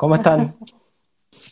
¿Cómo 0.00 0.14
están? 0.14 0.56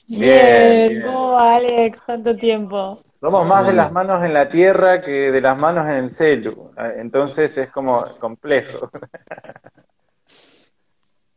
Bien, 0.07 1.03
¿cómo 1.03 1.33
va 1.33 1.57
Alex? 1.57 2.01
Tanto 2.07 2.35
tiempo. 2.35 2.95
Somos 3.21 3.47
más 3.47 3.67
de 3.67 3.75
las 3.75 3.93
manos 3.93 4.25
en 4.25 4.33
la 4.33 4.49
tierra 4.49 5.03
que 5.03 5.31
de 5.31 5.41
las 5.43 5.59
manos 5.59 5.87
en 5.87 5.97
el 5.97 6.09
celu, 6.09 6.73
entonces 6.97 7.59
es 7.59 7.71
como 7.71 8.03
complejo. 8.19 8.91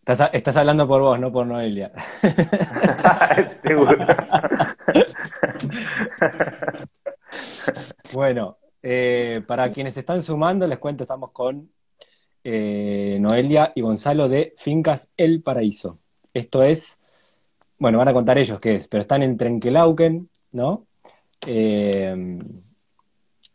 Estás, 0.06 0.56
hablando 0.56 0.88
por 0.88 1.02
vos, 1.02 1.20
no 1.20 1.34
por 1.34 1.46
Noelia. 1.46 1.92
Seguro. 3.62 4.06
bueno, 8.14 8.58
eh, 8.82 9.44
para 9.46 9.70
quienes 9.74 9.98
están 9.98 10.24
sumando, 10.24 10.66
les 10.66 10.78
cuento, 10.78 11.04
estamos 11.04 11.32
con 11.32 11.70
eh, 12.42 13.18
Noelia 13.20 13.74
y 13.76 13.82
Gonzalo 13.82 14.30
de 14.30 14.54
Fincas 14.58 15.12
El 15.18 15.44
Paraíso. 15.44 16.00
Esto 16.34 16.64
es, 16.64 17.01
bueno, 17.82 17.98
van 17.98 18.08
a 18.10 18.14
contar 18.14 18.38
ellos 18.38 18.60
qué 18.60 18.76
es, 18.76 18.88
pero 18.88 19.02
están 19.02 19.24
en 19.24 19.38
Trenquelauquen, 19.38 20.30
¿no? 20.52 20.86
Eh, 21.48 22.16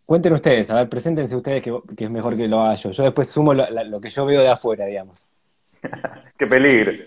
cuenten 0.04 0.32
ustedes, 0.32 0.68
a 0.68 0.74
ver, 0.74 0.88
preséntense 0.88 1.36
ustedes 1.36 1.62
que, 1.62 1.72
es 1.96 2.10
mejor 2.10 2.36
que 2.36 2.48
lo 2.48 2.60
haga 2.60 2.74
yo. 2.74 2.90
Yo 2.90 3.04
después 3.04 3.28
sumo 3.28 3.54
lo, 3.54 4.00
que 4.00 4.08
yo 4.08 4.26
veo 4.26 4.40
de 4.40 4.48
afuera, 4.48 4.84
digamos. 4.84 5.28
¡Qué 6.36 6.44
peligro! 6.44 7.04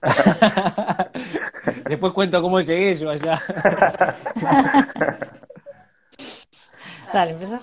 después 1.90 2.14
cuento 2.14 2.40
cómo 2.40 2.58
llegué 2.62 2.94
yo 2.94 3.10
allá. 3.10 3.38
Dale, 7.12 7.32
empieza. 7.32 7.60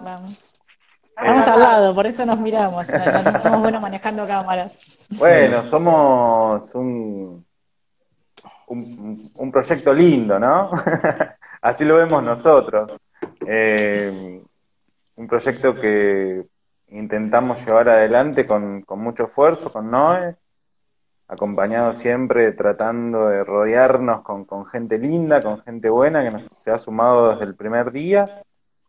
Vamos. 0.00 0.44
Estamos 1.16 1.48
al 1.48 1.60
lado, 1.60 1.94
por 1.94 2.06
eso 2.06 2.26
nos 2.26 2.38
miramos. 2.38 2.86
No, 2.88 3.40
somos 3.40 3.62
buenos 3.62 3.80
manejando 3.80 4.26
cámaras. 4.26 4.98
Bueno, 5.12 5.64
somos 5.64 6.74
un, 6.74 7.46
un, 8.68 9.50
proyecto 9.52 9.92
lindo, 9.92 10.38
¿no? 10.38 10.70
Así 11.62 11.84
lo 11.84 11.96
vemos 11.96 12.22
nosotros. 12.22 12.92
Eh, 13.46 14.42
un 15.16 15.26
proyecto 15.26 15.74
que 15.74 16.44
intentamos 16.88 17.64
llevar 17.64 17.88
adelante 17.88 18.46
con, 18.46 18.82
con 18.82 19.00
mucho 19.00 19.24
esfuerzo, 19.24 19.70
con 19.70 19.90
Noé, 19.90 20.36
acompañado 21.28 21.92
siempre 21.92 22.52
tratando 22.52 23.28
de 23.28 23.44
rodearnos 23.44 24.22
con, 24.22 24.44
con, 24.44 24.66
gente 24.66 24.98
linda, 24.98 25.40
con 25.40 25.62
gente 25.62 25.88
buena 25.88 26.22
que 26.22 26.30
nos 26.30 26.46
se 26.46 26.70
ha 26.70 26.78
sumado 26.78 27.30
desde 27.30 27.44
el 27.44 27.54
primer 27.54 27.92
día 27.92 28.42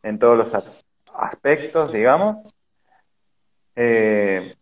en 0.03 0.19
todos 0.19 0.37
los 0.37 0.53
aspectos, 1.13 1.91
digamos, 1.91 2.37
eh, 3.75 4.55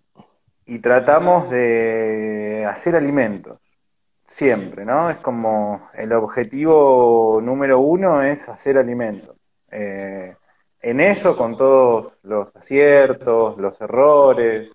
y 0.65 0.79
tratamos 0.79 1.49
de 1.49 2.65
hacer 2.67 2.95
alimentos, 2.95 3.59
siempre, 4.27 4.85
¿no? 4.85 5.09
Es 5.09 5.17
como 5.17 5.89
el 5.93 6.13
objetivo 6.13 7.39
número 7.41 7.79
uno 7.79 8.23
es 8.23 8.49
hacer 8.49 8.77
alimentos. 8.77 9.35
Eh, 9.71 10.35
en 10.81 10.99
eso, 10.99 11.37
con 11.37 11.57
todos 11.57 12.19
los 12.23 12.55
aciertos, 12.55 13.57
los 13.57 13.79
errores, 13.81 14.71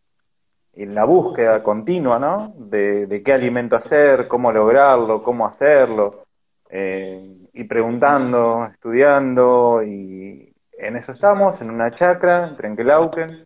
y 0.78 0.86
la 0.86 1.04
búsqueda 1.04 1.62
continua, 1.62 2.18
¿no? 2.20 2.54
De, 2.56 3.22
qué 3.24 3.32
alimento 3.32 3.74
hacer, 3.74 4.28
cómo 4.28 4.52
lograrlo, 4.52 5.24
cómo 5.24 5.44
hacerlo, 5.46 6.24
eh, 6.70 7.34
y 7.52 7.64
preguntando, 7.64 8.66
estudiando 8.72 9.82
y, 9.82 10.54
en 10.78 10.96
eso 10.96 11.12
estamos, 11.12 11.60
en 11.60 11.70
una 11.70 11.90
chacra, 11.90 12.46
en 12.46 12.56
Trenquelauquen, 12.56 13.44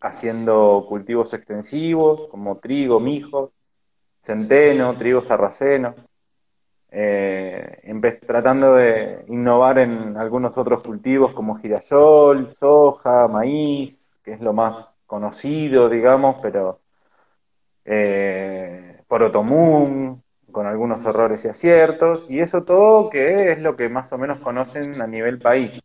haciendo 0.00 0.86
cultivos 0.88 1.34
extensivos 1.34 2.28
como 2.28 2.58
trigo, 2.58 3.00
mijo, 3.00 3.52
centeno, 4.26 4.96
trigo 4.96 5.22
sarraceno, 5.22 5.94
eh, 6.90 7.92
tratando 8.26 8.74
de 8.74 9.24
innovar 9.28 9.78
en 9.78 10.16
algunos 10.16 10.58
otros 10.58 10.82
cultivos 10.82 11.32
como 11.32 11.56
girasol, 11.58 12.50
soja, 12.50 13.28
maíz, 13.28 14.18
que 14.24 14.32
es 14.32 14.40
lo 14.40 14.52
más 14.52 14.98
conocido, 15.06 15.88
digamos, 15.88 16.38
pero 16.42 16.80
eh, 17.84 19.00
porotomún, 19.06 20.24
con 20.50 20.66
algunos 20.66 21.04
errores 21.04 21.44
y 21.44 21.48
aciertos, 21.48 22.26
y 22.28 22.40
eso 22.40 22.64
todo 22.64 23.08
que 23.10 23.52
es 23.52 23.60
lo 23.60 23.76
que 23.76 23.88
más 23.88 24.12
o 24.12 24.18
menos 24.18 24.40
conocen 24.40 25.00
a 25.00 25.06
nivel 25.06 25.38
país. 25.38 25.80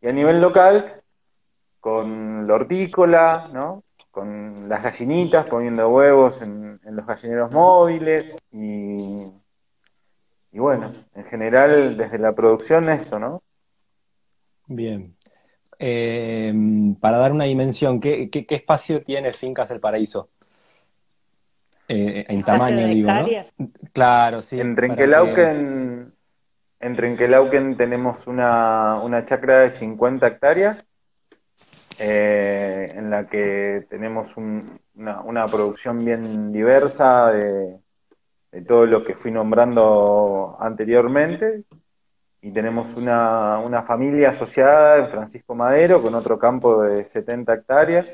Y 0.00 0.08
a 0.08 0.12
nivel 0.12 0.40
local, 0.40 1.02
con 1.78 2.48
la 2.48 2.54
hortícola, 2.54 3.48
¿no? 3.52 3.84
Con 4.16 4.66
las 4.66 4.82
gallinitas 4.82 5.46
poniendo 5.46 5.90
huevos 5.90 6.40
en, 6.40 6.80
los 6.82 7.04
gallineros 7.04 7.52
móviles 7.52 8.34
y, 8.50 9.26
y, 10.52 10.58
bueno, 10.58 10.94
en 11.14 11.24
general 11.24 11.98
desde 11.98 12.18
la 12.18 12.32
producción 12.32 12.88
eso, 12.88 13.18
¿no? 13.18 13.42
Bien. 14.68 15.14
Eh, 15.78 16.50
para 16.98 17.18
dar 17.18 17.32
una 17.32 17.44
dimensión, 17.44 18.00
¿qué, 18.00 18.30
qué, 18.30 18.46
espacio 18.48 19.02
tiene 19.02 19.34
Fincas 19.34 19.70
El 19.70 19.80
Paraíso? 19.80 20.30
Eh, 21.86 22.24
en 22.26 22.42
tamaño, 22.42 22.88
digo, 22.88 23.12
¿no? 23.12 23.26
Claro, 23.92 24.40
sí. 24.40 24.58
En 24.58 24.74
Trenquelauquen, 24.74 26.14
en 26.80 26.96
Trenquelauquen 26.96 27.76
tenemos 27.76 28.26
una, 28.26 28.94
una 29.02 29.26
chacra 29.26 29.60
de 29.60 29.68
50 29.68 30.26
hectáreas, 30.26 30.86
eh, 31.98 32.92
en 32.94 33.10
la 33.10 33.26
que 33.26 33.86
tenemos 33.88 34.36
una, 34.36 35.20
una, 35.22 35.46
producción 35.46 36.04
bien 36.04 36.52
diversa 36.52 37.30
de, 37.32 37.78
todo 38.66 38.86
lo 38.86 39.04
que 39.04 39.14
fui 39.14 39.30
nombrando 39.30 40.56
anteriormente. 40.60 41.64
Y 42.42 42.52
tenemos 42.52 42.94
una, 42.94 43.58
una 43.58 43.82
familia 43.82 44.30
asociada 44.30 44.98
en 44.98 45.08
Francisco 45.10 45.54
Madero 45.54 46.00
con 46.00 46.14
otro 46.14 46.38
campo 46.38 46.82
de 46.82 47.04
70 47.04 47.54
hectáreas. 47.54 48.06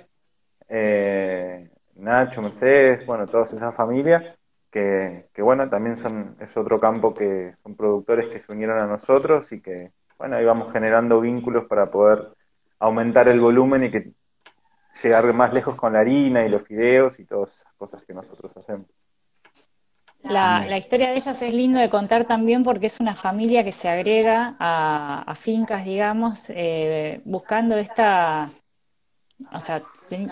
Eh, 0.69 1.71
Nacho, 1.97 2.41
Mercedes, 2.41 3.04
bueno, 3.04 3.26
todas 3.26 3.53
esas 3.53 3.75
familias 3.75 4.25
que, 4.72 5.42
bueno, 5.42 5.69
también 5.69 5.98
son, 5.98 6.34
es 6.41 6.56
otro 6.56 6.81
campo 6.81 7.12
que 7.12 7.54
son 7.62 7.76
productores 7.76 8.31
que 8.31 8.38
se 8.38 8.50
unieron 8.50 8.78
a 8.78 8.87
nosotros 8.87 9.53
y 9.53 9.60
que, 9.60 9.92
bueno, 10.19 10.37
ahí 10.37 10.44
vamos 10.47 10.72
generando 10.72 11.21
vínculos 11.21 11.66
para 11.66 11.91
poder 11.91 12.31
aumentar 12.82 13.28
el 13.28 13.41
volumen 13.41 13.84
y 13.84 13.91
que 13.91 14.10
llegar 15.03 15.32
más 15.32 15.54
lejos 15.54 15.76
con 15.76 15.93
la 15.93 16.00
harina 16.00 16.44
y 16.44 16.48
los 16.48 16.62
fideos 16.62 17.19
y 17.20 17.25
todas 17.25 17.54
esas 17.54 17.72
cosas 17.75 18.03
que 18.04 18.12
nosotros 18.12 18.54
hacemos. 18.56 18.87
La, 20.25 20.65
la, 20.66 20.78
historia 20.78 21.10
de 21.10 21.16
ellas 21.16 21.42
es 21.42 21.53
lindo 21.53 21.81
de 21.81 21.91
contar 21.91 22.26
también 22.26 22.62
porque 22.62 22.87
es 22.87 23.00
una 23.00 23.16
familia 23.16 23.65
que 23.65 23.72
se 23.72 23.88
agrega 23.88 24.56
a, 24.59 25.34
fincas, 25.34 25.84
digamos, 25.84 26.48
eh, 26.50 27.21
buscando 27.25 27.76
esta, 27.76 28.50
o 29.53 29.59
sea, 29.59 29.82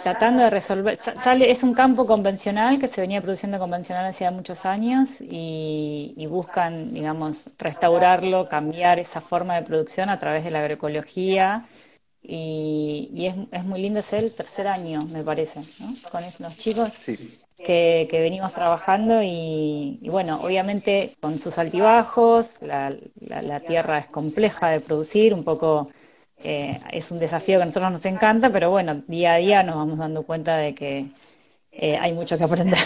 tratando 0.02 0.44
de 0.44 0.50
resolver, 0.50 0.96
sale, 0.96 1.50
es 1.50 1.64
un 1.64 1.74
campo 1.74 2.06
convencional 2.06 2.78
que 2.78 2.86
se 2.86 3.00
venía 3.00 3.20
produciendo 3.20 3.58
convencional 3.58 4.06
hacía 4.06 4.30
muchos 4.30 4.64
años 4.64 5.20
y, 5.20 6.24
buscan, 6.28 6.94
digamos, 6.94 7.50
restaurarlo, 7.58 8.48
cambiar 8.48 9.00
esa 9.00 9.20
forma 9.20 9.56
de 9.56 9.62
producción 9.62 10.08
a 10.08 10.18
través 10.18 10.44
de 10.44 10.52
la 10.52 10.60
agroecología 10.60 11.64
y, 12.22 13.26
es, 13.26 13.34
es, 13.50 13.64
muy 13.64 13.80
lindo 13.80 14.02
ser 14.02 14.24
el 14.24 14.32
tercer 14.32 14.66
año, 14.66 15.02
me 15.12 15.22
parece, 15.22 15.60
¿no? 15.80 15.94
con 16.10 16.22
los 16.22 16.56
chicos 16.56 16.98
que, 17.56 18.08
venimos 18.10 18.52
trabajando 18.52 19.22
y, 19.22 19.98
bueno, 20.10 20.40
obviamente 20.42 21.16
con 21.20 21.38
sus 21.38 21.58
altibajos, 21.58 22.58
la, 22.62 22.94
la 23.20 23.60
tierra 23.60 23.98
es 23.98 24.06
compleja 24.06 24.70
de 24.70 24.80
producir, 24.80 25.34
un 25.34 25.44
poco 25.44 25.88
eh, 26.42 26.80
es 26.92 27.10
un 27.10 27.18
desafío 27.18 27.58
que 27.58 27.62
a 27.62 27.66
nosotros 27.66 27.92
nos 27.92 28.06
encanta, 28.06 28.50
pero 28.50 28.70
bueno, 28.70 29.02
día 29.06 29.34
a 29.34 29.38
día 29.38 29.62
nos 29.62 29.76
vamos 29.76 29.98
dando 29.98 30.22
cuenta 30.22 30.56
de 30.56 30.74
que 30.74 31.06
eh, 31.72 31.98
hay 32.00 32.12
mucho 32.12 32.38
que 32.38 32.44
aprender. 32.44 32.78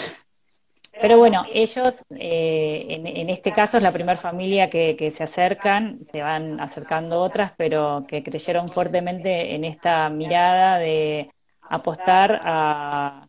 Pero 1.01 1.17
bueno, 1.17 1.43
ellos, 1.53 2.05
eh, 2.17 2.85
en, 2.89 3.29
este 3.29 3.51
caso 3.51 3.77
es 3.77 3.83
la 3.83 3.91
primera 3.91 4.17
familia 4.17 4.69
que, 4.69 4.95
que, 4.97 5.11
se 5.11 5.23
acercan, 5.23 5.99
se 6.11 6.21
van 6.21 6.59
acercando 6.59 7.21
otras, 7.21 7.51
pero 7.57 8.05
que 8.07 8.23
creyeron 8.23 8.69
fuertemente 8.69 9.55
en 9.55 9.65
esta 9.65 10.09
mirada 10.09 10.77
de 10.79 11.29
apostar 11.69 12.39
a, 12.43 13.27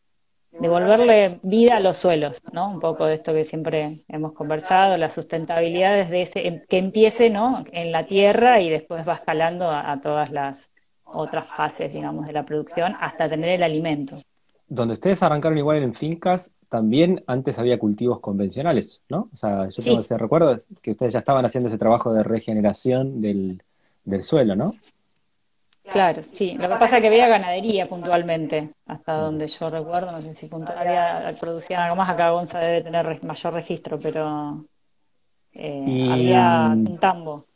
devolverle 0.60 1.40
vida 1.42 1.76
a 1.76 1.80
los 1.80 1.96
suelos, 1.96 2.42
¿no? 2.52 2.70
Un 2.70 2.80
poco 2.80 3.06
de 3.06 3.14
esto 3.14 3.32
que 3.32 3.44
siempre 3.44 3.90
hemos 4.08 4.32
conversado, 4.32 4.96
la 4.96 5.10
sustentabilidad 5.10 5.94
desde 5.96 6.22
ese, 6.22 6.64
que 6.68 6.78
empiece, 6.78 7.30
¿no? 7.30 7.64
En 7.72 7.92
la 7.92 8.06
tierra 8.06 8.60
y 8.60 8.70
después 8.70 9.06
va 9.06 9.14
escalando 9.14 9.70
a, 9.70 10.00
todas 10.00 10.30
las 10.30 10.70
otras 11.04 11.46
fases, 11.48 11.92
digamos, 11.92 12.26
de 12.26 12.32
la 12.32 12.44
producción 12.44 12.94
hasta 13.00 13.28
tener 13.28 13.50
el 13.50 13.62
alimento. 13.62 14.16
Donde 14.68 14.94
ustedes 14.94 15.22
arrancaron 15.22 15.58
igual 15.58 15.82
en 15.82 15.94
fincas, 15.94 16.54
también 16.68 17.22
antes 17.26 17.58
había 17.58 17.78
cultivos 17.78 18.20
convencionales, 18.20 19.02
¿no? 19.08 19.28
O 19.32 19.36
sea, 19.36 19.68
yo 19.68 19.82
tengo 19.82 20.00
ese 20.00 20.18
recuerdo 20.18 20.58
que 20.82 20.92
ustedes 20.92 21.12
ya 21.12 21.20
estaban 21.20 21.44
haciendo 21.44 21.68
ese 21.68 21.78
trabajo 21.78 22.12
de 22.12 22.22
regeneración 22.22 23.20
del, 23.20 23.62
del 24.04 24.22
suelo, 24.22 24.56
¿no? 24.56 24.72
Claro, 25.88 26.20
sí. 26.22 26.54
Lo 26.54 26.68
que 26.68 26.76
pasa 26.76 26.96
es 26.96 27.02
que 27.02 27.08
había 27.08 27.28
ganadería 27.28 27.86
puntualmente, 27.86 28.70
hasta 28.86 29.14
donde 29.14 29.46
yo 29.46 29.70
recuerdo. 29.70 30.12
No 30.12 30.20
sé 30.20 30.34
si 30.34 30.50
había, 30.76 31.34
producían 31.40 31.82
algo 31.82 31.96
más. 31.96 32.10
Acá 32.10 32.30
Gonza 32.30 32.58
debe 32.58 32.82
tener 32.82 33.22
mayor 33.22 33.54
registro, 33.54 33.98
pero 34.00 34.64
eh, 35.52 36.08
había 36.10 36.68
mm, 36.68 36.90
un 36.90 36.98
tambo. 36.98 37.46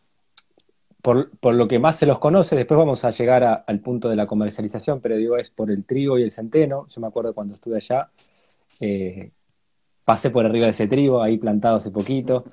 Por, 1.02 1.30
por, 1.38 1.54
lo 1.54 1.66
que 1.66 1.78
más 1.78 1.96
se 1.96 2.06
los 2.06 2.18
conoce, 2.18 2.54
después 2.54 2.76
vamos 2.78 3.04
a 3.04 3.10
llegar 3.10 3.64
al 3.66 3.80
punto 3.80 4.08
de 4.08 4.16
la 4.16 4.26
comercialización, 4.26 5.00
pero 5.00 5.16
digo, 5.16 5.36
es 5.36 5.50
por 5.50 5.70
el 5.70 5.84
trigo 5.84 6.18
y 6.18 6.22
el 6.22 6.30
centeno. 6.30 6.86
Yo 6.88 7.00
me 7.00 7.06
acuerdo 7.08 7.34
cuando 7.34 7.54
estuve 7.54 7.76
allá, 7.76 8.10
eh, 8.80 9.30
pasé 10.04 10.30
por 10.30 10.46
arriba 10.46 10.66
de 10.66 10.72
ese 10.72 10.88
trigo, 10.88 11.22
ahí 11.22 11.38
plantado 11.38 11.76
hace 11.76 11.90
poquito. 11.90 12.44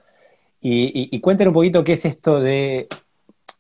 Y, 0.61 1.15
y, 1.15 1.21
un 1.47 1.53
poquito 1.53 1.83
qué 1.83 1.93
es 1.93 2.05
esto 2.05 2.39
de 2.39 2.87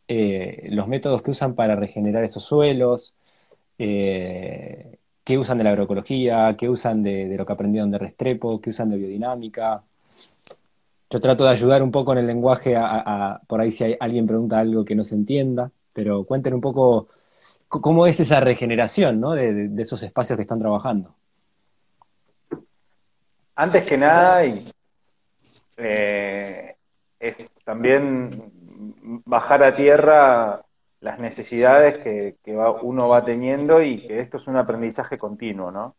eh, 0.07 0.67
los 0.71 0.87
métodos 0.87 1.21
que 1.21 1.31
usan 1.31 1.55
para 1.55 1.75
regenerar 1.75 2.23
esos 2.23 2.43
suelos, 2.43 3.13
eh, 3.77 4.97
qué 5.23 5.37
usan 5.37 5.57
de 5.57 5.63
la 5.65 5.71
agroecología, 5.71 6.55
qué 6.57 6.69
usan 6.69 7.03
de, 7.03 7.35
lo 7.37 7.45
que 7.45 7.53
aprendieron 7.53 7.91
de 7.91 7.97
Restrepo, 7.99 8.61
qué 8.61 8.69
usan 8.69 8.89
de 8.89 8.97
biodinámica. 8.97 9.83
Yo 11.09 11.19
trato 11.21 11.43
de 11.45 11.51
ayudar 11.51 11.83
un 11.83 11.91
poco 11.91 12.13
en 12.13 12.19
el 12.19 12.27
lenguaje 12.27 12.75
a, 12.77 13.41
por 13.47 13.61
ahí 13.61 13.71
si 13.71 13.95
alguien 13.99 14.27
pregunta 14.27 14.59
algo 14.59 14.85
que 14.85 14.95
no 14.95 15.03
se 15.03 15.15
entienda, 15.15 15.71
pero 15.93 16.23
cuenten 16.25 16.53
un 16.53 16.61
poco 16.61 17.07
cómo 17.67 18.07
es 18.07 18.19
esa 18.19 18.39
regeneración 18.39 19.21
de, 19.35 19.81
esos 19.81 20.03
espacios 20.03 20.37
que 20.37 20.43
están 20.43 20.59
trabajando. 20.59 21.13
Antes 23.59 23.87
que 23.87 23.97
nada, 23.97 24.45
eh, 25.77 26.75
es 27.19 27.49
también 27.63 28.51
bajar 29.25 29.63
a 29.63 29.73
tierra 29.73 30.61
las 30.99 31.17
necesidades 31.17 31.97
que, 31.97 32.35
uno 32.83 33.09
va 33.09 33.25
teniendo 33.25 33.81
y 33.81 34.05
que 34.05 34.19
esto 34.19 34.37
es 34.37 34.47
un 34.47 34.57
aprendizaje 34.57 35.17
continuo, 35.17 35.71
¿no? 35.71 35.95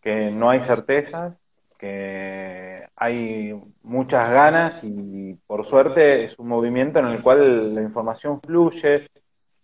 Que 0.00 0.30
no 0.30 0.48
hay 0.48 0.62
certezas, 0.62 1.34
que 1.76 2.88
hay 2.96 3.54
muchas 3.82 4.30
ganas 4.30 4.82
y 4.82 5.34
por 5.46 5.66
suerte 5.66 6.24
es 6.24 6.38
un 6.38 6.48
movimiento 6.48 6.98
en 7.00 7.08
el 7.08 7.22
cual 7.22 7.74
la 7.74 7.82
información 7.82 8.40
fluye, 8.40 9.06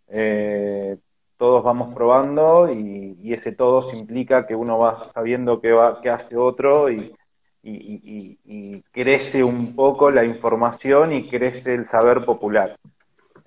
eh, 0.08 0.98
todos 1.38 1.64
vamos 1.64 1.94
probando 1.94 2.70
y, 2.70 3.32
ese 3.32 3.52
todos 3.52 3.94
implica 3.94 4.46
que 4.46 4.54
uno 4.54 4.78
va 4.78 5.04
sabiendo 5.14 5.58
qué, 5.62 5.72
va, 5.72 6.02
qué 6.02 6.10
hace 6.10 6.36
otro 6.36 6.90
y, 6.90 7.14
y, 7.62 8.82
crece 8.92 9.42
un 9.42 9.74
poco 9.74 10.10
la 10.10 10.24
información 10.24 11.12
y 11.12 11.28
crece 11.28 11.74
el 11.74 11.86
saber 11.86 12.24
popular. 12.24 12.76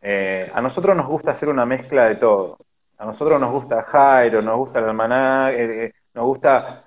Eh, 0.01 0.51
a 0.53 0.61
nosotros 0.61 0.95
nos 0.95 1.07
gusta 1.07 1.31
hacer 1.31 1.49
una 1.49 1.65
mezcla 1.65 2.05
de 2.05 2.15
todo. 2.15 2.57
A 2.97 3.05
nosotros 3.05 3.39
nos 3.39 3.51
gusta 3.51 3.83
Jairo, 3.83 4.41
nos 4.41 4.57
gusta 4.57 4.79
el 4.79 4.85
almanaque, 4.85 5.63
eh, 5.63 5.85
eh, 5.85 5.93
nos 6.13 6.25
gusta, 6.25 6.83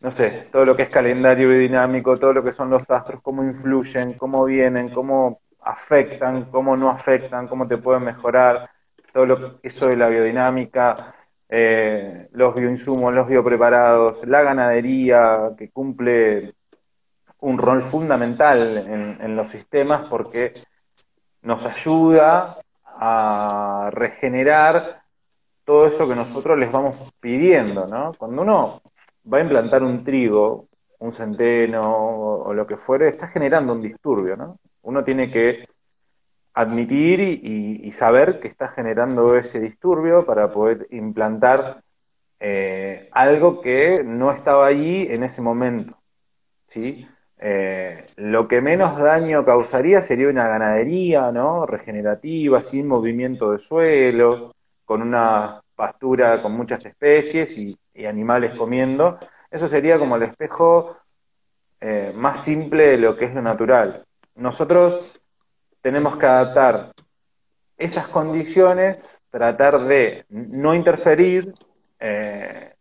no 0.00 0.10
sé, 0.12 0.48
todo 0.52 0.64
lo 0.64 0.76
que 0.76 0.84
es 0.84 0.90
calendario 0.90 1.50
dinámico, 1.50 2.18
todo 2.18 2.32
lo 2.32 2.44
que 2.44 2.52
son 2.52 2.70
los 2.70 2.88
astros, 2.88 3.20
cómo 3.22 3.42
influyen, 3.42 4.14
cómo 4.14 4.44
vienen, 4.44 4.90
cómo 4.90 5.40
afectan, 5.60 6.44
cómo 6.44 6.76
no 6.76 6.90
afectan, 6.90 7.48
cómo 7.48 7.66
te 7.66 7.76
pueden 7.76 8.04
mejorar, 8.04 8.70
todo 9.12 9.26
lo, 9.26 9.58
eso 9.62 9.88
de 9.88 9.96
la 9.96 10.08
biodinámica, 10.08 11.14
eh, 11.54 12.28
los 12.32 12.54
bioinsumos, 12.54 13.14
los 13.14 13.28
biopreparados, 13.28 14.26
la 14.26 14.40
ganadería, 14.40 15.50
que 15.58 15.68
cumple 15.68 16.54
un 17.40 17.58
rol 17.58 17.82
fundamental 17.82 19.18
en, 19.20 19.36
los 19.36 19.50
sistemas 19.50 20.08
porque 20.08 20.54
nos 21.42 21.62
ayuda 21.66 22.56
a 22.86 23.90
regenerar 23.92 25.02
todo 25.66 25.88
eso 25.88 26.08
que 26.08 26.16
nosotros 26.16 26.58
les 26.58 26.72
vamos 26.72 27.12
pidiendo, 27.20 27.86
¿no? 27.86 28.14
Cuando 28.16 28.40
uno 28.40 28.80
va 29.30 29.36
a 29.36 29.42
implantar 29.42 29.82
un 29.82 30.02
trigo, 30.02 30.68
un 31.00 31.12
centeno 31.12 31.82
o, 31.82 32.54
lo 32.54 32.66
que 32.66 32.78
fuere, 32.78 33.08
está 33.08 33.28
generando 33.28 33.74
un 33.74 33.82
disturbio, 33.82 34.38
¿no? 34.38 34.56
Uno 34.80 35.04
tiene 35.04 35.30
que 35.30 35.66
admitir 36.54 37.20
y, 37.20 37.90
saber 37.92 38.40
que 38.40 38.48
está 38.48 38.68
generando 38.68 39.36
ese 39.36 39.60
disturbio 39.60 40.24
para 40.24 40.50
poder 40.50 40.86
implantar 40.90 41.82
eh, 42.40 43.08
algo 43.12 43.60
que 43.60 44.02
no 44.02 44.32
estaba 44.32 44.66
allí 44.66 45.06
en 45.10 45.22
ese 45.24 45.42
momento. 45.42 45.96
¿sí? 46.66 47.06
Eh, 47.38 48.06
lo 48.16 48.48
que 48.48 48.60
menos 48.60 48.96
daño 48.98 49.44
causaría 49.44 50.00
sería 50.00 50.28
una 50.28 50.48
ganadería 50.48 51.30
¿no? 51.32 51.66
regenerativa, 51.66 52.62
sin 52.62 52.86
movimiento 52.86 53.52
de 53.52 53.58
suelos, 53.58 54.52
con 54.84 55.02
una 55.02 55.60
pastura 55.74 56.42
con 56.42 56.52
muchas 56.52 56.84
especies 56.84 57.56
y, 57.56 57.78
animales 58.06 58.54
comiendo. 58.56 59.18
Eso 59.50 59.68
sería 59.68 59.98
como 59.98 60.16
el 60.16 60.24
espejo 60.24 60.96
eh, 61.80 62.12
más 62.14 62.42
simple 62.42 62.88
de 62.88 62.98
lo 62.98 63.16
que 63.16 63.26
es 63.26 63.34
lo 63.34 63.42
natural. 63.42 64.04
Nosotros 64.34 65.21
tenemos 65.82 66.16
que 66.16 66.26
adaptar 66.26 66.92
esas 67.76 68.06
condiciones, 68.08 69.20
tratar 69.30 69.84
de 69.84 70.24
no 70.28 70.74
interferir 70.74 71.52
eh, 71.98 72.74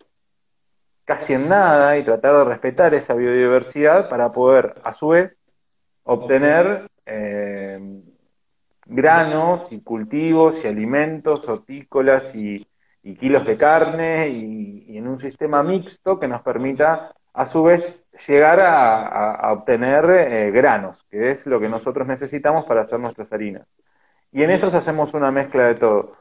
casi 1.04 1.34
en 1.34 1.50
nada 1.50 1.98
y 1.98 2.04
tratar 2.04 2.38
de 2.38 2.44
respetar 2.46 2.94
esa 2.94 3.14
biodiversidad 3.14 4.08
para 4.10 4.32
poder, 4.32 4.76
a 4.84 4.94
su 4.94 5.10
vez, 5.10 5.38
obtener 6.04 6.90
eh, 7.06 8.02
granos 8.86 9.72
y 9.72 9.82
cultivos 9.82 10.64
y 10.64 10.68
alimentos 10.68 11.48
hortícolas 11.48 12.36
y, 12.36 12.68
kilos 13.20 13.46
de 13.48 13.58
carne 13.58 14.30
y, 14.30 14.98
en 14.98 15.08
un 15.08 15.18
sistema 15.18 15.64
mixto 15.64 16.20
que 16.20 16.28
nos 16.28 16.42
permita, 16.44 17.14
a 17.34 17.46
su 17.46 17.64
vez, 17.64 18.01
llegar 18.28 18.60
a, 18.62 19.52
obtener 19.54 20.06
eh, 20.10 20.52
granos, 20.52 21.06
que 21.10 21.32
es 21.32 21.46
lo 21.48 21.60
que 21.60 21.70
nosotros 21.70 22.08
necesitamos 22.08 22.66
para 22.66 22.82
hacer 22.82 23.00
nuestras 23.00 23.32
harinas. 23.34 23.68
Y 24.32 24.44
en 24.44 24.52
esos 24.52 24.74
hacemos 24.74 25.14
una 25.14 25.32
mezcla 25.32 25.68
de 25.68 25.76
todo. 25.76 26.16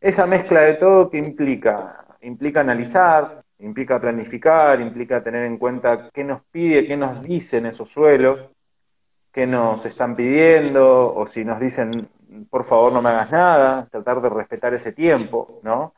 Esa 0.00 0.26
mezcla 0.26 0.60
de 0.60 0.74
todo 0.74 1.10
que 1.10 1.18
implica, 1.18 2.04
implica 2.20 2.60
analizar, 2.60 3.42
implica 3.58 4.00
planificar, 4.00 4.80
implica 4.80 5.22
tener 5.22 5.44
en 5.46 5.58
cuenta 5.58 6.10
qué 6.12 6.24
nos 6.24 6.42
pide, 6.50 6.86
qué 6.86 6.96
nos 6.96 7.22
dicen 7.22 7.66
esos 7.66 7.88
suelos, 7.90 8.50
qué 9.32 9.46
nos 9.46 9.84
están 9.86 10.16
pidiendo, 10.16 11.14
o 11.14 11.26
si 11.26 11.44
nos 11.44 11.60
dicen, 11.60 12.08
por 12.50 12.64
favor 12.64 12.92
no 12.92 13.02
me 13.02 13.10
hagas 13.10 13.30
nada, 13.30 13.86
tratar 13.90 14.20
de 14.20 14.28
respetar 14.28 14.74
ese 14.74 14.92
tiempo, 14.92 15.60
¿no? 15.62 15.94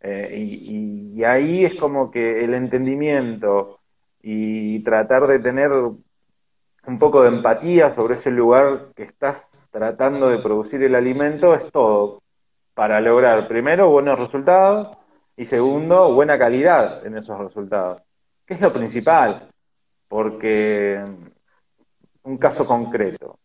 Eh, 0.00 0.36
y 0.36 1.24
ahí 1.24 1.64
es 1.64 1.74
como 1.78 2.10
que 2.10 2.42
el 2.44 2.54
entendimiento, 2.54 3.81
y 4.22 4.80
tratar 4.84 5.26
de 5.26 5.40
tener 5.40 5.70
un 5.72 6.98
poco 6.98 7.22
de 7.22 7.28
empatía 7.28 7.94
sobre 7.94 8.14
ese 8.14 8.30
lugar 8.30 8.88
que 8.94 9.02
estás 9.02 9.50
tratando 9.70 10.28
de 10.28 10.38
producir 10.38 10.82
el 10.82 10.94
alimento 10.94 11.54
es 11.54 11.70
todo 11.70 12.22
para 12.74 13.00
lograr 13.00 13.48
primero 13.48 13.90
buenos 13.90 14.18
resultados 14.18 14.96
y 15.36 15.44
segundo 15.44 16.12
buena 16.12 16.38
calidad 16.38 17.04
en 17.06 17.16
esos 17.16 17.38
resultados, 17.38 18.02
que 18.46 18.54
es 18.54 18.60
lo 18.60 18.72
principal, 18.72 19.48
porque 20.08 21.00
un 22.24 22.38
caso 22.38 22.66
concreto, 22.66 23.38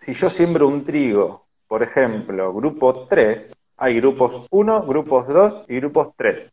si 0.00 0.12
yo 0.12 0.30
siembro 0.30 0.68
un 0.68 0.84
trigo, 0.84 1.46
por 1.66 1.82
ejemplo, 1.82 2.52
grupo 2.52 3.06
3, 3.06 3.56
hay 3.78 3.96
grupos 3.96 4.46
1, 4.50 4.82
grupos 4.82 5.28
2 5.28 5.64
y 5.68 5.76
grupos 5.76 6.12
3. 6.16 6.52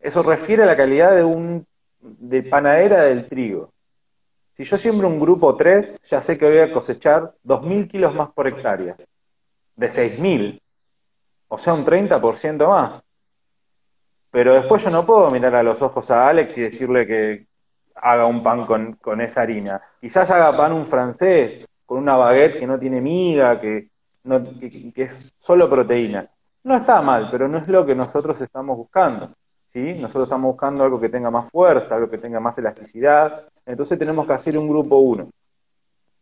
Eso 0.00 0.22
refiere 0.22 0.64
a 0.64 0.66
la 0.66 0.76
calidad 0.76 1.14
de 1.14 1.24
un 1.24 1.66
de 2.04 2.42
panadera 2.42 3.02
del 3.02 3.26
trigo. 3.28 3.72
Si 4.56 4.64
yo 4.64 4.76
siembro 4.76 5.08
un 5.08 5.18
grupo 5.18 5.56
3, 5.56 6.00
ya 6.02 6.22
sé 6.22 6.38
que 6.38 6.46
voy 6.46 6.58
a 6.58 6.72
cosechar 6.72 7.34
2.000 7.44 7.90
kilos 7.90 8.14
más 8.14 8.30
por 8.30 8.46
hectárea, 8.46 8.96
de 9.74 9.88
6.000, 9.88 10.60
o 11.48 11.58
sea, 11.58 11.74
un 11.74 11.84
30% 11.84 12.68
más. 12.68 13.02
Pero 14.30 14.54
después 14.54 14.84
yo 14.84 14.90
no 14.90 15.04
puedo 15.06 15.30
mirar 15.30 15.54
a 15.56 15.62
los 15.62 15.80
ojos 15.82 16.10
a 16.10 16.28
Alex 16.28 16.56
y 16.58 16.62
decirle 16.62 17.06
que 17.06 17.46
haga 17.96 18.26
un 18.26 18.42
pan 18.42 18.66
con, 18.66 19.20
esa 19.20 19.42
harina. 19.42 19.80
Quizás 20.00 20.30
haga 20.30 20.56
pan 20.56 20.72
un 20.72 20.86
francés, 20.86 21.66
con 21.86 21.98
una 21.98 22.16
baguette 22.16 22.58
que 22.58 22.66
no 22.66 22.78
tiene 22.78 23.00
miga, 23.00 23.60
que, 23.60 23.88
no, 24.24 24.42
que 24.60 24.92
es 25.02 25.32
solo 25.38 25.68
proteína. 25.68 26.28
No 26.64 26.76
está 26.76 27.00
mal, 27.02 27.28
pero 27.30 27.48
no 27.48 27.58
es 27.58 27.68
lo 27.68 27.84
que 27.84 27.94
nosotros 27.94 28.40
estamos 28.40 28.76
buscando. 28.76 29.30
Nosotros 29.74 30.24
estamos 30.24 30.52
buscando 30.52 30.84
algo 30.84 31.00
que 31.00 31.08
tenga 31.08 31.30
más 31.30 31.50
fuerza, 31.50 31.96
algo 31.96 32.08
que 32.08 32.18
tenga 32.18 32.38
más 32.38 32.56
elasticidad, 32.58 33.48
entonces 33.66 33.98
tenemos 33.98 34.24
que 34.24 34.32
hacer 34.32 34.56
un 34.56 34.68
grupo 34.68 34.98
1. 34.98 35.28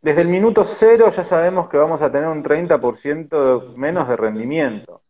Desde 0.01 0.23
el 0.23 0.29
minuto 0.29 0.65
cero 0.65 1.11
ya 1.11 1.23
sabemos 1.23 1.69
que 1.69 1.77
vamos 1.77 2.01
a 2.01 2.11
tener 2.11 2.29
un 2.29 2.43
30% 2.43 3.77
menos 3.77 4.09
de 4.09 4.17
rendimiento, 4.17 5.03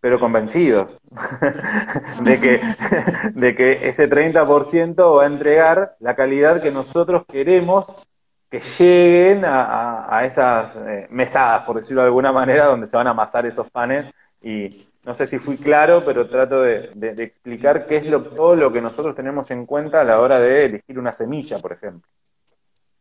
pero 0.00 0.20
convencidos 0.20 0.96
de, 2.22 2.40
que, 2.40 2.60
de 3.34 3.54
que 3.54 3.88
ese 3.88 4.08
30% 4.08 5.16
va 5.16 5.24
a 5.24 5.26
entregar 5.26 5.96
la 5.98 6.14
calidad 6.14 6.62
que 6.62 6.70
nosotros 6.70 7.24
queremos 7.26 8.06
que 8.48 8.60
lleguen 8.60 9.44
a, 9.44 10.22
esas 10.24 10.74
eh, 10.76 11.06
mesadas, 11.10 11.64
por 11.64 11.76
decirlo 11.76 12.00
de 12.00 12.06
alguna 12.06 12.32
manera, 12.32 12.64
donde 12.64 12.86
se 12.86 12.96
van 12.96 13.08
a 13.08 13.10
amasar 13.10 13.44
esos 13.44 13.70
panes 13.70 14.10
Y 14.40 14.87
no 15.04 15.14
sé 15.14 15.26
si 15.26 15.38
fui 15.38 15.56
claro, 15.56 16.02
pero 16.04 16.28
trato 16.28 16.62
de, 16.62 16.90
explicar 17.18 17.86
qué 17.86 17.98
es 17.98 18.06
lo, 18.06 18.22
todo 18.22 18.56
lo 18.56 18.72
que 18.72 18.80
nosotros 18.80 19.14
tenemos 19.14 19.50
en 19.50 19.66
cuenta 19.66 20.00
a 20.00 20.04
la 20.04 20.20
hora 20.20 20.38
de 20.38 20.66
elegir 20.66 20.98
una 20.98 21.12
semilla, 21.12 21.58
por 21.58 21.72
ejemplo. 21.72 22.08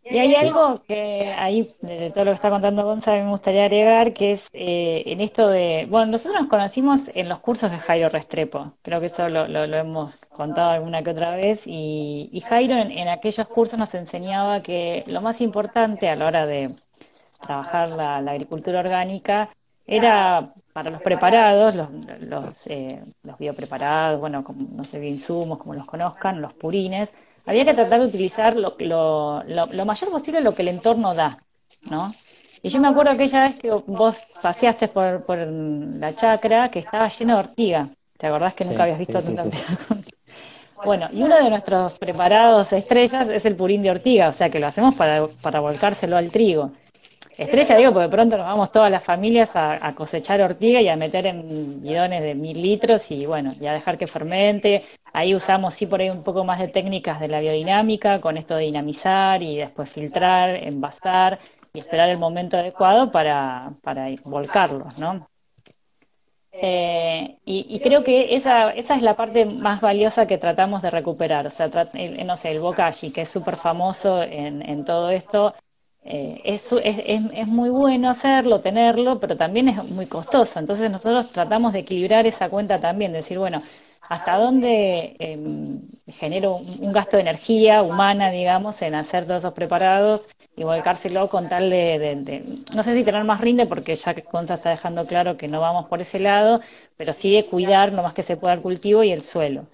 Y 0.09 0.19
hay 0.19 0.35
algo 0.35 0.81
que 0.87 1.33
ahí, 1.37 1.75
de 1.81 2.11
todo 2.11 2.25
lo 2.25 2.31
que 2.31 2.35
está 2.35 2.49
contando 2.49 2.85
Gonzalo, 2.85 3.25
me 3.25 3.31
gustaría 3.31 3.65
agregar, 3.65 4.13
que 4.13 4.33
es 4.33 4.47
eh, 4.53 5.03
en 5.05 5.19
esto 5.19 5.49
de, 5.49 5.85
bueno, 5.89 6.05
nosotros 6.13 6.41
nos 6.41 6.49
conocimos 6.49 7.11
en 7.13 7.27
los 7.27 7.39
cursos 7.39 7.71
de 7.71 7.77
Jairo 7.77 8.07
Restrepo, 8.07 8.73
creo 8.83 9.01
que 9.01 9.07
eso 9.07 9.27
lo, 9.27 9.45
hemos 9.45 10.15
contado 10.29 10.69
alguna 10.69 11.03
que 11.03 11.09
otra 11.09 11.35
vez, 11.35 11.63
y, 11.65 12.41
Jairo 12.47 12.75
en, 12.75 13.07
aquellos 13.09 13.47
cursos 13.47 13.77
nos 13.77 13.93
enseñaba 13.95 14.61
que 14.61 15.03
lo 15.07 15.21
más 15.21 15.41
importante 15.41 16.07
a 16.07 16.15
la 16.15 16.27
hora 16.27 16.45
de 16.45 16.69
trabajar 17.41 17.89
la, 17.89 18.17
agricultura 18.17 18.79
orgánica 18.79 19.49
era 19.85 20.53
para 20.77 20.91
los 20.91 21.01
preparados, 21.01 21.73
los, 21.73 21.89
los, 22.19 22.67
eh, 22.67 23.01
los 23.23 23.35
biopreparados, 23.39 24.19
bueno, 24.19 24.43
como, 24.43 24.67
no 24.73 24.83
sé, 24.83 25.03
insumos, 25.07 25.57
como 25.57 25.73
los 25.73 25.87
conozcan, 25.87 26.39
los 26.39 26.53
purines, 26.53 27.15
había 27.47 27.65
que 27.65 27.73
tratar 27.73 27.99
de 27.99 28.05
utilizar 28.05 28.55
lo, 28.55 28.75
lo, 28.77 29.43
lo, 29.43 29.85
mayor 29.87 30.11
posible 30.11 30.39
lo 30.39 30.53
que 30.53 30.61
el 30.61 30.67
entorno 30.67 31.15
da, 31.15 31.39
¿no? 31.89 32.13
Y 32.61 32.69
yo 32.69 32.79
me 32.79 32.89
acuerdo 32.89 33.13
aquella 33.13 33.47
vez 33.47 33.55
que 33.55 33.71
vos 33.71 34.17
paseaste 34.39 34.87
por, 34.89 35.25
por 35.25 35.39
la 35.39 36.15
chacra 36.15 36.69
que 36.69 36.77
estaba 36.77 37.07
lleno 37.07 37.33
de 37.33 37.39
ortiga. 37.39 37.89
¿Te 38.15 38.27
acordás 38.27 38.53
que 38.53 38.65
nunca 38.65 38.83
habías 38.83 38.99
visto 38.99 39.19
tanta 39.19 39.45
ortiga? 39.45 39.65
Bueno, 40.85 41.09
y 41.11 41.23
uno 41.23 41.43
de 41.43 41.49
nuestros 41.49 41.97
preparados 41.97 42.71
estrellas 42.71 43.27
es 43.29 43.45
el 43.45 43.55
purín 43.55 43.81
de 43.81 43.89
ortiga, 43.89 44.29
o 44.29 44.33
sea 44.33 44.51
que 44.51 44.59
lo 44.59 44.67
hacemos 44.67 44.93
para, 44.93 45.25
para 45.41 45.59
volcárselo 45.59 46.17
al 46.17 46.29
trigo. 46.29 46.71
Estrella, 47.37 47.77
digo, 47.77 47.93
porque 47.93 48.09
pronto 48.09 48.37
nos 48.37 48.47
vamos 48.47 48.71
todas 48.71 48.89
las 48.89 49.03
familias 49.03 49.51
a, 49.55 49.93
cosechar 49.93 50.41
ortiga 50.41 50.81
y 50.81 50.89
a 50.89 50.95
meter 50.95 51.27
en 51.27 51.81
bidones 51.83 52.23
de 52.23 52.33
mil 52.33 52.59
litros 52.59 53.11
y 53.11 53.25
bueno, 53.27 53.53
y 53.59 53.67
a 53.67 53.73
dejar 53.73 53.97
que 53.97 54.07
fermente, 54.07 54.83
Ahí 55.17 55.33
usamos 55.33 55.73
sí 55.73 55.87
por 55.87 55.99
ahí 55.99 56.11
un 56.11 56.23
poco 56.23 56.43
más 56.43 56.59
de 56.59 56.67
técnicas 56.67 57.19
de 57.19 57.27
la 57.27 57.39
biodinámica, 57.39 58.21
con 58.21 58.37
esto 58.37 58.55
de 58.55 58.65
dinamizar 58.65 59.41
y 59.41 59.57
después 59.57 59.89
filtrar, 59.89 60.51
envasar 60.51 61.39
y 61.73 61.79
esperar 61.79 62.09
el 62.09 62.19
momento 62.19 62.55
adecuado 62.55 63.11
para, 63.11 63.73
para 63.81 64.09
volcarlos, 64.23 64.99
¿no? 64.99 65.27
Eh, 66.51 67.37
y, 67.45 67.79
creo 67.79 68.03
que 68.03 68.35
esa, 68.35 68.69
esa 68.69 68.95
es 68.95 69.01
la 69.01 69.15
parte 69.15 69.45
más 69.45 69.81
valiosa 69.81 70.27
que 70.27 70.37
tratamos 70.37 70.83
de 70.83 70.91
recuperar. 70.91 71.47
O 71.47 71.49
sea, 71.49 71.67
no 71.67 72.37
sé, 72.37 72.51
el 72.51 72.59
bokashi, 72.59 73.11
que 73.11 73.21
es 73.21 73.29
súper 73.29 73.55
famoso 73.55 74.21
en, 74.21 74.67
en, 74.67 74.85
todo 74.85 75.09
esto, 75.09 75.55
eh, 76.09 76.41
es, 76.45 76.71
es, 76.71 76.99
es, 77.05 77.47
muy 77.47 77.69
bueno 77.69 78.09
hacerlo, 78.09 78.61
tenerlo, 78.61 79.19
pero 79.19 79.35
también 79.35 79.69
es 79.69 79.83
muy 79.91 80.05
costoso. 80.05 80.59
Entonces 80.59 80.89
nosotros 80.89 81.31
tratamos 81.31 81.73
de 81.73 81.79
equilibrar 81.79 82.25
esa 82.25 82.49
cuenta 82.49 82.79
también, 82.79 83.11
decir, 83.13 83.37
bueno, 83.37 83.61
hasta 84.09 84.37
dónde 84.37 85.15
eh, 85.19 85.37
genero 86.07 86.55
un, 86.55 86.93
gasto 86.93 87.17
de 87.17 87.23
energía 87.23 87.81
humana, 87.83 88.31
digamos, 88.31 88.81
en 88.81 88.95
hacer 88.95 89.25
todos 89.25 89.41
esos 89.41 89.53
preparados 89.53 90.29
y 90.55 90.63
volcárselo 90.63 91.27
con 91.29 91.49
tal 91.49 91.69
de, 91.69 92.43
no 92.73 92.83
sé 92.83 92.95
si 92.95 93.03
tener 93.03 93.23
más 93.25 93.41
rinde, 93.41 93.65
porque 93.65 93.95
ya 93.95 94.13
que 94.13 94.23
Conza 94.23 94.55
está 94.55 94.69
dejando 94.69 95.05
claro 95.05 95.37
que 95.37 95.47
no 95.47 95.59
vamos 95.61 95.87
por 95.87 96.01
ese 96.01 96.19
lado, 96.19 96.61
pero 96.95 97.13
sí 97.13 97.33
de 97.35 97.45
cuidar 97.45 97.91
lo 97.91 98.01
más 98.03 98.13
que 98.13 98.23
se 98.23 98.37
pueda 98.37 98.53
el 98.53 98.61
cultivo 98.61 99.03
y 99.03 99.11
el 99.11 99.23
suelo. 99.23 99.67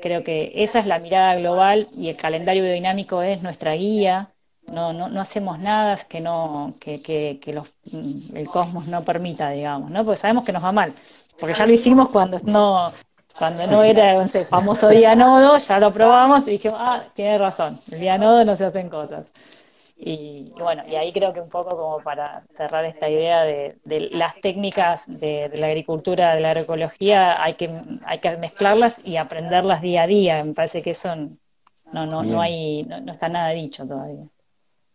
Creo 0.00 0.24
que 0.24 0.52
esa 0.54 0.78
es 0.78 0.86
la 0.86 0.98
mirada 0.98 1.34
global 1.36 1.88
y 1.96 2.08
el 2.08 2.16
calendario 2.16 2.62
biodinámico 2.62 3.22
es 3.22 3.42
nuestra 3.42 3.74
guía. 3.74 4.30
No, 4.66 4.92
no, 4.92 5.08
no 5.08 5.20
hacemos 5.20 5.58
nada 5.58 5.96
que 6.08 6.20
no 6.20 6.74
que, 6.78 7.02
que, 7.02 7.40
que 7.42 7.52
los, 7.52 7.72
el 7.92 8.46
cosmos 8.46 8.86
no 8.86 9.02
permita, 9.02 9.50
digamos, 9.50 9.90
¿no? 9.90 10.04
Porque 10.04 10.20
sabemos 10.20 10.44
que 10.44 10.52
nos 10.52 10.62
va 10.62 10.70
mal, 10.70 10.94
porque 11.40 11.54
ya 11.54 11.66
lo 11.66 11.72
hicimos 11.72 12.08
cuando 12.10 12.38
no 12.44 12.92
cuando 13.36 13.66
no 13.66 13.82
era 13.82 14.22
ese 14.22 14.44
famoso 14.44 14.88
día 14.88 15.14
nodo, 15.14 15.56
ya 15.58 15.80
lo 15.80 15.92
probamos 15.92 16.46
y 16.46 16.52
dijimos, 16.52 16.78
ah, 16.80 17.02
tiene 17.14 17.38
razón, 17.38 17.80
el 17.90 18.00
día 18.00 18.18
nodo 18.18 18.44
no 18.44 18.54
se 18.54 18.66
hacen 18.66 18.90
cosas. 18.90 19.26
Y, 20.02 20.50
bueno, 20.58 20.82
y 20.86 20.94
ahí 20.94 21.12
creo 21.12 21.34
que 21.34 21.42
un 21.42 21.50
poco 21.50 21.76
como 21.76 22.02
para 22.02 22.42
cerrar 22.56 22.86
esta 22.86 23.08
idea 23.08 23.42
de, 23.42 23.78
las 24.12 24.34
técnicas 24.40 25.04
de, 25.06 25.50
la 25.54 25.66
agricultura, 25.66 26.34
de 26.34 26.40
la 26.40 26.50
agroecología, 26.50 27.42
hay 27.42 27.54
que, 27.54 27.70
hay 28.06 28.18
que 28.18 28.36
mezclarlas 28.38 29.06
y 29.06 29.18
aprenderlas 29.18 29.82
día 29.82 30.04
a 30.04 30.06
día. 30.06 30.42
Me 30.42 30.54
parece 30.54 30.80
que 30.80 30.90
eso 30.90 31.14
no, 31.92 32.06
no, 32.06 32.22
no 32.22 32.40
hay, 32.40 32.82
no, 32.84 33.12
está 33.12 33.28
nada 33.28 33.50
dicho 33.50 33.86
todavía. 33.86 34.24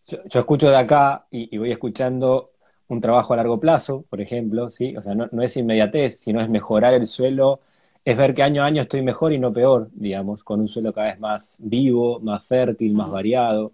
Yo, 0.07 0.39
escucho 0.39 0.69
de 0.69 0.77
acá 0.77 1.25
y, 1.31 1.57
voy 1.57 1.71
escuchando 1.71 2.51
un 2.87 3.01
trabajo 3.01 3.33
a 3.33 3.37
largo 3.37 3.59
plazo, 3.59 4.05
por 4.09 4.21
ejemplo, 4.21 4.69
¿sí? 4.69 4.95
O 4.95 5.01
sea, 5.01 5.15
no, 5.15 5.27
no 5.31 5.41
es 5.41 5.57
inmediatez, 5.57 6.19
sino 6.19 6.41
es 6.41 6.49
mejorar 6.49 6.93
el 6.93 7.07
suelo 7.07 7.61
es 8.05 8.15
ver 8.15 8.35
que 8.35 8.43
año 8.43 8.61
a 8.61 8.67
año 8.67 8.83
estoy 8.83 9.01
mejor 9.01 9.33
y 9.33 9.39
no 9.39 9.51
peor, 9.51 9.89
digamos, 9.93 10.43
con 10.43 10.61
un 10.61 10.67
suelo 10.67 10.93
cada 10.93 11.07
vez 11.07 11.19
más 11.19 11.57
vivo, 11.59 12.19
más 12.19 12.45
fértil, 12.45 12.93
más 12.93 13.09
variado, 13.09 13.73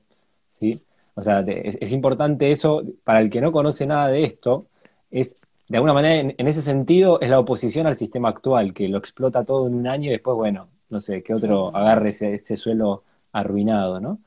¿sí? 0.52 0.82
O 1.16 1.22
sea, 1.22 1.42
es, 1.42 1.92
importante 1.92 2.52
eso, 2.52 2.84
para 3.04 3.20
el 3.20 3.30
que 3.30 3.42
no 3.42 3.52
conoce 3.52 3.86
nada 3.86 4.08
de 4.08 4.24
esto, 4.24 4.68
es, 5.12 5.36
de 5.68 5.78
alguna 5.78 5.94
manera, 5.94 6.34
en, 6.38 6.48
ese 6.48 6.62
sentido, 6.62 7.20
es 7.20 7.30
la 7.30 7.40
oposición 7.40 7.88
al 7.88 7.98
sistema 7.98 8.30
actual, 8.30 8.74
que 8.74 8.88
lo 8.88 8.98
explota 8.98 9.44
todo 9.44 9.68
en 9.68 9.76
un 9.76 9.88
año 9.88 10.10
y 10.10 10.14
después, 10.14 10.38
bueno, 10.38 10.70
no 10.90 11.02
sé, 11.02 11.22
que 11.24 11.34
otro 11.34 11.76
agarre 11.76 12.10
ese, 12.12 12.56
suelo 12.56 13.04
arruinado, 13.34 14.00
¿no? 14.00 14.20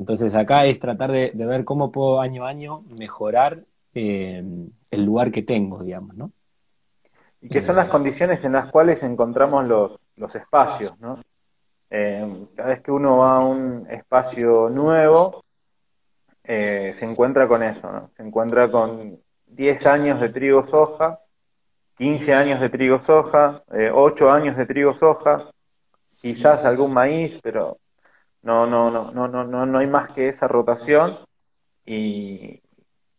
Entonces 0.00 0.34
acá 0.34 0.64
es 0.64 0.80
tratar 0.80 1.12
de, 1.12 1.30
ver 1.34 1.64
cómo 1.64 1.92
puedo 1.92 2.20
año 2.20 2.46
a 2.46 2.48
año 2.48 2.82
mejorar 2.98 3.64
eh, 3.94 4.42
el 4.90 5.04
lugar 5.04 5.30
que 5.30 5.42
tengo, 5.42 5.82
digamos, 5.82 6.16
¿no? 6.16 6.32
y 7.42 7.48
que 7.48 7.60
son 7.60 7.76
las 7.76 7.88
condiciones 7.88 8.44
en 8.44 8.52
las 8.52 8.70
cuales 8.70 9.02
encontramos 9.02 9.66
los, 9.66 10.06
los 10.16 10.34
espacios, 10.34 10.98
¿no? 11.00 11.18
Eh, 11.88 12.46
cada 12.54 12.68
vez 12.68 12.82
que 12.82 12.92
uno 12.92 13.18
va 13.18 13.36
a 13.36 13.40
un 13.40 13.86
espacio 13.90 14.68
nuevo, 14.68 15.42
eh, 16.44 16.92
se 16.94 17.04
encuentra 17.04 17.48
con 17.48 17.62
eso, 17.62 17.90
¿no? 17.90 18.10
Se 18.16 18.22
encuentra 18.22 18.70
con 18.70 19.18
10 19.46 19.86
años 19.86 20.20
de 20.20 20.28
trigo 20.28 20.66
soja, 20.66 21.20
15 21.96 22.34
años 22.34 22.60
de 22.60 22.68
trigo 22.68 23.02
soja, 23.02 23.62
8 23.92 24.28
eh, 24.28 24.30
años 24.30 24.56
de 24.56 24.66
trigo 24.66 24.96
soja, 24.96 25.50
quizás 26.20 26.64
algún 26.64 26.92
maíz, 26.92 27.40
pero 27.42 27.78
no, 28.42 28.66
no, 28.66 28.90
no, 28.90 29.28
no, 29.28 29.44
no, 29.44 29.66
no 29.66 29.78
hay 29.78 29.86
más 29.86 30.08
que 30.12 30.28
esa 30.28 30.48
rotación 30.48 31.18
y, 31.84 32.60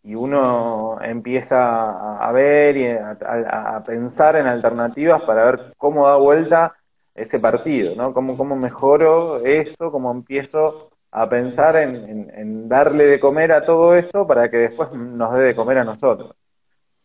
y 0.04 0.16
uno 0.16 1.00
empieza 1.02 2.18
a 2.18 2.32
ver 2.32 2.78
y 2.78 2.88
a, 2.90 3.84
pensar 3.86 4.36
en 4.36 4.48
alternativas 4.48 5.22
para 5.24 5.46
ver 5.46 5.74
cómo 5.78 6.08
da 6.08 6.16
vuelta 6.16 6.76
ese 7.14 7.40
partido, 7.40 7.96
¿no? 7.96 8.14
Cómo, 8.14 8.38
cómo 8.38 8.56
mejoro 8.56 9.38
eso, 9.44 9.92
cómo 9.92 10.12
empiezo 10.12 10.90
a 11.12 11.30
pensar 11.30 11.76
en, 11.76 12.70
darle 12.70 13.06
de 13.06 13.20
comer 13.20 13.52
a 13.52 13.66
todo 13.66 13.96
eso 13.96 14.26
para 14.26 14.50
que 14.50 14.58
después 14.58 14.92
nos 14.94 15.34
dé 15.34 15.42
de 15.42 15.56
comer 15.56 15.80
a 15.80 15.84
nosotros. 15.84 16.36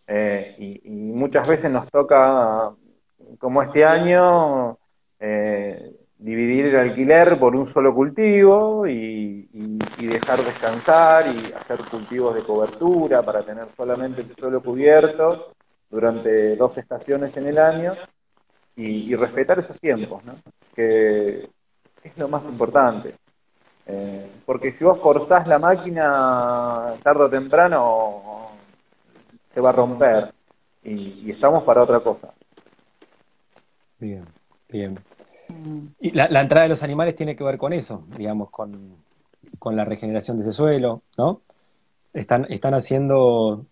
Eh, 0.06 0.80
y, 0.84 0.90
muchas 0.90 1.48
veces 1.48 1.72
nos 1.72 1.90
toca, 1.90 2.72
como 3.38 3.62
este 3.62 3.84
año, 3.84 4.78
eh, 5.18 5.92
dividir 6.18 6.66
el 6.66 6.76
alquiler 6.76 7.38
por 7.38 7.54
un 7.54 7.66
solo 7.66 7.94
cultivo 7.94 8.86
y, 8.86 9.48
dejar 9.98 10.38
descansar 10.38 11.26
y 11.26 11.52
hacer 11.52 11.78
cultivos 11.90 12.34
de 12.34 12.42
cobertura 12.42 13.22
para 13.22 13.42
tener 13.42 13.66
solamente 13.76 14.22
el 14.22 14.34
suelo 14.36 14.62
cubierto 14.62 15.52
durante 15.90 16.56
dos 16.56 16.78
estaciones 16.78 17.36
en 17.36 17.48
el 17.48 17.58
año 17.58 17.94
y, 18.76 19.14
respetar 19.14 19.58
esos 19.58 19.80
tiempos, 19.80 20.24
¿no? 20.24 20.36
que 20.74 21.48
es 22.02 22.18
lo 22.18 22.28
más 22.28 22.44
importante. 22.44 23.14
Eh, 23.86 24.30
porque 24.44 24.72
si 24.72 24.84
vos 24.84 24.98
cortás 24.98 25.46
la 25.46 25.58
máquina 25.58 26.94
tarde 27.02 27.24
o 27.24 27.30
temprano 27.30 28.50
se 29.52 29.60
va 29.60 29.70
a 29.70 29.72
romper 29.72 30.32
y 30.82 31.30
estamos 31.30 31.62
para 31.64 31.82
otra 31.82 32.00
cosa. 32.00 32.32
Bien, 33.98 34.24
bien. 34.68 34.98
Y 36.00 36.10
la, 36.10 36.40
entrada 36.40 36.64
de 36.64 36.68
los 36.68 36.82
animales 36.82 37.14
tiene 37.14 37.36
que 37.36 37.44
ver 37.44 37.58
con 37.58 37.72
eso, 37.72 38.04
digamos, 38.16 38.50
con, 38.50 38.96
la 39.70 39.84
regeneración 39.84 40.36
de 40.36 40.42
ese 40.42 40.52
suelo, 40.52 41.02
¿no? 41.16 41.40
Están, 42.12 42.46
están 42.48 42.74
haciendo 42.74 43.66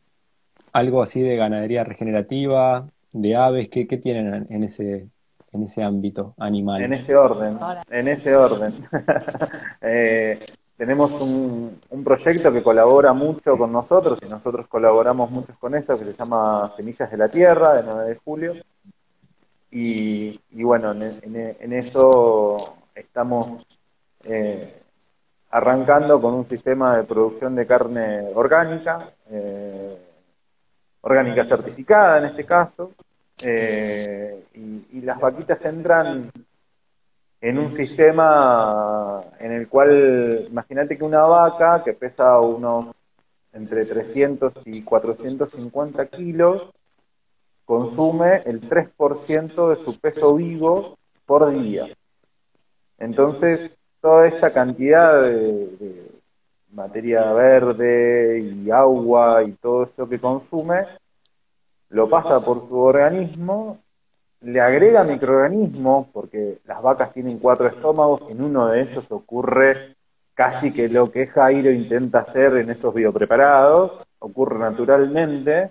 algo 0.72 1.02
así 1.02 1.22
de 1.22 1.36
ganadería 1.36 1.84
regenerativa, 1.84 2.86
de 3.12 3.36
aves, 3.36 3.68
¿qué, 3.68 3.84
tienen 3.84 4.46
en 4.50 4.64
ese, 4.64 5.08
en 5.52 5.62
ese 5.62 5.82
ámbito 5.82 6.34
animal? 6.38 6.82
En 6.82 6.94
ese 6.94 7.14
orden, 7.14 7.58
en 7.90 8.08
ese 8.08 8.34
orden. 8.36 8.72
Eh, 9.80 10.38
tenemos 10.76 11.12
un, 11.12 11.78
un, 11.90 12.04
proyecto 12.04 12.52
que 12.52 12.62
colabora 12.62 13.12
mucho 13.12 13.56
con 13.56 13.70
nosotros 13.70 14.18
y 14.26 14.28
nosotros 14.28 14.66
colaboramos 14.66 15.30
mucho 15.30 15.54
con 15.60 15.74
eso, 15.74 15.96
que 15.98 16.04
se 16.06 16.14
llama 16.14 16.72
Semillas 16.76 17.10
de 17.10 17.16
la 17.16 17.28
Tierra, 17.28 17.74
de 17.74 17.82
9 17.84 18.08
de 18.08 18.16
julio, 18.16 18.54
y, 19.76 20.62
bueno, 20.62 20.92
en, 20.92 21.72
eso 21.72 22.76
estamos 22.94 23.66
eh, 24.22 24.72
arrancando 25.50 26.20
con 26.20 26.34
un 26.34 26.48
sistema 26.48 26.96
de 26.96 27.02
producción 27.02 27.56
de 27.56 27.66
carne 27.66 28.30
orgánica, 28.34 29.10
eh, 29.28 29.98
orgánica 31.00 31.44
certificada 31.44 32.18
en 32.18 32.26
este 32.26 32.44
caso, 32.44 32.92
eh, 33.42 34.44
y, 34.54 35.00
las 35.00 35.18
vaquitas 35.18 35.62
entran 35.66 36.30
en 37.40 37.58
un 37.58 37.72
sistema 37.72 39.22
en 39.40 39.52
el 39.52 39.68
cual, 39.68 40.46
imagínate 40.48 40.96
que 40.96 41.04
una 41.04 41.22
vaca 41.22 41.82
que 41.84 41.94
pesa 41.94 42.38
unos 42.38 42.94
entre 43.52 43.84
300 43.84 44.52
y 44.66 44.82
450 44.82 46.06
kilos, 46.06 46.70
consume 47.64 48.42
el 48.44 48.68
3% 48.68 49.68
de 49.70 49.76
su 49.76 49.98
peso 49.98 50.34
vivo 50.34 50.96
por 51.26 51.50
día. 51.52 51.88
Entonces, 52.98 53.78
toda 54.00 54.26
esta 54.26 54.52
cantidad 54.52 55.22
de, 55.22 56.10
materia 56.74 57.32
verde 57.32 58.40
y 58.40 58.70
agua 58.70 59.44
y 59.44 59.52
todo 59.52 59.84
eso 59.84 60.08
que 60.08 60.18
consume, 60.18 60.86
lo 61.90 62.08
pasa 62.08 62.44
por 62.44 62.68
su 62.68 62.76
organismo, 62.76 63.78
le 64.40 64.60
agrega 64.60 65.04
microorganismos, 65.04 66.08
porque 66.12 66.58
las 66.64 66.82
vacas 66.82 67.12
tienen 67.12 67.38
cuatro 67.38 67.68
estómagos, 67.68 68.22
en 68.28 68.42
uno 68.42 68.66
de 68.66 68.82
ellos 68.82 69.10
ocurre 69.10 69.94
casi 70.34 70.72
que 70.72 70.88
lo 70.88 71.10
que 71.10 71.28
Jairo 71.28 71.70
intenta 71.70 72.18
hacer 72.18 72.56
en 72.56 72.70
esos 72.70 72.92
biopreparados, 72.92 73.92
ocurre 74.18 74.58
naturalmente, 74.58 75.70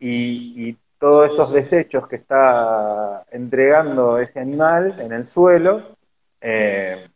y, 0.00 0.76
todos 0.98 1.30
esos 1.30 1.52
desechos 1.52 2.08
que 2.08 2.16
está 2.16 3.24
entregando 3.30 4.18
ese 4.18 4.40
animal 4.40 4.98
en 4.98 5.12
el 5.12 5.26
suelo, 5.26 5.82
eh, 6.40 7.06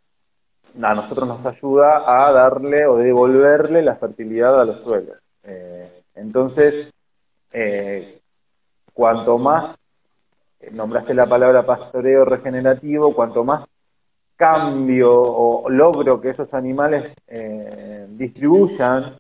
a 0.83 0.95
nosotros 0.95 1.27
nos 1.27 1.47
ayuda 1.47 2.05
a 2.07 2.31
darle 2.31 2.85
o 2.87 2.99
devolverle 2.99 3.81
la 3.81 3.97
fertilidad 3.97 4.61
a 4.61 4.67
los 4.67 4.83
suelos. 4.83 5.17
Eh, 5.45 6.03
entonces, 6.15 6.93
eh, 7.53 8.21
cuanto 8.93 9.39
más, 9.39 9.77
nombraste 10.73 11.15
la 11.15 11.27
palabra 11.27 11.65
pastoreo 11.65 12.27
regenerativo, 12.27 13.15
cuanto 13.15 13.45
más 13.45 13.67
cambio 14.37 15.11
o 15.23 15.71
logro 15.71 16.21
que 16.21 16.31
esos 16.31 16.53
animales 16.53 17.15
distribuyan, 18.11 19.17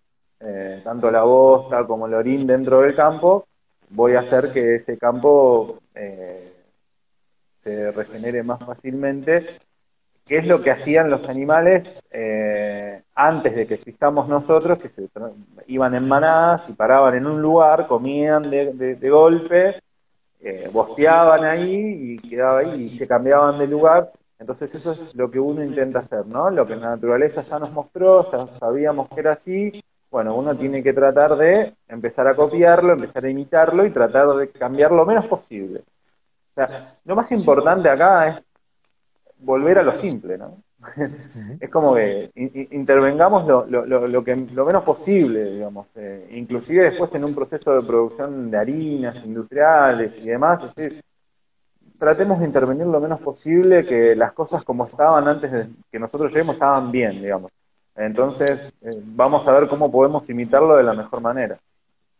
tanto 0.85 1.11
la 1.11 1.23
bosta 1.23 1.87
como 1.87 2.07
el 2.07 2.14
orín 2.14 2.47
dentro 2.47 2.81
del 2.81 2.95
campo, 2.95 3.47
voy 3.91 4.15
a 4.15 4.21
hacer 4.21 4.53
que 4.53 4.77
ese 4.77 4.97
campo 4.97 5.79
eh, 5.95 6.53
se 7.63 7.93
regenere 7.93 8.43
más 8.43 8.65
fácilmente, 8.65 9.47
que 10.27 10.39
es 10.39 10.47
lo 10.47 10.63
que 10.63 10.71
hacían 10.71 11.11
los 11.11 11.29
animales 11.29 12.03
antes 13.15 13.55
de 13.55 13.67
que 13.67 13.75
existamos 13.75 14.29
nosotros, 14.29 14.79
que 14.79 14.89
se 14.89 15.09
iban 15.67 15.95
en 15.95 16.09
manadas 16.09 16.69
y 16.69 16.73
paraban 16.73 17.17
en 17.17 17.27
un 17.27 17.43
lugar, 17.43 17.87
comían 17.87 18.43
de, 18.43 18.73
de 18.73 19.11
golpe, 19.11 19.81
bosteaban 20.73 21.45
ahí 21.45 22.17
y 22.23 22.29
quedaba 22.29 22.61
ahí 22.61 22.85
y 22.85 22.99
se 22.99 23.07
cambiaban 23.07 23.59
de 23.59 23.67
lugar 23.67 24.13
entonces 24.41 24.75
eso 24.75 24.93
es 24.93 25.15
lo 25.15 25.31
que 25.31 25.39
uno 25.39 25.63
intenta 25.63 25.99
hacer, 25.99 26.27
¿no? 26.27 26.49
Lo 26.49 26.67
que 26.67 26.75
la 26.75 26.91
naturaleza 26.97 27.43
ya 27.43 27.59
nos 27.59 27.71
mostró, 27.73 28.29
ya 28.33 28.47
sabíamos 28.59 29.11
que 29.11 29.21
era 29.21 29.33
así. 29.33 29.85
Bueno, 30.11 30.35
uno 30.35 30.57
tiene 30.57 30.83
que 30.83 30.93
tratar 30.93 31.37
de 31.37 31.75
empezar 31.88 32.26
a 32.26 32.35
copiarlo, 32.35 32.93
empezar 32.93 33.25
a 33.25 33.31
imitarlo 33.31 33.87
y 33.87 33.90
tratar 33.90 34.29
de 34.37 34.50
cambiar 34.50 34.90
lo 34.90 35.07
menos 35.07 35.26
posible. 35.26 35.81
O 35.81 36.55
sea, 36.55 36.97
lo 37.05 37.14
más 37.14 37.31
importante 37.31 37.88
acá 37.88 38.29
es 38.29 38.45
volver 39.38 39.79
a 39.79 39.83
lo 39.83 39.97
simple, 39.97 40.37
¿no? 40.37 40.59
es 41.61 41.69
como 41.69 41.95
que 41.95 42.31
intervengamos 42.71 43.47
lo, 43.47 43.67
lo, 43.67 44.07
lo, 44.07 44.25
que, 44.25 44.35
lo 44.35 44.64
menos 44.64 44.83
posible, 44.83 45.52
digamos, 45.52 45.87
eh, 45.97 46.29
inclusive 46.33 46.85
después 46.85 47.14
en 47.14 47.25
un 47.25 47.35
proceso 47.35 47.75
de 47.75 47.87
producción 47.87 48.50
de 48.50 48.59
harinas 48.59 49.17
industriales 49.25 50.17
y 50.19 50.29
demás, 50.29 50.62
es 50.64 50.75
decir, 50.75 51.05
tratemos 51.99 52.40
de 52.40 52.47
intervenir 52.47 52.87
lo 52.87 52.99
menos 52.99 53.21
posible, 53.21 53.85
que 53.85 54.17
las 54.17 54.33
cosas 54.33 54.64
como 54.64 54.87
estaban 54.87 55.29
antes 55.29 55.52
de 55.52 55.69
que 55.93 55.99
nosotros 55.99 56.33
lleguemos 56.33 56.55
estaban 56.55 56.90
bien, 56.90 57.21
digamos. 57.21 57.52
Entonces, 58.00 58.73
eh, 58.80 58.99
vamos 59.04 59.47
a 59.47 59.52
ver 59.52 59.69
cómo 59.69 59.92
podemos 59.92 60.28
imitarlo 60.30 60.76
de 60.76 60.83
la 60.83 60.95
mejor 60.95 61.21
manera. 61.21 61.59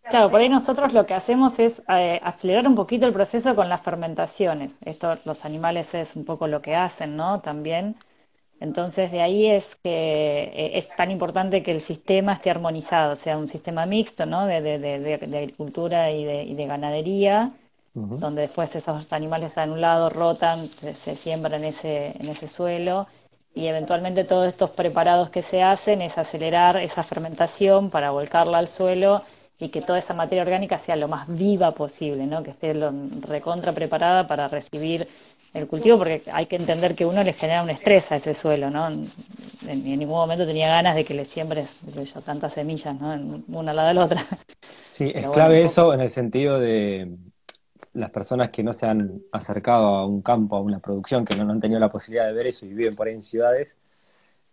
Claro, 0.03 0.31
por 0.31 0.41
ahí 0.41 0.49
nosotros 0.49 0.93
lo 0.93 1.07
que 1.07 1.15
hacemos 1.15 1.59
es 1.59 1.83
eh, 1.89 2.21
acelerar 2.23 2.67
un 2.69 2.75
poquito 2.75 3.07
el 3.07 3.13
proceso 3.13 3.55
con 3.55 3.69
las 3.69 3.81
fermentaciones. 3.81 4.79
Esto 4.85 5.17
los 5.25 5.45
animales 5.45 5.95
es 5.95 6.17
un 6.17 6.25
poco 6.25 6.47
lo 6.49 6.61
que 6.61 6.75
hacen, 6.75 7.17
¿no? 7.17 7.41
También. 7.41 7.97
Entonces, 8.61 9.11
de 9.11 9.23
ahí 9.23 9.47
es 9.47 9.77
que 9.77 10.51
eh, 10.53 10.79
es 10.79 10.95
tan 10.97 11.11
importante 11.11 11.63
que 11.63 11.71
el 11.71 11.81
sistema 11.81 12.35
esté 12.35 12.51
armonizado, 12.51 13.17
sea 13.17 13.39
un 13.39 13.49
sistema 13.49 13.87
mixto, 13.87 14.27
¿no? 14.27 14.45
De, 14.47 14.61
de, 14.61 14.79
de, 14.79 15.39
agricultura 15.39 16.11
y 16.11 16.25
de, 16.25 16.43
y 16.43 16.55
de 16.55 16.67
ganadería, 16.67 17.53
donde 17.95 18.43
después 18.43 18.77
esos 18.77 19.13
animales 19.13 19.57
anulados 19.59 20.13
rotan, 20.13 20.67
se, 20.67 21.17
siembran 21.17 21.55
en 21.55 21.65
ese, 21.65 22.13
en 22.21 22.29
ese 22.29 22.49
suelo 22.49 23.07
y 23.55 23.67
eventualmente 23.67 24.25
todos 24.25 24.49
estos 24.49 24.71
preparados 24.71 25.31
que 25.31 25.43
se 25.43 25.63
hacen 25.63 26.03
es 26.03 26.19
acelerar 26.19 26.77
esa 26.77 27.03
fermentación 27.03 27.91
para 27.91 28.11
volcarla 28.11 28.59
al 28.59 28.69
suelo 28.69 29.21
y 29.59 29.69
que 29.69 29.83
toda 29.83 29.99
esa 29.99 30.15
materia 30.15 30.43
orgánica 30.43 30.79
sea 30.79 30.97
lo 30.97 31.09
más 31.09 31.27
viva 31.37 31.73
posible, 31.73 32.27
¿no? 32.27 32.43
que 32.43 32.51
esté 32.51 32.73
recontra 33.21 33.73
preparada 33.73 34.27
para 34.27 34.49
recibir 34.49 35.07
el 35.53 35.67
cultivo, 35.67 35.99
porque 35.99 36.23
hay 36.33 36.47
que 36.47 36.57
entender 36.57 36.95
que 36.95 37.05
uno 37.05 37.23
le 37.25 37.33
genera 37.33 37.63
un 37.63 37.71
estrés 37.71 38.13
a 38.13 38.17
ese 38.17 38.35
suelo, 38.35 38.71
¿no? 38.71 38.87
En, 38.89 39.11
ningún 39.67 40.17
momento 40.17 40.47
tenía 40.47 40.69
ganas 40.69 40.95
de 40.95 41.05
que 41.05 41.13
le 41.13 41.25
siembres 41.25 41.77
tantas 42.25 42.55
semillas, 42.55 42.95
¿no? 42.95 43.43
una 43.49 43.73
al 43.73 43.77
lado 43.77 43.89
de 43.89 43.95
la 43.95 44.05
otra. 44.05 44.27
Sí, 44.93 45.11
es 45.13 45.27
clave 45.29 45.65
eso 45.65 45.93
en 45.93 46.03
el 46.03 46.11
sentido 46.11 46.61
de, 46.61 47.17
las 48.01 48.11
personas 48.11 48.51
que 48.51 48.63
no 48.63 48.73
se 48.73 48.87
han 48.87 49.23
acercado 49.31 49.87
a 49.87 50.07
un 50.07 50.23
campo, 50.23 50.57
a 50.57 50.61
una 50.61 50.81
producción, 50.81 51.25
que 51.25 51.37
no, 51.37 51.51
han 51.51 51.61
tenido 51.61 51.79
la 51.79 51.91
posibilidad 51.91 52.27
de 52.27 52.33
ver 52.33 52.47
eso 52.47 52.67
y 52.67 52.75
viven 52.75 52.97
por 52.97 53.07
ahí 53.07 53.15
en 53.15 53.23
ciudades, 53.23 53.77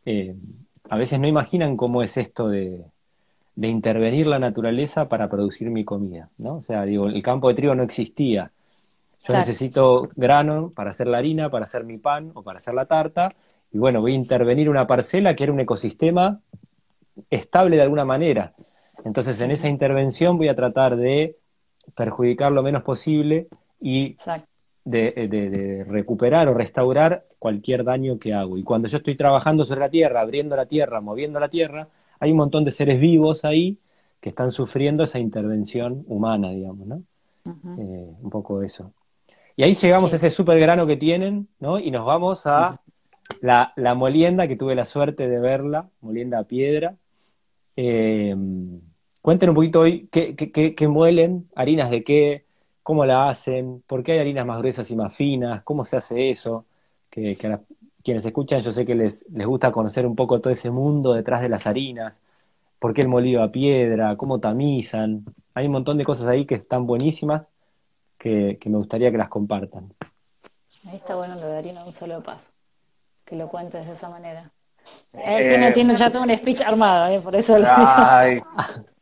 eh, 0.05 0.35
a 0.89 0.97
veces 0.97 1.19
no 1.19 1.27
imaginan 1.27 1.77
cómo 1.77 2.03
es 2.03 2.17
esto 2.17 2.49
de, 2.49 2.85
intervenir 3.55 4.27
la 4.27 4.37
naturaleza 4.37 5.09
para 5.09 5.29
producir 5.29 5.71
mi 5.71 5.83
comida, 5.83 6.29
¿no? 6.37 6.57
O 6.57 6.61
sea, 6.61 6.83
digo, 6.83 7.07
el 7.07 7.23
campo 7.23 7.47
de 7.49 7.55
trigo 7.55 7.73
no 7.73 7.81
existía. 7.81 8.51
Yo 9.27 9.33
necesito 9.33 10.09
grano 10.15 10.69
para 10.75 10.91
hacer 10.91 11.07
la 11.07 11.17
harina, 11.17 11.49
para 11.49 11.65
hacer 11.65 11.83
mi 11.83 11.97
pan 11.97 12.31
o 12.35 12.43
para 12.43 12.57
hacer 12.57 12.75
la 12.75 12.85
tarta, 12.85 13.33
y 13.71 13.79
bueno, 13.79 13.99
voy 13.99 14.11
a 14.13 14.15
intervenir 14.15 14.69
una 14.69 14.85
parcela 14.85 15.35
que 15.35 15.43
era 15.43 15.53
un 15.53 15.59
ecosistema 15.59 16.39
estable 17.31 17.77
de 17.77 17.81
alguna 17.81 18.05
manera. 18.05 18.53
Entonces, 19.03 19.41
en 19.41 19.51
esa 19.51 19.67
intervención 19.67 20.37
voy 20.37 20.49
a 20.49 20.55
tratar 20.55 20.95
de 20.95 21.35
perjudicar 21.95 22.51
lo 22.51 22.63
menos 22.63 22.83
posible 22.83 23.47
y 23.79 24.17
de, 24.83 25.11
de, 25.29 25.83
recuperar 25.83 26.47
o 26.47 26.53
restaurar 26.53 27.25
cualquier 27.39 27.83
daño 27.83 28.19
que 28.19 28.33
hago. 28.33 28.57
Y 28.57 28.63
cuando 28.63 28.87
yo 28.87 28.97
estoy 28.97 29.15
trabajando 29.15 29.65
sobre 29.65 29.81
la 29.81 29.89
tierra, 29.89 30.21
abriendo 30.21 30.55
la 30.55 30.65
tierra, 30.65 31.01
moviendo 31.01 31.39
la 31.39 31.49
tierra, 31.49 31.89
hay 32.19 32.31
un 32.31 32.37
montón 32.37 32.63
de 32.63 32.71
seres 32.71 32.99
vivos 32.99 33.45
ahí 33.45 33.77
que 34.21 34.29
están 34.29 34.51
sufriendo 34.51 35.03
esa 35.03 35.19
intervención 35.19 36.03
humana, 36.07 36.51
digamos, 36.51 36.87
¿no? 36.87 37.03
Eh, 37.45 38.15
un 38.21 38.29
poco 38.29 38.61
eso. 38.61 38.93
Y 39.55 39.63
ahí 39.63 39.73
llegamos 39.73 40.13
a 40.13 40.15
ese 40.17 40.29
super 40.29 40.59
grano 40.59 40.85
que 40.85 40.97
tienen, 40.97 41.47
¿no? 41.59 41.79
Y 41.79 41.91
nos 41.91 42.05
vamos 42.05 42.45
a 42.45 42.81
la, 43.41 43.73
la, 43.75 43.95
molienda, 43.95 44.47
que 44.47 44.55
tuve 44.55 44.75
la 44.75 44.85
suerte 44.85 45.27
de 45.27 45.39
verla, 45.39 45.89
molienda 46.01 46.39
a 46.39 46.43
piedra. 46.43 46.95
Eh, 47.75 48.35
Cuenten 49.27 49.49
un 49.49 49.55
poquito 49.55 49.81
hoy 49.81 50.07
qué, 50.07 50.87
muelen, 50.87 51.49
harinas 51.53 51.89
de 51.89 52.01
qué, 52.01 52.45
cómo 52.81 53.03
la 53.03 53.27
hacen, 53.27 53.83
por 53.85 54.01
qué 54.01 54.13
hay 54.13 54.19
harinas 54.19 54.45
más 54.45 54.59
gruesas 54.59 54.89
y 54.89 54.95
más 54.95 55.13
finas, 55.13 55.63
cómo 55.63 55.83
se 55.83 55.97
hace 55.97 56.29
eso, 56.29 56.63
que, 57.09 57.35
a 57.45 57.59
quienes 58.01 58.25
escuchan 58.25 58.61
yo 58.61 58.71
sé 58.71 58.85
que 58.85 58.95
les, 58.95 59.25
les 59.29 59.45
gusta 59.45 59.69
conocer 59.69 60.07
un 60.07 60.15
poco 60.15 60.39
todo 60.39 60.53
ese 60.53 60.71
mundo 60.71 61.13
detrás 61.13 61.41
de 61.41 61.49
las 61.49 61.67
harinas, 61.67 62.21
por 62.79 62.93
qué 62.93 63.01
el 63.01 63.09
molido 63.09 63.43
a 63.43 63.51
piedra, 63.51 64.15
cómo 64.15 64.39
tamizan, 64.39 65.25
hay 65.53 65.65
un 65.65 65.73
montón 65.73 65.97
de 65.97 66.05
cosas 66.05 66.29
ahí 66.29 66.45
que 66.45 66.55
están 66.55 66.87
buenísimas 66.87 67.47
que, 68.17 68.57
me 68.63 68.77
gustaría 68.77 69.11
que 69.11 69.17
las 69.17 69.27
compartan. 69.27 69.93
Ahí 70.87 70.95
está 70.95 71.17
bueno 71.17 71.35
lo 71.35 71.47
de 71.47 71.57
harina 71.57 71.83
un 71.83 71.91
solo 71.91 72.23
paso, 72.23 72.51
que 73.25 73.35
lo 73.35 73.49
cuentes 73.49 73.87
de 73.87 73.91
esa 73.91 74.09
manera. 74.09 74.49
Eh, 75.11 75.73
tiene, 75.73 75.97
ya 75.97 76.09
todo 76.09 76.21
un 76.21 76.33
speech 76.33 76.61
armado, 76.61 77.13
¿eh? 77.13 77.19
por 77.19 77.35
eso 77.35 77.57
lo 77.57 77.67
ay, 77.67 78.39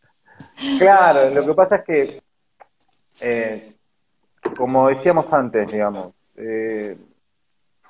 Claro, 0.77 1.29
lo 1.29 1.45
que 1.45 1.53
pasa 1.53 1.77
es 1.77 1.83
que, 1.83 2.21
eh, 3.21 3.73
como 4.57 4.89
decíamos 4.89 5.31
antes, 5.31 5.71
digamos, 5.71 6.13
eh, 6.35 6.97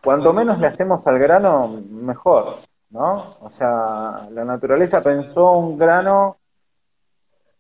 cuanto 0.03 0.33
menos 0.33 0.59
le 0.59 0.67
hacemos 0.67 1.05
al 1.07 1.19
grano, 1.19 1.81
mejor, 1.89 2.57
¿no? 2.91 3.29
O 3.41 3.49
sea, 3.49 4.27
la 4.31 4.45
naturaleza 4.45 5.01
pensó 5.01 5.51
un 5.53 5.77
grano 5.77 6.37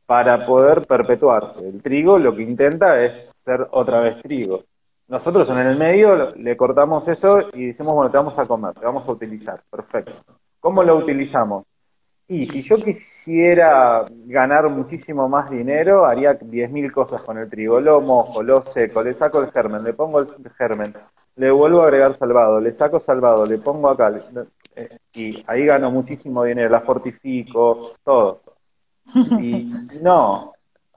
para 0.05 0.45
poder 0.45 0.85
perpetuarse. 0.85 1.67
El 1.67 1.81
trigo 1.81 2.19
lo 2.19 2.35
que 2.35 2.43
intenta 2.43 3.03
es 3.03 3.31
ser 3.35 3.67
otra 3.71 3.99
vez 4.01 4.21
trigo. 4.21 4.63
Nosotros 5.07 5.49
en 5.49 5.57
el 5.57 5.77
medio 5.77 6.35
le 6.35 6.57
cortamos 6.57 7.07
eso 7.07 7.49
y 7.53 7.67
decimos, 7.67 7.93
bueno, 7.93 8.11
te 8.11 8.17
vamos 8.17 8.37
a 8.39 8.45
comer, 8.45 8.73
te 8.73 8.85
vamos 8.85 9.07
a 9.07 9.11
utilizar. 9.11 9.61
Perfecto. 9.69 10.13
¿Cómo 10.59 10.83
lo 10.83 10.97
utilizamos? 10.97 11.65
Y 12.27 12.47
si 12.47 12.61
yo 12.61 12.77
quisiera 12.77 14.03
ganar 14.25 14.67
muchísimo 14.69 15.29
más 15.29 15.49
dinero, 15.49 16.05
haría 16.05 16.37
10.000 16.39 16.91
cosas 16.91 17.21
con 17.21 17.37
el 17.37 17.47
trigo. 17.47 17.79
Lo 17.79 18.01
mojo, 18.01 18.41
lo 18.41 18.63
seco, 18.63 19.03
le 19.03 19.13
saco 19.13 19.41
el 19.41 19.51
germen, 19.51 19.83
le 19.83 19.93
pongo 19.93 20.19
el 20.19 20.27
germen, 20.57 20.95
le 21.35 21.51
vuelvo 21.51 21.81
a 21.81 21.83
agregar 21.83 22.17
salvado, 22.17 22.59
le 22.59 22.71
saco 22.71 22.99
salvado, 22.99 23.45
le 23.45 23.59
pongo 23.59 23.89
acá. 23.89 24.11
Eh, 24.75 24.97
y 25.13 25.43
ahí 25.45 25.65
gano 25.65 25.91
muchísimo 25.91 26.43
dinero, 26.43 26.69
la 26.69 26.81
fortifico, 26.81 27.91
todo. 28.03 28.41
Y 29.39 29.71
no, 30.01 30.53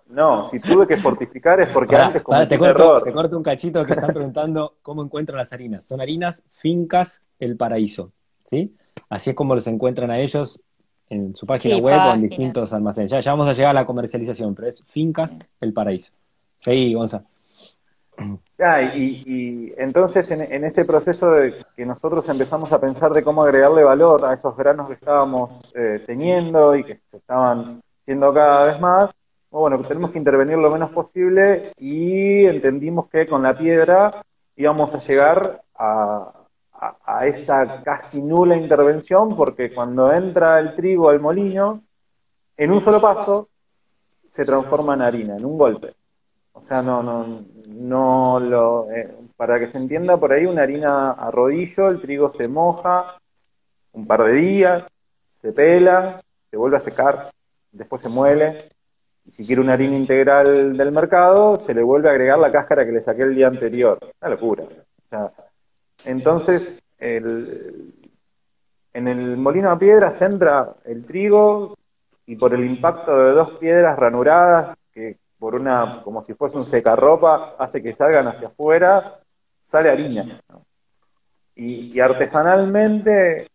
no, 0.09 0.45
si 0.49 0.59
tuve 0.61 0.87
que 0.87 0.97
fortificar 0.97 1.61
es 1.61 1.71
porque 1.71 1.95
antes 1.95 2.23
cometí 2.23 2.49
te 2.49 2.59
corto, 2.59 3.01
Te 3.01 3.13
corto 3.13 3.37
un 3.37 3.43
cachito 3.43 3.85
que 3.85 3.93
están 3.93 4.15
preguntando 4.15 4.77
cómo 4.81 5.03
encuentran 5.03 5.37
las 5.37 5.53
harinas. 5.53 5.85
Son 5.85 6.01
harinas 6.01 6.43
fincas 6.53 7.23
El 7.39 7.59
Paraíso, 7.59 8.13
¿sí? 8.45 8.75
Así 9.11 9.31
es 9.31 9.37
como 9.37 9.55
los 9.55 9.67
encuentran 9.67 10.11
a 10.11 10.19
ellos 10.19 10.63
en 11.11 11.35
su 11.35 11.47
página 11.47 11.79
web 11.79 11.99
o 11.99 12.15
en 12.15 12.23
distintos 12.23 12.73
almacenes. 12.73 13.11
Ya, 13.11 13.33
vamos 13.33 13.49
a 13.49 13.53
llegar 13.53 13.71
a 13.71 13.81
la 13.81 13.87
comercialización, 13.87 14.55
pero 14.55 14.69
es 14.69 14.83
Fincas 14.87 15.39
El 15.61 15.73
Paraíso. 15.73 16.13
Sí, 16.57 16.93
Gonza. 16.95 17.23
y, 18.95 19.73
entonces 19.77 20.31
en, 20.31 20.65
ese 20.65 20.85
proceso 20.85 21.31
de 21.31 21.55
que 21.77 21.87
nosotros 21.87 22.29
empezamos 22.29 22.73
a 22.73 22.81
pensar 22.81 23.13
de 23.13 23.23
cómo 23.23 23.43
agregarle 23.43 23.85
valor 23.85 24.25
a 24.25 24.35
esos 24.35 24.57
granos 24.57 24.89
que 24.89 24.95
estábamos 24.95 25.73
eh, 25.75 26.03
teniendo 26.07 26.75
y 26.75 26.85
que 26.85 27.01
se 27.09 27.19
estaban 27.19 27.81
siendo 28.05 28.33
cada 28.35 28.67
vez 28.67 28.81
más, 28.81 29.11
bueno, 29.51 29.79
tenemos 29.79 30.11
que 30.11 30.19
intervenir 30.19 30.59
lo 30.59 30.71
menos 30.71 30.91
posible 30.91 31.73
y 31.79 32.45
entendimos 32.45 33.09
que 33.09 33.27
con 33.27 33.43
la 33.43 33.57
piedra 33.57 34.23
íbamos 34.57 34.95
a 34.95 34.99
llegar 34.99 35.63
a, 35.75 36.38
a, 36.81 37.27
esa 37.27 37.83
casi 37.83 38.23
nula 38.23 38.57
intervención, 38.57 39.37
porque 39.37 39.73
cuando 39.75 40.13
entra 40.13 40.61
el 40.61 40.75
trigo 40.75 41.09
al 41.09 41.21
molino, 41.21 41.83
en 42.57 42.71
un 42.71 42.81
solo 42.81 43.01
paso 43.01 43.49
se 44.31 44.45
transforma 44.45 44.95
en 44.95 45.03
harina, 45.03 45.37
en 45.37 45.45
un 45.45 45.59
golpe. 45.59 45.93
O 46.53 46.61
sea, 46.61 46.83
no, 46.83 47.03
no, 47.03 47.45
no 47.69 48.41
lo, 48.41 48.91
eh, 48.91 49.15
para 49.37 49.59
que 49.59 49.69
se 49.69 49.79
entienda 49.79 50.17
por 50.17 50.33
ahí, 50.33 50.47
una 50.47 50.63
harina 50.63 51.13
a 51.13 51.31
rodillo, 51.31 51.89
el 51.89 52.01
trigo 52.01 52.29
se 52.29 52.49
moja 52.49 53.19
un 53.93 54.07
par 54.07 54.25
de 54.25 54.33
días, 54.33 54.85
se 55.41 55.53
pela, 55.53 56.21
se 56.51 56.57
vuelve 56.57 56.77
a 56.77 56.81
secar, 56.81 57.31
después 57.73 58.03
se 58.03 58.09
muele. 58.09 58.65
Y 59.25 59.33
si 59.33 59.47
quiere 59.47 59.61
una 59.61 59.75
harina 59.75 59.97
integral 59.97 60.77
del 60.77 60.93
mercado, 60.93 61.57
se 61.57 61.75
le 61.75 61.83
vuelve 61.83 62.09
a 62.09 62.13
agregar 62.13 62.39
la 62.39 62.51
cáscara 62.51 62.85
que 62.85 62.93
le 62.93 63.01
saqué 63.01 63.23
el 63.23 63.35
día 63.35 63.49
anterior. 63.49 63.99
Una 64.21 64.31
locura. 64.31 64.65
O 64.65 65.09
sea, 65.09 65.33
entonces, 66.05 66.83
el, 66.99 67.95
en 68.93 69.09
el 69.09 69.37
molino 69.37 69.71
a 69.71 69.79
piedras 69.79 70.21
entra 70.23 70.75
el 70.85 71.05
trigo 71.05 71.77
y 72.27 72.37
por 72.37 72.55
el 72.55 72.65
impacto 72.65 73.17
de 73.17 73.33
dos 73.33 73.53
piedras 73.59 73.99
ranuradas, 73.99 74.77
que 74.93 75.19
por 75.39 75.55
una, 75.55 76.03
como 76.03 76.23
si 76.23 76.35
fuese 76.35 76.59
un 76.59 76.65
secarropa, 76.65 77.55
hace 77.59 77.83
que 77.83 77.95
salgan 77.95 78.29
hacia 78.29 78.49
afuera, 78.49 79.21
sale 79.65 79.91
harina. 79.91 80.41
Y, 81.55 81.99
artesanalmente 82.01 83.49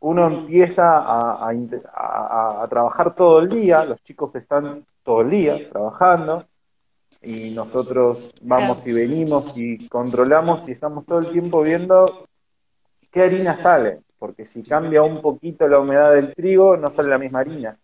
uno 0.00 0.26
empieza 0.26 0.84
a, 0.96 2.66
trabajar 2.68 3.14
todo 3.14 3.40
el 3.40 3.48
día, 3.48 3.84
los 3.84 4.02
chicos 4.02 4.34
están 4.34 4.84
todo 5.02 5.22
el 5.22 5.30
día 5.30 5.70
trabajando, 5.70 6.44
y 7.22 7.50
nosotros 7.50 8.34
vamos 8.42 8.86
y 8.86 8.92
venimos 8.92 9.56
y 9.56 9.88
controlamos 9.88 10.68
y 10.68 10.72
estamos 10.72 11.04
todo 11.06 11.18
el 11.18 11.30
tiempo 11.30 11.62
viendo 11.62 12.26
qué 13.10 13.22
harina 13.22 13.56
sale, 13.56 14.00
porque 14.18 14.44
si 14.44 14.62
cambia 14.62 15.02
un 15.02 15.20
poquito 15.20 15.66
la 15.68 15.78
humedad 15.78 16.12
del 16.12 16.34
trigo, 16.34 16.76
no 16.76 16.90
sale 16.90 17.08
la 17.08 17.18
misma 17.18 17.40
harina. 17.40 17.78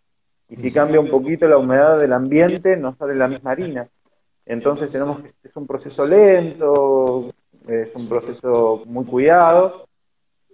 Y 0.48 0.56
si 0.56 0.70
cambia 0.70 1.00
un 1.00 1.08
poquito 1.08 1.46
la 1.46 1.56
humedad 1.56 1.98
del 1.98 2.12
ambiente, 2.12 2.76
no 2.76 2.94
sale 2.94 3.14
la 3.14 3.28
misma 3.28 3.52
harina. 3.52 3.88
Entonces 4.44 4.92
tenemos 4.92 5.18
es 5.42 5.56
un 5.56 5.66
proceso 5.66 6.06
lento, 6.06 7.32
es 7.66 7.94
un 7.94 8.08
proceso 8.08 8.82
muy 8.86 9.04
cuidado, 9.04 9.86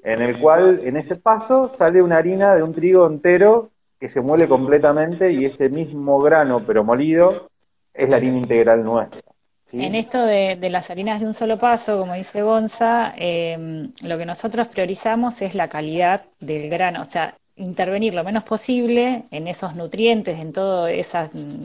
en 0.03 0.23
el 0.23 0.39
cual 0.39 0.81
en 0.85 0.97
ese 0.97 1.17
paso 1.17 1.69
sale 1.69 2.03
una 2.03 2.19
harina 2.19 2.55
de 2.55 2.63
un 2.63 2.73
trigo 2.73 3.07
entero 3.07 3.71
que 3.99 4.09
se 4.09 4.21
muele 4.21 4.47
completamente 4.47 5.33
y 5.33 5.45
ese 5.45 5.69
mismo 5.69 6.21
grano 6.21 6.63
pero 6.65 6.85
molido 6.85 7.49
es 7.99 8.09
la 8.09 8.17
harina 8.17 8.39
integral 8.39 8.85
nuestra. 8.85 9.21
En 9.73 9.95
esto 9.95 10.25
de, 10.25 10.57
las 10.71 10.89
harinas 10.89 11.21
de 11.21 11.27
un 11.27 11.35
solo 11.35 11.59
paso, 11.59 11.99
como 11.99 12.15
dice 12.15 12.41
Gonza, 12.43 13.13
em, 13.17 13.93
lo 14.03 14.17
que 14.17 14.25
nosotros 14.25 14.69
priorizamos 14.69 15.43
es 15.43 15.55
la 15.55 15.69
calidad 15.69 16.23
del 16.41 16.71
grano, 16.71 17.03
o 17.03 17.05
sea, 17.05 17.37
intervenir 17.57 18.15
lo 18.15 18.25
menos 18.25 18.45
posible 18.45 19.25
en 19.31 19.47
esos 19.47 19.75
nutrientes, 19.75 20.39
en 20.39 20.53
todo 20.53 20.87
esa, 20.87 21.29
mm, 21.31 21.65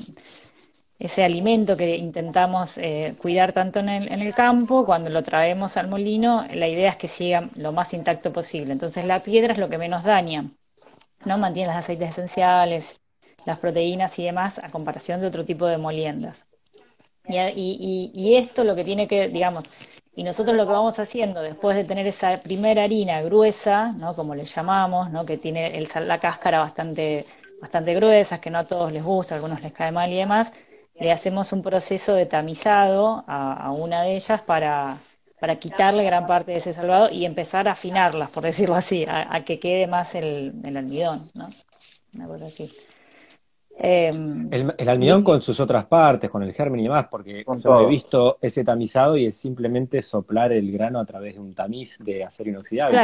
ese 0.99 1.23
alimento 1.23 1.77
que 1.77 1.95
intentamos 1.95 2.77
eh, 2.77 3.15
cuidar 3.21 3.53
tanto 3.53 3.79
en 3.79 3.89
el, 3.89 4.11
en 4.11 4.21
el 4.21 4.33
campo, 4.33 4.85
cuando 4.85 5.09
lo 5.09 5.23
traemos 5.23 5.77
al 5.77 5.87
molino, 5.87 6.45
la 6.53 6.67
idea 6.67 6.89
es 6.89 6.97
que 6.97 7.07
siga 7.07 7.49
lo 7.55 7.71
más 7.71 7.93
intacto 7.93 8.33
posible. 8.33 8.73
Entonces 8.73 9.05
la 9.05 9.21
piedra 9.21 9.53
es 9.53 9.59
lo 9.59 9.69
que 9.69 9.77
menos 9.77 10.03
daña, 10.03 10.45
¿no? 11.25 11.37
Mantiene 11.37 11.69
los 11.69 11.77
aceites 11.77 12.09
esenciales, 12.09 12.99
las 13.45 13.59
proteínas 13.59 14.17
y 14.19 14.23
demás 14.23 14.59
a 14.59 14.69
comparación 14.69 15.21
de 15.21 15.27
otro 15.27 15.45
tipo 15.45 15.65
de 15.65 15.77
moliendas. 15.77 16.47
Y, 17.27 18.11
y, 18.13 18.35
esto 18.35 18.65
lo 18.65 18.75
que 18.75 18.83
tiene 18.83 19.07
que, 19.07 19.29
digamos, 19.29 19.63
y 20.15 20.23
nosotros 20.23 20.57
lo 20.57 20.65
que 20.65 20.73
vamos 20.73 20.99
haciendo 20.99 21.41
después 21.41 21.75
de 21.75 21.85
tener 21.85 22.05
esa 22.05 22.37
primera 22.41 22.83
harina 22.83 23.21
gruesa, 23.21 23.93
¿no? 23.93 24.13
como 24.13 24.35
le 24.35 24.43
llamamos, 24.43 25.09
¿no? 25.09 25.25
que 25.25 25.37
tiene 25.37 25.77
el, 25.77 25.87
la 26.05 26.19
cáscara 26.19 26.59
bastante, 26.59 27.25
bastante 27.61 27.93
gruesa, 27.95 28.41
que 28.41 28.49
no 28.49 28.59
a 28.59 28.67
todos 28.67 28.91
les 28.91 29.03
gusta, 29.03 29.35
a 29.35 29.37
algunos 29.37 29.61
les 29.61 29.71
cae 29.71 29.91
mal 29.91 30.11
y 30.11 30.17
demás, 30.17 30.51
le 30.95 31.11
hacemos 31.11 31.53
un 31.53 31.63
proceso 31.63 32.13
de 32.13 32.25
tamizado 32.25 33.23
a, 33.25 33.71
una 33.71 34.03
de 34.03 34.15
ellas 34.15 34.41
para, 34.43 34.97
para 35.39 35.55
quitarle 35.55 36.03
gran 36.03 36.27
parte 36.27 36.51
de 36.51 36.57
ese 36.57 36.73
salvado 36.73 37.09
y 37.09 37.25
empezar 37.25 37.69
a 37.69 37.71
afinarlas, 37.71 38.31
por 38.31 38.43
decirlo 38.43 38.75
así, 38.75 39.05
a, 39.07 39.43
que 39.45 39.59
quede 39.59 39.87
más 39.87 40.13
el, 40.13 40.53
el 40.63 40.77
almidón, 40.77 41.31
¿no? 41.33 41.47
Una 42.15 42.27
cosa 42.27 42.45
así. 42.45 42.69
Em, 43.75 44.47
el, 44.51 44.89
almidón 44.89 45.23
con 45.23 45.41
sus 45.41 45.59
otras 45.59 45.85
partes, 45.85 46.29
con 46.29 46.43
el 46.43 46.53
germen 46.53 46.81
y 46.81 46.83
demás, 46.83 47.07
porque 47.09 47.43
yo 47.63 47.81
he 47.81 47.87
visto 47.87 48.37
ese 48.39 48.63
tamizado 48.63 49.17
y 49.17 49.25
es 49.25 49.35
simplemente 49.35 50.01
soplar 50.01 50.51
el 50.51 50.71
grano 50.71 50.99
a 50.99 51.05
través 51.05 51.33
de 51.33 51.39
un 51.39 51.53
tamiz 51.53 51.97
de 51.99 52.23
acero 52.23 52.51
inoxidable. 52.51 52.99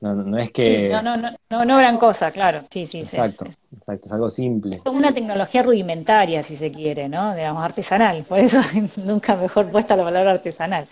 no, 0.00 0.14
no, 0.14 0.38
es 0.38 0.52
que... 0.52 0.90
no, 0.90 1.02
no, 1.02 1.16
no, 1.16 1.64
no, 1.64 1.76
gran 1.76 1.98
cosa, 1.98 2.30
claro. 2.30 2.60
Sí, 2.70 2.86
sí, 2.86 3.00
exacto, 3.00 3.46
exacto, 3.76 4.06
es 4.06 4.12
algo 4.12 4.30
simple. 4.30 4.76
Es 4.76 4.86
una 4.86 5.12
tecnología 5.12 5.62
rudimentaria, 5.62 6.42
si 6.44 6.56
se 6.56 6.70
quiere, 6.70 7.08
¿no? 7.08 7.34
Digamos, 7.34 7.62
artesanal, 7.62 8.24
por 8.24 8.38
eso 8.38 8.60
nunca 9.04 9.34
mejor 9.34 9.70
puesta 9.70 9.96
la 9.96 10.04
palabra 10.04 10.30
artesanal. 10.32 10.86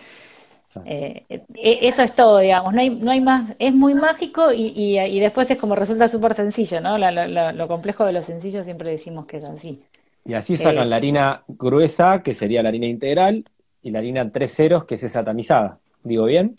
Eh, 0.84 1.24
eh, 1.28 1.78
eso 1.82 2.02
es 2.02 2.14
todo, 2.14 2.38
digamos, 2.38 2.74
no 2.74 2.80
hay, 2.80 2.90
no 2.90 3.10
hay 3.10 3.20
más, 3.20 3.54
es 3.58 3.72
muy 3.72 3.94
mágico 3.94 4.52
y, 4.52 4.72
y, 4.76 5.20
después 5.20 5.50
es 5.50 5.58
como 5.58 5.74
resulta 5.74 6.08
súper 6.08 6.34
sencillo, 6.34 6.80
¿no? 6.80 6.98
lo 6.98 7.68
complejo 7.68 8.04
de 8.04 8.12
lo 8.12 8.22
sencillo 8.22 8.62
siempre 8.64 8.90
decimos 8.90 9.26
que 9.26 9.38
es 9.38 9.44
así. 9.44 9.82
Y 10.24 10.34
así 10.34 10.58
sacan 10.58 10.84
eh, 10.84 10.90
la 10.90 10.96
harina 10.96 11.42
gruesa, 11.48 12.22
que 12.22 12.34
sería 12.34 12.62
la 12.62 12.68
harina 12.68 12.86
integral, 12.86 13.44
y 13.82 13.90
la 13.90 14.00
harina 14.00 14.30
tres 14.30 14.54
ceros, 14.54 14.84
que 14.84 14.96
es 14.96 15.02
esa 15.02 15.24
tamizada. 15.24 15.78
¿Digo 16.02 16.26
bien? 16.26 16.54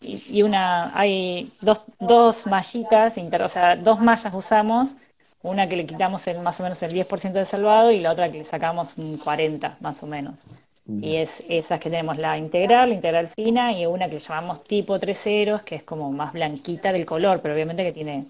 Y, 0.00 0.42
una, 0.42 0.96
hay 0.98 1.52
dos, 1.60 1.82
dos 2.00 2.46
mallitas, 2.46 3.14
o 3.18 3.48
sea, 3.48 3.76
dos 3.76 4.00
mallas 4.00 4.32
usamos, 4.32 4.96
una 5.42 5.68
que 5.68 5.76
le 5.76 5.84
quitamos 5.84 6.26
el, 6.28 6.38
más 6.38 6.58
o 6.60 6.62
menos 6.62 6.82
el 6.82 6.92
10% 6.92 7.32
de 7.32 7.44
salvado 7.44 7.90
y 7.90 8.00
la 8.00 8.12
otra 8.12 8.30
que 8.30 8.38
le 8.38 8.44
sacamos 8.44 8.96
un 8.96 9.18
40 9.18 9.76
más 9.80 10.02
o 10.02 10.06
menos. 10.06 10.44
Y 10.84 11.16
es 11.16 11.42
esas 11.48 11.78
que 11.78 11.90
tenemos, 11.90 12.18
la 12.18 12.36
integral, 12.36 12.88
la 12.88 12.94
integral 12.96 13.28
fina 13.28 13.72
y 13.72 13.86
una 13.86 14.10
que 14.10 14.18
llamamos 14.18 14.64
tipo 14.64 14.98
tres 14.98 15.22
ceros, 15.22 15.62
que 15.62 15.76
es 15.76 15.84
como 15.84 16.10
más 16.10 16.32
blanquita 16.32 16.92
del 16.92 17.06
color, 17.06 17.40
pero 17.40 17.54
obviamente 17.54 17.84
que 17.84 17.92
tiene, 17.92 18.26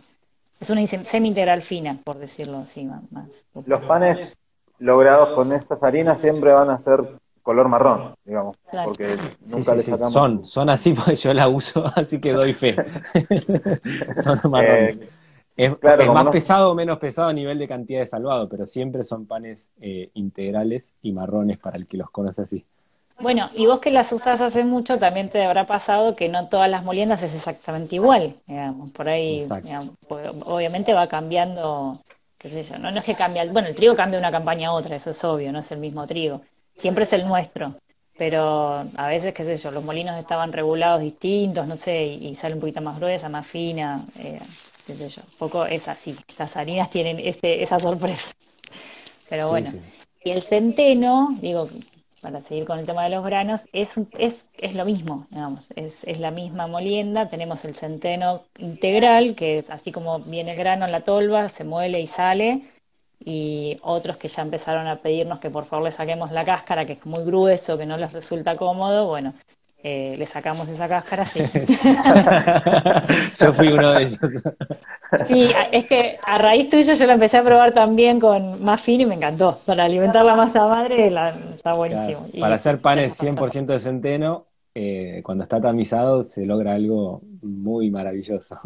es 0.60 0.68
una 0.68 0.86
semi-integral 0.86 1.62
fina, 1.62 1.96
por 2.04 2.18
decirlo 2.18 2.58
así. 2.58 2.84
Más, 2.84 3.46
Los 3.66 3.82
panes 3.84 4.36
logrados 4.78 5.30
con 5.30 5.52
estas 5.52 5.82
harinas 5.82 6.20
siempre 6.20 6.52
van 6.52 6.68
a 6.68 6.78
ser 6.78 7.00
color 7.42 7.68
marrón, 7.68 8.14
digamos, 8.24 8.56
porque 8.84 9.16
nunca 9.46 9.74
les 9.74 9.86
sacamos. 9.86 10.12
Son, 10.12 10.46
son 10.46 10.68
así 10.68 10.92
porque 10.92 11.16
yo 11.16 11.32
la 11.32 11.48
uso, 11.48 11.82
así 11.96 12.20
que 12.20 12.32
doy 12.32 12.52
fe. 12.52 12.76
son 14.22 14.40
marrones. 14.50 15.00
Eh, 15.00 15.08
es, 15.56 15.70
más 15.82 16.26
pesado 16.28 16.70
o 16.70 16.74
menos 16.74 16.98
pesado 16.98 17.28
a 17.28 17.32
nivel 17.32 17.58
de 17.58 17.68
cantidad 17.68 18.00
de 18.00 18.06
salvado, 18.06 18.48
pero 18.48 18.66
siempre 18.66 19.02
son 19.02 19.26
panes 19.26 19.70
eh, 19.80 20.10
integrales 20.14 20.94
y 21.02 21.12
marrones 21.12 21.58
para 21.58 21.76
el 21.76 21.86
que 21.86 21.96
los 21.96 22.10
conoce 22.10 22.42
así. 22.42 22.64
Bueno, 23.20 23.50
y 23.54 23.66
vos 23.66 23.78
que 23.78 23.90
las 23.90 24.12
usás 24.12 24.40
hace 24.40 24.64
mucho, 24.64 24.98
también 24.98 25.28
te 25.28 25.44
habrá 25.44 25.66
pasado 25.66 26.16
que 26.16 26.28
no 26.28 26.48
todas 26.48 26.68
las 26.68 26.82
moliendas 26.82 27.22
es 27.22 27.34
exactamente 27.34 27.96
igual, 27.96 28.34
digamos, 28.46 28.90
por 28.90 29.08
ahí, 29.08 29.46
obviamente 30.08 30.92
va 30.92 31.06
cambiando, 31.06 32.00
qué 32.38 32.48
sé 32.48 32.64
yo, 32.64 32.78
no, 32.78 32.90
no 32.90 32.98
es 32.98 33.04
que 33.04 33.14
cambia, 33.14 33.44
bueno, 33.52 33.68
el 33.68 33.76
trigo 33.76 33.94
cambia 33.94 34.18
de 34.18 34.22
una 34.24 34.32
campaña 34.32 34.70
a 34.70 34.72
otra, 34.72 34.96
eso 34.96 35.10
es 35.10 35.22
obvio, 35.22 35.52
no 35.52 35.60
es 35.60 35.70
el 35.70 35.78
mismo 35.78 36.06
trigo, 36.06 36.40
siempre 36.74 37.04
es 37.04 37.12
el 37.12 37.28
nuestro, 37.28 37.76
pero 38.16 38.84
a 38.96 39.06
veces, 39.06 39.34
qué 39.34 39.44
sé 39.44 39.56
yo, 39.56 39.70
los 39.70 39.84
molinos 39.84 40.18
estaban 40.18 40.52
regulados 40.52 41.00
distintos, 41.00 41.66
no 41.66 41.76
sé, 41.76 42.04
y, 42.04 42.34
sale 42.34 42.54
un 42.54 42.60
poquito 42.60 42.80
más 42.80 42.98
gruesa, 42.98 43.28
más 43.28 43.46
fina, 43.46 44.04
eh, 44.18 44.40
qué 44.86 44.94
sé 44.94 45.08
yo. 45.08 45.22
Un 45.22 45.38
poco 45.38 45.64
es 45.66 45.88
así, 45.88 46.16
estas 46.28 46.56
harinas 46.56 46.90
tienen 46.90 47.18
ese, 47.18 47.62
esa 47.62 47.78
sorpresa. 47.78 48.30
Pero 49.28 49.48
bueno, 49.48 49.72
y 50.24 50.30
el 50.30 50.42
centeno, 50.42 51.36
digo, 51.40 51.68
para 52.22 52.40
seguir 52.40 52.64
con 52.64 52.78
el 52.78 52.86
tema 52.86 53.02
de 53.04 53.10
los 53.10 53.24
granos, 53.24 53.68
es, 53.72 53.94
es, 54.18 54.46
es 54.56 54.74
lo 54.74 54.84
mismo, 54.84 55.26
digamos, 55.30 55.68
es, 55.74 56.04
es 56.04 56.20
la 56.20 56.30
misma 56.30 56.68
molienda, 56.68 57.28
tenemos 57.28 57.64
el 57.64 57.74
centeno 57.74 58.44
integral, 58.58 59.34
que 59.34 59.58
es 59.58 59.70
así 59.70 59.90
como 59.90 60.20
viene 60.20 60.52
el 60.52 60.58
grano 60.58 60.84
en 60.84 60.92
la 60.92 61.02
tolva, 61.02 61.48
se 61.48 61.64
muele 61.64 62.00
y 62.00 62.06
sale, 62.06 62.62
y 63.18 63.76
otros 63.82 64.16
que 64.16 64.28
ya 64.28 64.42
empezaron 64.42 64.86
a 64.86 65.00
pedirnos 65.00 65.40
que 65.40 65.50
por 65.50 65.64
favor 65.64 65.84
le 65.86 65.92
saquemos 65.92 66.30
la 66.30 66.44
cáscara, 66.44 66.84
que 66.86 66.94
es 66.94 67.06
muy 67.06 67.24
grueso, 67.24 67.76
que 67.76 67.86
no 67.86 67.96
les 67.96 68.12
resulta 68.12 68.56
cómodo, 68.56 69.06
bueno, 69.08 69.34
eh, 69.84 70.14
le 70.16 70.26
sacamos 70.26 70.68
esa 70.68 70.88
cáscara, 70.88 71.24
sí. 71.24 71.40
yo 73.40 73.52
fui 73.52 73.68
uno 73.68 73.92
de 73.92 74.04
ellos. 74.04 74.18
sí, 75.26 75.50
es 75.72 75.86
que 75.86 76.18
a 76.24 76.38
raíz 76.38 76.68
tuyo 76.68 76.94
yo 76.94 77.06
la 77.06 77.14
empecé 77.14 77.38
a 77.38 77.42
probar 77.42 77.72
también 77.72 78.20
con 78.20 78.62
más 78.62 78.80
fino 78.80 79.02
y 79.02 79.06
me 79.06 79.16
encantó. 79.16 79.58
Para 79.66 79.84
alimentar 79.84 80.24
la 80.24 80.36
masa 80.36 80.66
madre 80.66 81.06
está 81.06 81.72
buenísimo. 81.72 82.28
para 82.38 82.54
hacer 82.54 82.80
panes 82.80 83.20
100% 83.20 83.66
de 83.66 83.78
centeno, 83.80 84.46
eh, 84.74 85.20
cuando 85.24 85.42
está 85.42 85.60
tamizado 85.60 86.22
se 86.22 86.46
logra 86.46 86.74
algo 86.74 87.20
muy 87.42 87.90
maravilloso. 87.90 88.60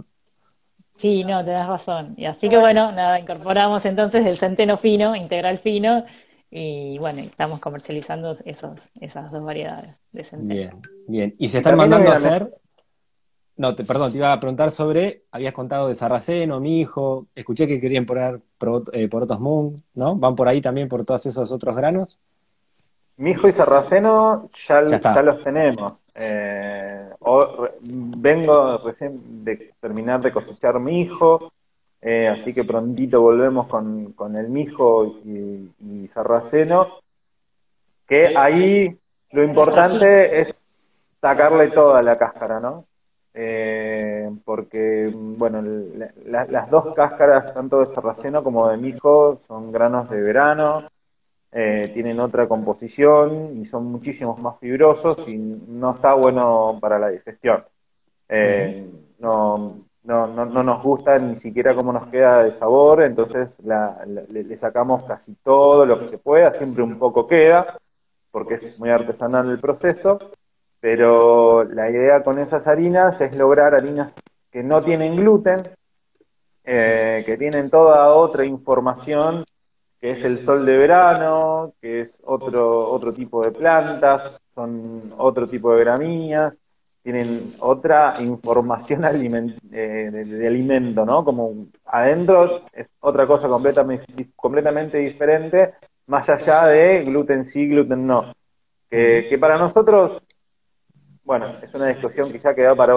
Sí, 0.97 1.25
no, 1.25 1.45
tenés 1.45 1.67
razón. 1.67 2.15
Y 2.17 2.27
así 2.27 2.49
que 2.49 2.59
bueno, 2.59 2.93
nada, 2.93 3.19
incorporamos 3.21 3.85
entonces 3.85 4.27
el 4.27 4.37
centeno 4.37 4.77
fino, 4.77 5.15
integral 5.15 5.59
fino, 5.59 6.05
y 6.51 6.99
bueno, 6.99 7.21
estamos 7.21 7.61
comercializando 7.61 8.37
esos, 8.45 8.89
esas 9.01 9.31
dos 9.33 9.45
variedades 9.45 10.01
de 10.13 10.25
centeno. 10.25 10.55
Bien, 10.55 10.83
bien. 11.07 11.35
¿Y 11.39 11.49
se 11.49 11.59
están 11.59 11.77
mandando 11.77 12.11
a 12.11 12.15
hacer? 12.15 12.55
No, 13.57 13.75
te, 13.75 13.85
perdón, 13.85 14.13
te 14.13 14.19
iba 14.19 14.33
a 14.33 14.39
preguntar 14.39 14.71
sobre, 14.71 15.23
habías 15.31 15.55
contado 15.55 15.89
de 15.89 15.95
Sarraceno, 15.95 16.61
mi 16.61 16.81
hijo, 16.81 17.27
escuché 17.35 17.67
que 17.67 17.81
querían 17.81 18.05
poner 18.05 18.41
eh, 18.93 19.09
porotos 19.09 19.41
Moon, 19.41 19.83
¿no? 19.95 20.15
¿Van 20.15 20.37
por 20.37 20.47
ahí 20.47 20.61
también 20.61 20.89
por 20.89 21.05
todos 21.07 21.25
esos 21.25 21.51
otros 21.51 21.75
granos? 21.75 22.19
Mi 23.17 23.31
hijo 23.31 23.49
y 23.49 23.53
Sarraceno 23.53 24.47
ya, 24.51 24.85
ya, 24.85 25.23
los 25.23 25.43
tenemos. 25.43 25.95
Eh, 26.15 27.09
vengo 27.81 28.79
recién 28.79 29.45
de 29.45 29.73
terminar 29.81 30.21
de 30.21 30.33
cosechar 30.33 30.79
mi 30.79 31.01
hijo, 31.01 31.51
eh, 32.09 32.29
así 32.29 32.55
que 32.55 32.63
prontito 32.63 33.21
volvemos 33.21 33.67
con, 33.67 34.13
con 34.13 34.37
el 34.37 34.49
mijo 34.49 35.19
y, 35.25 36.07
Sarraceno, 36.07 37.01
que 38.07 38.33
ahí 38.37 38.97
lo 39.33 39.43
importante 39.43 40.39
es 40.41 40.69
sacarle 41.21 41.67
toda 41.71 42.03
la 42.03 42.17
cáscara, 42.17 42.61
¿no? 42.61 42.85
Eh, 43.35 44.31
porque, 44.45 45.11
bueno, 45.13 45.61
las 46.27 46.71
dos 46.71 46.95
cáscaras, 46.95 47.53
tanto 47.53 47.81
de 47.81 47.87
Sarraceno 47.87 48.45
como 48.45 48.69
de 48.69 48.77
mijo, 48.77 49.37
son 49.41 49.73
granos 49.73 50.09
de 50.09 50.23
verano, 50.23 50.89
eh, 51.51 51.91
tienen 51.93 52.21
otra 52.21 52.47
composición 52.47 53.59
y 53.59 53.65
son 53.65 53.87
muchísimos 53.87 54.39
más 54.39 54.61
fibrosos 54.61 55.27
y 55.27 55.37
no 55.37 55.97
está 55.97 56.15
bueno 56.15 56.79
para 56.81 57.01
la 57.01 57.09
digestión. 57.09 57.65
no, 59.19 59.87
no, 60.07 60.27
no, 60.29 60.45
no, 60.47 60.63
nos 60.63 60.83
gusta 60.83 61.19
ni 61.19 61.37
siquiera 61.37 61.75
cómo 61.75 61.93
nos 61.93 62.07
queda 62.07 62.45
de 62.45 62.53
sabor, 62.53 63.03
entonces 63.03 63.59
le, 63.65 64.57
sacamos 64.57 65.05
casi 65.05 65.35
todo 65.43 65.85
lo 65.85 65.99
que 65.99 66.07
se 66.07 66.19
pueda, 66.19 66.53
siempre 66.55 66.83
un 66.83 66.99
poco 66.99 67.27
queda, 67.27 67.77
porque 68.31 68.55
es 68.55 68.79
muy 68.79 68.91
artesanal 68.91 69.51
el 69.51 69.59
proceso, 69.59 70.19
pero 70.79 71.65
la 71.65 71.91
idea 71.91 72.23
con 72.23 72.39
esas 72.39 72.67
harinas 72.67 73.21
es 73.21 73.37
lograr 73.37 73.75
harinas 73.75 74.15
que 74.51 74.63
no 74.63 74.83
tienen 74.83 75.17
gluten, 75.17 75.63
eh, 76.65 77.23
que 77.27 77.37
tienen 77.37 77.69
toda 77.69 78.15
otra 78.15 78.45
información, 78.45 79.45
que 80.01 80.13
es 80.13 80.23
el 80.23 80.39
sol 80.39 80.65
de 80.65 80.77
verano, 80.77 81.73
que 81.81 82.03
es 82.03 82.21
otro, 82.25 82.91
otro 82.91 83.13
tipo 83.13 83.43
de 83.43 83.51
plantas, 83.51 84.41
son 84.55 85.13
otro 85.17 85.49
tipo 85.49 85.75
de 85.75 85.81
gramíneas, 85.81 86.59
tienen 87.07 87.55
otra 87.61 88.17
información 88.19 89.05
eh, 89.71 90.11
de, 90.11 90.47
alimento, 90.49 91.07
¿no? 91.07 91.25
Como 91.25 91.69
adentro 91.85 92.63
es 92.73 92.93
otra 92.99 93.29
cosa 93.29 93.47
completamente, 93.47 94.31
completamente 94.35 94.99
diferente, 94.99 95.75
más 96.09 96.29
allá 96.29 96.67
de 96.67 97.05
gluten 97.05 97.45
sí, 97.45 97.69
gluten 97.69 98.09
no. 98.09 98.35
Que, 98.91 99.39
para 99.41 99.57
nosotros, 99.57 100.27
bueno, 101.23 101.55
es 101.63 101.73
una 101.77 101.87
discusión 101.87 102.33
que 102.33 102.41
ya 102.41 102.57
quedó 102.57 102.75
para, 102.75 102.95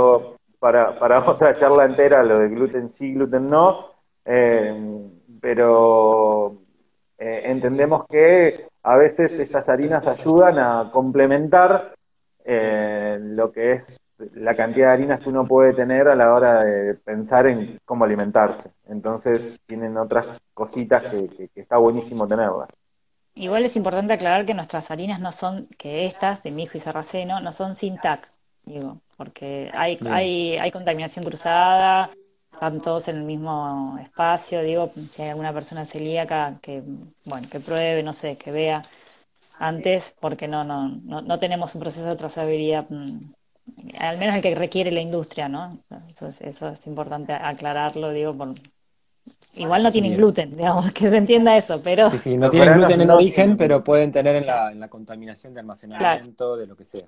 para, 0.57 0.97
para 0.97 1.19
otra 1.29 1.53
charla 1.55 1.85
entera, 1.85 2.23
lo 2.23 2.39
de 2.39 2.49
gluten 2.49 2.89
sí, 2.89 3.13
gluten 3.13 3.47
no, 3.47 3.91
eh, 4.25 4.73
pero 5.39 6.57
eh, 7.19 7.41
entendemos 7.45 8.07
que 8.07 8.65
a 8.81 8.97
veces 8.97 9.33
estas 9.33 9.69
harinas 9.69 10.07
ayudan 10.07 10.57
a 10.57 10.89
complementar 10.91 11.93
eh, 12.45 13.17
lo 13.21 13.51
que 13.51 13.73
es 13.73 13.99
la 14.33 14.55
cantidad 14.55 14.87
de 14.87 14.93
harinas 14.93 15.21
que 15.21 15.29
uno 15.29 15.47
puede 15.47 15.73
tener 15.73 16.07
a 16.07 16.15
la 16.15 16.33
hora 16.33 16.63
de 16.63 16.95
pensar 16.95 17.47
en 17.47 17.79
cómo 17.85 18.05
alimentarse. 18.05 18.71
Entonces 18.87 19.61
tienen 19.65 19.97
otras 19.97 20.27
cositas 20.53 21.03
que, 21.05 21.49
está 21.55 21.77
buenísimo 21.77 22.27
tenerlas. 22.27 22.69
Igual 23.35 23.63
es 23.63 23.75
importante 23.77 24.13
aclarar 24.13 24.45
que 24.45 24.53
nuestras 24.53 24.91
harinas 24.91 25.21
no 25.21 25.31
son, 25.31 25.67
que 25.77 26.05
estas, 26.05 26.43
de 26.43 26.51
mijo 26.51 26.77
y 26.77 26.81
sarraceno, 26.81 27.39
no 27.39 27.51
son 27.53 27.75
sin 27.75 27.97
TAC, 27.97 28.27
digo, 28.65 28.99
porque 29.15 29.71
hay, 29.73 29.97
hay, 30.09 30.57
hay 30.57 30.71
contaminación 30.71 31.23
cruzada, 31.23 32.11
están 32.51 32.81
todos 32.81 33.07
en 33.07 33.17
el 33.17 33.23
mismo 33.23 33.97
espacio, 34.01 34.61
digo, 34.61 34.91
si 35.11 35.21
hay 35.21 35.29
alguna 35.29 35.53
persona 35.53 35.85
celíaca 35.85 36.59
que, 36.61 36.83
bueno, 37.23 37.47
que 37.49 37.61
pruebe, 37.61 38.03
no 38.03 38.11
sé, 38.11 38.37
que 38.37 38.51
vea 38.51 38.81
antes, 39.59 40.15
porque 40.19 40.47
no, 40.47 40.63
no, 40.63 40.87
no, 40.87 41.21
no 41.21 41.37
tenemos 41.37 41.75
un 41.75 41.81
proceso 41.81 42.07
de 42.07 42.15
trazabilidad, 42.15 42.85
mm, 42.89 43.33
al 43.99 44.17
menos 44.17 44.37
el 44.37 44.41
que 44.41 44.55
requiere 44.55 44.89
la 44.91 45.01
industria, 45.01 45.49
¿no? 45.49 45.77
Eso 46.07 46.69
es, 46.69 46.87
importante 46.87 47.33
aclararlo, 47.33 48.11
digo, 48.11 48.33
por, 48.35 48.55
igual 49.55 49.83
no 49.83 49.91
tienen 49.91 50.15
gluten, 50.15 50.55
digamos, 50.55 50.91
que 50.93 51.09
se 51.09 51.17
entienda 51.17 51.57
eso, 51.57 51.81
pero... 51.83 52.09
Sí, 52.09 52.17
sí, 52.17 52.37
no 52.37 52.49
tienen 52.49 52.73
gluten 52.75 53.01
en 53.01 53.11
origen, 53.11 53.57
pero 53.57 53.83
pueden 53.83 54.13
tener 54.13 54.37
en 54.37 54.47
la, 54.47 54.71
en 54.71 54.79
la 54.79 54.87
contaminación 54.87 55.53
de 55.53 55.59
almacenamiento, 55.59 56.55
de 56.55 56.65
lo 56.65 56.77
que 56.77 56.85
sea. 56.85 57.07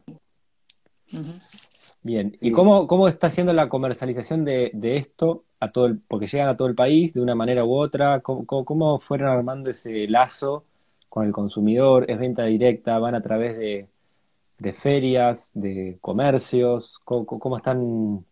Bien, 2.03 2.35
¿y 2.41 2.51
cómo, 2.51 2.85
cómo 2.85 3.07
está 3.07 3.27
haciendo 3.27 3.53
la 3.53 3.69
comercialización 3.69 4.43
de, 4.43 4.71
de, 4.73 4.97
esto 4.97 5.45
a 5.61 5.71
todo 5.71 5.85
el, 5.85 5.99
porque 5.99 6.27
llegan 6.27 6.49
a 6.49 6.57
todo 6.57 6.67
el 6.67 6.75
país 6.75 7.13
de 7.13 7.21
una 7.21 7.35
manera 7.35 7.63
u 7.63 7.73
otra? 7.73 8.19
¿Cómo, 8.19 8.45
cómo 8.45 8.99
fueron 8.99 9.29
armando 9.29 9.71
ese 9.71 10.07
lazo 10.07 10.65
con 11.11 11.25
el 11.25 11.33
consumidor? 11.33 12.09
¿Es 12.09 12.17
venta 12.17 12.45
directa? 12.45 12.97
¿Van 12.97 13.15
a 13.15 13.21
través 13.21 13.57
de, 13.57 13.89
de 14.57 14.73
ferias, 14.73 15.51
de 15.53 15.97
comercios? 15.99 17.01
¿Cómo, 17.03 17.57
están 17.57 18.25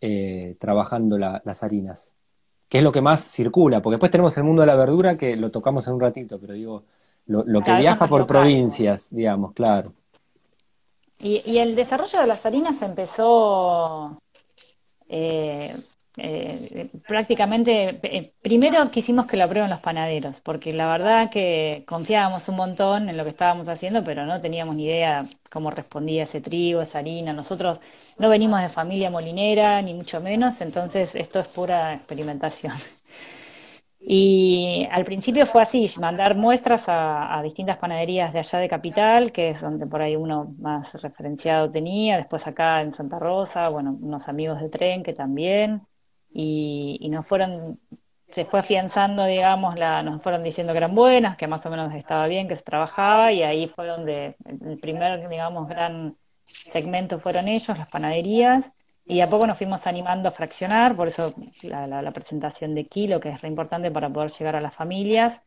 eh, 0.00 0.56
trabajando 0.58 1.16
las 1.16 1.62
harinas? 1.62 2.16
¿Qué 2.68 2.78
es 2.78 2.84
lo 2.84 2.90
que 2.90 3.00
más 3.00 3.20
circula? 3.20 3.80
Porque 3.80 3.94
después 3.94 4.10
tenemos 4.10 4.36
el 4.36 4.42
mundo 4.42 4.62
de 4.62 4.66
la 4.66 4.74
verdura 4.74 5.16
que 5.16 5.36
lo 5.36 5.52
tocamos 5.52 5.86
en 5.86 5.94
un 5.94 6.00
ratito, 6.00 6.40
pero 6.40 6.54
digo, 6.54 6.82
lo, 7.26 7.44
que 7.62 7.72
viaja 7.76 8.08
por 8.08 8.26
provincias, 8.26 9.08
digamos, 9.14 9.52
claro. 9.52 9.92
Y, 11.20 11.42
y, 11.46 11.58
el 11.58 11.76
desarrollo 11.76 12.20
de 12.20 12.26
las 12.26 12.44
harinas 12.44 12.82
empezó 12.82 14.20
eh, 15.08 15.76
eh, 16.20 16.90
prácticamente, 17.06 18.00
eh, 18.02 18.32
primero 18.42 18.90
quisimos 18.90 19.26
que 19.26 19.36
lo 19.36 19.44
aprueben 19.44 19.70
los 19.70 19.80
panaderos, 19.80 20.40
porque 20.40 20.72
la 20.72 20.88
verdad 20.88 21.30
que 21.30 21.84
confiábamos 21.86 22.48
un 22.48 22.56
montón 22.56 23.08
en 23.08 23.16
lo 23.16 23.24
que 23.24 23.30
estábamos 23.30 23.68
haciendo, 23.68 24.04
pero 24.04 24.26
no 24.26 24.40
teníamos 24.40 24.76
ni 24.76 24.84
idea 24.86 25.26
cómo 25.50 25.70
respondía 25.70 26.24
ese 26.24 26.40
trigo, 26.40 26.82
esa 26.82 26.98
harina. 27.00 27.32
Nosotros 27.32 27.80
no 28.18 28.28
venimos 28.28 28.60
de 28.60 28.68
familia 28.68 29.10
molinera, 29.10 29.80
ni 29.82 29.94
mucho 29.94 30.20
menos, 30.20 30.60
entonces 30.60 31.14
esto 31.14 31.40
es 31.40 31.48
pura 31.48 31.94
experimentación. 31.94 32.74
Y 34.00 34.86
al 34.90 35.04
principio 35.04 35.44
fue 35.46 35.62
así, 35.62 35.86
mandar 36.00 36.36
muestras 36.36 36.84
a, 36.88 37.40
distintas 37.42 37.78
panaderías 37.78 38.32
de 38.32 38.38
allá 38.38 38.58
de 38.60 38.68
Capital, 38.68 39.32
que 39.32 39.50
es 39.50 39.60
donde 39.60 39.86
por 39.86 40.00
ahí 40.02 40.16
uno 40.16 40.54
más 40.58 40.94
referenciado 41.02 41.70
tenía, 41.70 42.16
después 42.16 42.46
acá 42.46 42.80
en 42.80 42.92
Santa 42.92 43.18
Rosa, 43.18 43.68
bueno, 43.68 43.96
unos 44.00 44.28
amigos 44.28 44.60
de 44.60 44.68
tren 44.70 45.02
que 45.02 45.12
también, 45.12 45.82
y, 46.30 46.98
y 47.00 47.08
nos 47.08 47.26
fueron, 47.26 47.80
se 48.28 48.44
fue 48.44 48.60
afianzando, 48.60 49.24
digamos, 49.24 49.76
la, 49.78 50.02
nos 50.02 50.22
fueron 50.22 50.42
diciendo 50.42 50.72
que 50.72 50.78
eran 50.78 50.94
buenas, 50.94 51.36
que 51.36 51.46
más 51.46 51.64
o 51.66 51.70
menos 51.70 51.94
estaba 51.94 52.26
bien, 52.26 52.48
que 52.48 52.56
se 52.56 52.62
trabajaba, 52.62 53.32
y 53.32 53.42
ahí 53.42 53.68
fue 53.68 53.86
donde 53.86 54.36
el 54.44 54.78
primer, 54.78 55.28
digamos, 55.28 55.68
gran 55.68 56.16
segmento 56.44 57.18
fueron 57.20 57.48
ellos, 57.48 57.76
las 57.78 57.88
panaderías, 57.88 58.72
y 59.04 59.20
a 59.20 59.26
poco 59.28 59.46
nos 59.46 59.56
fuimos 59.56 59.86
animando 59.86 60.28
a 60.28 60.32
fraccionar, 60.32 60.94
por 60.94 61.08
eso 61.08 61.34
la, 61.62 61.86
la, 61.86 62.10
presentación 62.10 62.74
de 62.74 62.86
kilo, 62.86 63.20
que 63.20 63.30
es 63.30 63.40
re 63.40 63.48
importante 63.48 63.90
para 63.90 64.10
poder 64.10 64.30
llegar 64.30 64.56
a 64.56 64.60
las 64.60 64.74
familias. 64.74 65.42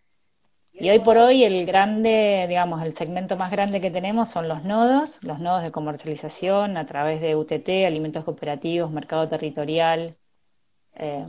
Y 0.73 0.89
hoy 0.89 0.99
por 0.99 1.17
hoy 1.17 1.43
el 1.43 1.65
grande, 1.67 2.45
digamos, 2.47 2.81
el 2.83 2.95
segmento 2.95 3.35
más 3.35 3.51
grande 3.51 3.81
que 3.81 3.91
tenemos 3.91 4.29
son 4.29 4.47
los 4.47 4.63
nodos, 4.63 5.23
los 5.23 5.39
nodos 5.39 5.63
de 5.63 5.71
comercialización 5.71 6.77
a 6.77 6.85
través 6.85 7.21
de 7.21 7.35
UTT, 7.35 7.85
alimentos 7.85 8.23
cooperativos, 8.23 8.89
mercado 8.89 9.27
territorial, 9.29 10.17
eh, 11.01 11.25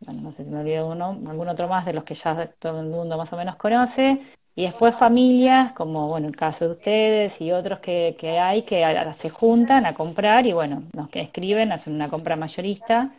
bueno, 0.00 0.20
no 0.22 0.32
sé 0.32 0.44
si 0.44 0.50
me 0.50 0.60
olvido 0.60 0.88
uno, 0.88 1.18
algún 1.26 1.48
otro 1.48 1.68
más 1.68 1.84
de 1.84 1.92
los 1.92 2.04
que 2.04 2.14
ya 2.14 2.46
todo 2.58 2.80
el 2.80 2.86
mundo 2.86 3.16
más 3.18 3.32
o 3.32 3.36
menos 3.36 3.56
conoce, 3.56 4.20
y 4.54 4.64
después 4.64 4.94
familias, 4.96 5.72
como 5.72 6.08
bueno, 6.08 6.28
el 6.28 6.36
caso 6.36 6.66
de 6.66 6.72
ustedes 6.72 7.40
y 7.40 7.52
otros 7.52 7.78
que, 7.80 8.16
que 8.18 8.38
hay, 8.38 8.62
que 8.62 8.84
se 9.18 9.30
juntan 9.30 9.86
a 9.86 9.94
comprar 9.94 10.46
y 10.46 10.52
bueno, 10.52 10.82
nos 10.92 11.08
escriben, 11.14 11.72
hacen 11.72 11.94
una 11.94 12.08
compra 12.08 12.36
mayorista 12.36 13.12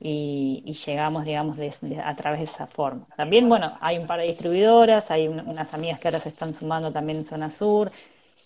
y, 0.00 0.62
llegamos, 0.86 1.24
digamos, 1.24 1.58
a 1.58 2.14
través 2.14 2.40
de 2.40 2.44
esa 2.44 2.66
forma. 2.66 3.06
También, 3.16 3.48
bueno, 3.48 3.76
hay 3.80 3.98
un 3.98 4.06
par 4.06 4.20
de 4.20 4.26
distribuidoras, 4.26 5.10
hay 5.10 5.28
unas 5.28 5.74
amigas 5.74 5.98
que 5.98 6.08
ahora 6.08 6.20
se 6.20 6.28
están 6.28 6.54
sumando 6.54 6.92
también 6.92 7.18
en 7.18 7.24
Zona 7.24 7.50
Sur, 7.50 7.90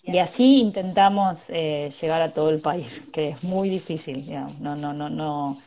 y 0.03 0.19
así 0.19 0.59
intentamos 0.61 1.49
eh, 1.51 1.91
llegar 2.01 2.23
a 2.23 2.33
todo 2.33 2.51
el 2.51 2.61
país, 2.61 3.09
que 3.13 3.31
es 3.31 3.45
muy 3.45 3.69
difícil, 3.69 4.25
digamos. 4.25 4.61
No, 4.61 4.75
no, 4.75 4.93
no, 4.93 5.09
no. 5.09 5.59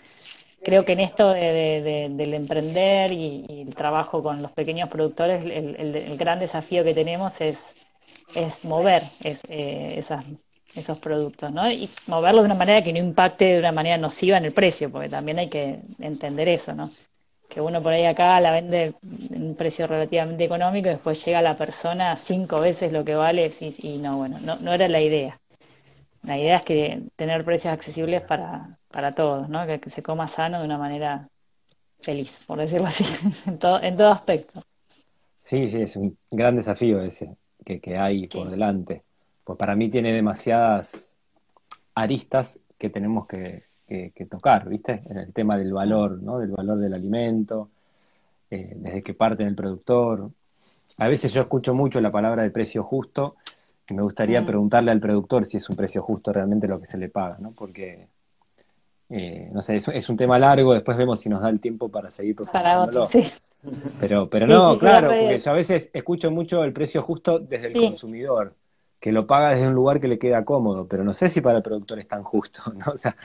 Creo 0.65 0.83
que 0.83 0.93
en 0.93 0.99
esto 0.99 1.29
del 1.29 2.33
emprender 2.33 3.11
y, 3.11 3.45
el 3.67 3.75
trabajo 3.75 4.23
con 4.23 4.41
los 4.41 4.51
pequeños 4.51 4.89
productores, 4.89 5.45
el, 5.45 6.17
gran 6.17 6.39
desafío 6.39 6.83
que 6.83 6.95
tenemos 6.95 7.39
es, 7.39 7.75
es 8.33 8.65
mover 8.65 9.03
es, 9.23 9.41
eh, 9.47 9.93
esas 9.99 10.25
esos 10.75 10.97
productos, 10.97 11.51
¿no? 11.51 11.69
Y 11.71 11.87
moverlos 12.07 12.43
de 12.43 12.47
una 12.47 12.55
manera 12.55 12.81
que 12.81 12.91
no 12.91 12.99
impacte 12.99 13.45
de 13.45 13.59
una 13.59 13.71
manera 13.71 13.97
nociva 13.97 14.37
en 14.37 14.45
el 14.45 14.53
precio, 14.53 14.91
porque 14.91 15.07
también 15.07 15.37
hay 15.39 15.49
que 15.49 15.79
entender 15.99 16.49
eso, 16.49 16.73
¿no? 16.73 16.89
Que 17.47 17.61
uno 17.61 17.81
por 17.81 17.93
ahí 17.93 18.05
acá 18.05 18.39
la 18.41 18.51
vende 18.51 18.93
en 19.31 19.43
un 19.43 19.55
precio 19.55 19.85
relativamente 19.85 20.43
económico 20.43 20.89
y 20.89 20.93
después 20.93 21.23
llega 21.23 21.41
la 21.43 21.55
persona 21.55 22.17
cinco 22.17 22.59
veces 22.59 22.91
lo 22.91 23.05
que 23.05 23.15
vale 23.15 23.53
y, 23.59 23.97
no, 23.99 24.17
bueno, 24.17 24.39
no, 24.41 24.55
no 24.57 24.73
era 24.73 24.87
la 24.87 24.99
idea. 24.99 25.39
La 26.25 26.37
idea 26.37 26.57
es 26.57 26.65
que 26.65 27.03
tener 27.15 27.45
precios 27.45 27.73
accesibles 27.73 28.21
para, 28.21 28.77
para 28.91 29.13
todos, 29.13 29.49
¿no? 29.49 29.65
Que, 29.65 29.79
se 29.89 30.01
coma 30.01 30.27
sano 30.27 30.59
de 30.59 30.65
una 30.65 30.77
manera 30.77 31.27
feliz, 32.01 32.41
por 32.47 32.57
decirlo 32.59 32.87
así, 32.87 33.05
en 33.49 33.59
todo, 33.59 33.81
en 33.81 33.95
todo 33.95 34.11
aspecto. 34.11 34.61
Sí, 35.39 35.69
sí, 35.69 35.81
es 35.81 35.95
un 35.95 36.17
gran 36.31 36.55
desafío 36.55 37.01
ese 37.01 37.35
que, 37.63 37.79
que 37.79 37.97
hay 37.97 38.27
por 38.27 38.49
delante 38.49 39.03
pues 39.45 39.59
para 39.59 39.75
mí 39.75 39.89
tiene 39.89 40.11
demasiadas 40.11 41.15
aristas 41.93 42.59
que 42.77 42.89
tenemos 42.89 43.27
que, 43.27 43.63
tocar, 44.27 44.67
¿viste? 44.67 45.03
En 45.05 45.17
el 45.17 45.31
tema 45.31 45.55
del 45.55 45.71
valor, 45.71 46.21
¿no? 46.21 46.39
Del 46.39 46.49
valor 46.49 46.79
del 46.79 46.95
alimento, 46.95 47.69
eh, 48.49 48.73
desde 48.75 49.03
que 49.03 49.13
parte 49.13 49.43
del 49.43 49.53
productor. 49.53 50.31
A 50.97 51.07
veces 51.07 51.31
yo 51.31 51.41
escucho 51.41 51.75
mucho 51.75 52.01
la 52.01 52.11
palabra 52.11 52.41
de 52.41 52.49
precio 52.49 52.83
justo 52.83 53.35
y 53.87 53.93
me 53.93 54.01
gustaría 54.01 54.41
mm. 54.41 54.45
preguntarle 54.45 54.91
al 54.91 54.99
productor 54.99 55.45
si 55.45 55.57
es 55.57 55.69
un 55.69 55.75
precio 55.75 56.01
justo 56.01 56.33
realmente 56.33 56.67
lo 56.67 56.79
que 56.79 56.85
se 56.85 56.97
le 56.97 57.09
paga, 57.09 57.37
¿no? 57.39 57.51
Porque, 57.51 58.07
eh, 59.09 59.49
no 59.51 59.61
sé, 59.61 59.75
es, 59.75 60.09
un 60.09 60.17
tema 60.17 60.39
largo, 60.39 60.73
después 60.73 60.97
vemos 60.97 61.19
si 61.19 61.29
nos 61.29 61.41
da 61.41 61.49
el 61.49 61.59
tiempo 61.59 61.89
para 61.89 62.09
seguir 62.09 62.35
profundizándolo. 62.35 63.07
Para 63.07 63.23
sí. 63.23 63.31
Pero, 63.99 64.29
pero 64.29 64.45
no, 64.45 64.77
claro, 64.77 65.07
porque 65.07 65.39
yo 65.39 65.51
a 65.51 65.55
veces 65.55 65.89
escucho 65.91 66.29
mucho 66.29 66.63
el 66.63 66.71
precio 66.71 67.01
justo 67.01 67.39
desde 67.39 67.67
el 67.67 67.73
consumidor 67.73 68.53
que 69.05 69.11
lo 69.11 69.27
paga 69.27 69.49
desde 69.49 69.67
un 69.67 69.75
lugar 69.75 69.99
que 69.99 70.07
le 70.07 70.17
queda 70.17 70.43
cómodo, 70.43 70.87
pero 70.87 71.03
no 71.03 71.13
sé 71.13 71.29
si 71.29 71.39
para 71.39 71.57
el 71.57 71.63
productor 71.63 71.99
es 71.99 72.07
tan 72.07 72.23
justo, 72.23 72.61
¿no? 72.73 72.93
O 72.93 72.97
sea, 72.97 73.15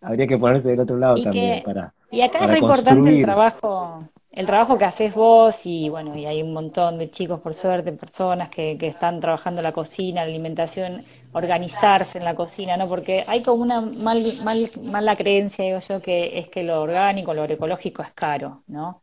habría 0.00 0.26
que 0.26 0.36
ponerse 0.36 0.70
del 0.70 0.80
otro 0.80 0.96
lado 0.96 1.22
también 1.22 1.62
para. 1.62 1.94
Y 2.10 2.22
acá 2.22 2.40
es 2.40 2.60
importante 2.60 3.08
el 3.10 3.22
trabajo, 3.22 4.04
el 4.30 4.46
trabajo 4.46 4.78
que 4.78 4.84
haces 4.84 5.14
vos, 5.14 5.64
y 5.66 5.88
bueno, 5.88 6.16
y 6.16 6.26
hay 6.26 6.42
un 6.42 6.52
montón 6.52 6.98
de 6.98 7.10
chicos, 7.10 7.40
por 7.40 7.54
suerte, 7.54 7.92
personas 7.92 8.50
que, 8.50 8.76
que 8.78 8.86
están 8.86 9.20
trabajando 9.20 9.60
en 9.60 9.64
la 9.64 9.72
cocina, 9.72 10.22
la 10.22 10.28
alimentación, 10.28 11.02
organizarse 11.32 12.18
en 12.18 12.24
la 12.24 12.34
cocina, 12.34 12.76
¿no? 12.76 12.88
Porque 12.88 13.24
hay 13.26 13.42
como 13.42 13.62
una 13.62 13.80
mal, 13.80 14.22
mal, 14.44 14.70
mala 14.82 15.16
creencia, 15.16 15.64
digo 15.64 15.78
yo, 15.80 16.00
que 16.02 16.38
es 16.38 16.48
que 16.50 16.62
lo 16.62 16.82
orgánico, 16.82 17.34
lo 17.34 17.42
agroecológico 17.42 18.02
es 18.02 18.12
caro, 18.12 18.62
¿no? 18.66 19.02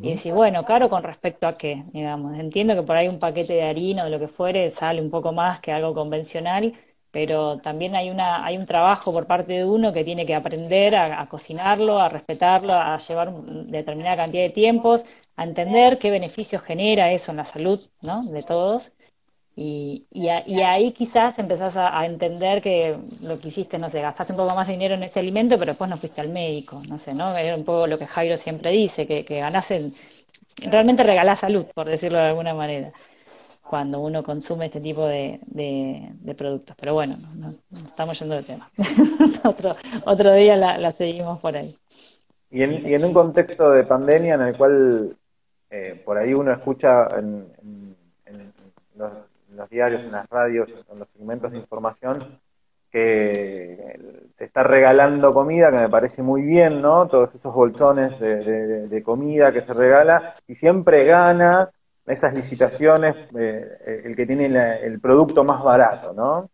Y 0.00 0.10
decir, 0.10 0.32
bueno, 0.34 0.64
caro 0.64 0.88
con 0.88 1.02
respecto 1.02 1.46
a 1.48 1.56
qué, 1.58 1.84
digamos. 1.92 2.38
Entiendo 2.38 2.74
que 2.76 2.82
por 2.84 2.96
ahí 2.96 3.08
un 3.08 3.18
paquete 3.18 3.54
de 3.54 3.62
harina 3.64 4.02
o 4.02 4.04
de 4.06 4.10
lo 4.12 4.20
que 4.20 4.28
fuere 4.28 4.70
sale 4.70 5.00
un 5.02 5.10
poco 5.10 5.32
más 5.32 5.60
que 5.60 5.72
algo 5.72 5.92
convencional, 5.94 6.74
pero 7.10 7.58
también 7.58 7.96
hay 7.96 8.10
una 8.10 8.44
hay 8.44 8.56
un 8.56 8.66
trabajo 8.66 9.12
por 9.12 9.26
parte 9.26 9.52
de 9.54 9.64
uno 9.64 9.92
que 9.92 10.04
tiene 10.04 10.26
que 10.26 10.34
aprender 10.34 10.96
a, 10.96 11.26
cocinarlo, 11.28 11.98
a 12.00 12.08
respetarlo, 12.08 12.74
a 12.74 12.98
llevar 12.98 13.32
determinada 13.32 14.16
cantidad 14.16 14.42
de 14.44 14.50
tiempos, 14.50 15.04
a 15.36 15.44
entender 15.44 15.98
qué 15.98 16.10
beneficios 16.10 16.62
genera 16.62 17.12
eso 17.12 17.30
en 17.32 17.38
la 17.38 17.44
salud, 17.44 17.80
¿no? 18.02 18.22
De 18.24 18.42
todos 18.42 18.92
y, 19.60 20.06
y, 20.12 20.28
ahí 20.28 20.92
quizás 20.92 21.36
empezás 21.40 21.76
a, 21.76 22.06
entender 22.06 22.62
que 22.62 22.96
lo 23.22 23.40
que 23.40 23.48
hiciste, 23.48 23.76
no 23.76 23.90
sé, 23.90 24.00
gastaste 24.00 24.32
un 24.32 24.36
poco 24.36 24.54
más 24.54 24.68
de 24.68 24.74
dinero 24.74 24.94
en 24.94 25.02
ese 25.02 25.18
alimento, 25.18 25.58
pero 25.58 25.72
después 25.72 25.90
no 25.90 25.96
fuiste 25.96 26.20
al 26.20 26.28
médico, 26.28 26.80
no 26.88 26.96
sé, 26.96 27.12
¿no? 27.12 27.36
Era 27.36 27.56
un 27.56 27.64
poco 27.64 27.88
lo 27.88 27.98
que 27.98 28.06
Jairo 28.06 28.36
siempre 28.36 28.70
dice, 28.70 29.08
que, 29.08 29.24
que 29.24 29.40
ganás 29.40 29.72
en, 29.72 29.92
realmente 30.58 31.02
regalás 31.02 31.40
salud, 31.40 31.66
por 31.74 31.88
decirlo 31.88 32.18
de 32.18 32.26
alguna 32.26 32.54
manera, 32.54 32.92
cuando 33.68 34.00
uno 34.00 34.22
consume 34.22 34.66
este 34.66 34.80
tipo 34.80 35.06
de, 35.06 35.40
de, 35.46 36.34
productos. 36.34 36.74
Pero 36.80 36.94
bueno, 36.94 37.16
no, 37.36 37.50
estamos 37.84 38.18
yendo 38.18 38.34
del 38.34 38.46
tema. 38.46 38.70
otro, 39.44 39.76
otro 40.04 40.34
día 40.34 40.56
la, 40.56 40.92
seguimos 40.92 41.38
por 41.40 41.56
ahí. 41.56 41.76
Y 42.50 42.62
en, 42.62 42.88
y 42.88 42.94
en 42.94 43.04
un 43.04 43.12
contexto 43.12 43.70
de 43.70 43.84
pandemia 43.84 44.34
en 44.34 44.40
el 44.42 44.56
cual 44.56 45.16
eh, 45.70 46.00
por 46.02 46.16
ahí 46.16 46.32
uno 46.32 46.52
escucha 46.52 47.08
en, 47.18 47.46
los 49.54 49.68
diarios, 49.70 50.02
en 50.02 50.12
las 50.12 50.28
radios, 50.28 50.86
en 50.90 51.00
los 51.00 51.08
segmentos 51.08 51.50
de 51.50 51.58
información, 51.58 52.38
que 52.90 53.98
te 54.36 54.44
está 54.44 54.62
regalando 54.62 55.34
comida, 55.34 55.70
que 55.70 55.78
me 55.78 55.88
parece 55.88 56.22
muy 56.22 56.42
bien, 56.42 56.80
¿no? 56.80 57.06
Todos 57.08 57.34
esos 57.34 57.52
bolsones 57.52 58.18
de, 58.18 59.02
comida 59.04 59.52
que 59.52 59.62
se 59.62 59.74
regala, 59.74 60.34
y 60.46 60.54
siempre 60.54 61.04
gana 61.04 61.70
esas 62.08 62.34
licitaciones 62.34 63.14
eh, 63.38 64.02
el 64.04 64.16
que 64.16 64.26
tiene 64.26 64.46
el 64.82 65.00
producto 65.00 65.44
más 65.44 65.62
barato, 65.62 66.12
¿no? 66.12 66.50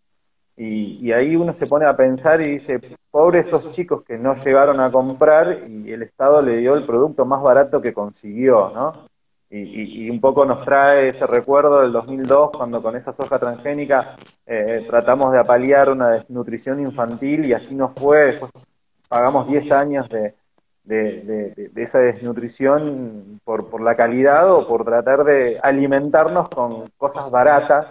Y, 0.57 0.99
y, 1.09 1.13
ahí 1.13 1.35
uno 1.35 1.53
se 1.53 1.67
pone 1.67 1.85
a 1.85 1.97
pensar 1.97 2.41
y 2.41 2.53
dice, 2.53 2.81
pobres 3.11 3.49
esos 3.49 3.73
chicos 3.73 4.05
que 4.05 4.17
no 4.17 4.35
llegaron 4.35 4.79
a 4.79 4.91
comprar 4.91 5.65
y 5.69 5.91
el 5.93 6.03
Estado 6.03 6.41
le 6.43 6.59
dio 6.59 6.77
el 6.77 6.87
producto 6.87 7.25
más 7.25 7.43
barato 7.43 7.83
que 7.83 7.93
consiguió, 7.93 8.71
¿no? 8.71 9.09
Y, 9.57 10.11
un 10.11 10.21
poco 10.21 10.45
nos 10.45 10.65
trae 10.65 11.11
ese 11.11 11.27
recuerdo 11.27 11.81
del 11.81 11.93
2002, 11.93 12.51
cuando 12.57 12.83
con 12.83 12.97
esa 12.97 13.13
soja 13.13 13.39
transgénica 13.39 14.17
eh, 14.47 14.85
tratamos 14.89 15.33
de 15.33 15.39
apalear 15.39 15.91
una 15.91 16.11
desnutrición 16.11 16.81
infantil 16.81 17.45
y 17.45 17.53
así 17.53 17.75
nos 17.75 17.93
fue. 17.95 18.27
Después 18.27 18.51
pagamos 19.09 19.47
10 19.47 19.71
años 19.71 20.09
de, 20.09 20.35
de, 20.85 21.71
esa 21.77 21.99
desnutrición 21.99 23.41
por, 23.45 23.69
por 23.71 23.81
la 23.81 23.97
calidad 23.97 24.51
o 24.53 24.69
por 24.69 24.85
tratar 24.85 25.25
de 25.25 25.59
alimentarnos 25.63 26.49
con 26.49 26.89
cosas 26.97 27.31
baratas 27.31 27.87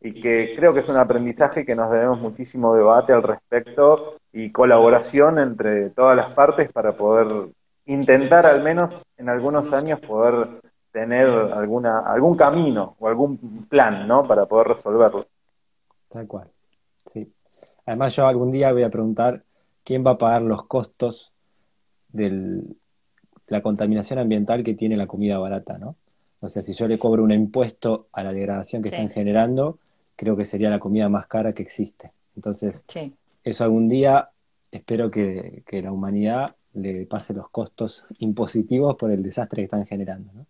y 0.00 0.20
que 0.20 0.54
creo 0.56 0.72
que 0.72 0.80
es 0.80 0.88
un 0.88 0.96
aprendizaje 0.96 1.64
que 1.64 1.74
nos 1.74 1.90
debemos 1.90 2.20
muchísimo 2.20 2.74
debate 2.74 3.12
al 3.12 3.22
respecto 3.22 4.16
y 4.32 4.50
colaboración 4.50 5.38
entre 5.38 5.90
todas 5.90 6.16
las 6.16 6.30
partes 6.30 6.72
para 6.72 6.92
poder 6.92 7.48
intentar 7.86 8.46
al 8.46 8.62
menos 8.62 8.94
en 9.16 9.28
algunos 9.28 9.72
años 9.72 10.00
poder 10.00 10.60
tener 10.92 11.26
alguna, 11.28 12.00
algún 12.00 12.36
camino 12.36 12.96
o 12.98 13.08
algún 13.08 13.66
plan, 13.68 14.06
¿no? 14.06 14.22
Para 14.24 14.46
poder 14.46 14.68
resolverlo. 14.68 15.26
Tal 16.10 16.26
cual. 16.26 16.48
Sí. 17.12 17.32
Además, 17.86 18.14
yo 18.14 18.26
algún 18.26 18.52
día 18.52 18.72
voy 18.72 18.82
a 18.82 18.90
preguntar 18.90 19.42
quién 19.84 20.04
va 20.06 20.12
a 20.12 20.18
pagar 20.18 20.42
los 20.42 20.66
costos 20.66 21.31
de 22.12 22.62
la 23.48 23.60
contaminación 23.62 24.18
ambiental 24.18 24.62
que 24.62 24.74
tiene 24.74 24.96
la 24.96 25.06
comida 25.06 25.38
barata, 25.38 25.78
¿no? 25.78 25.96
O 26.40 26.48
sea, 26.48 26.62
si 26.62 26.72
yo 26.74 26.88
le 26.88 26.98
cobro 26.98 27.22
un 27.22 27.32
impuesto 27.32 28.08
a 28.12 28.22
la 28.24 28.32
degradación 28.32 28.82
que 28.82 28.88
están 28.88 29.10
generando, 29.10 29.78
creo 30.16 30.36
que 30.36 30.44
sería 30.44 30.70
la 30.70 30.80
comida 30.80 31.08
más 31.08 31.26
cara 31.26 31.52
que 31.52 31.62
existe. 31.62 32.10
Entonces, 32.34 32.84
eso 33.44 33.64
algún 33.64 33.88
día 33.88 34.30
espero 34.72 35.10
que, 35.10 35.62
que 35.66 35.82
la 35.82 35.92
humanidad 35.92 36.56
le 36.74 37.06
pase 37.06 37.34
los 37.34 37.48
costos 37.50 38.06
impositivos 38.18 38.96
por 38.96 39.10
el 39.10 39.22
desastre 39.22 39.62
que 39.62 39.64
están 39.64 39.86
generando, 39.86 40.32
¿no? 40.32 40.46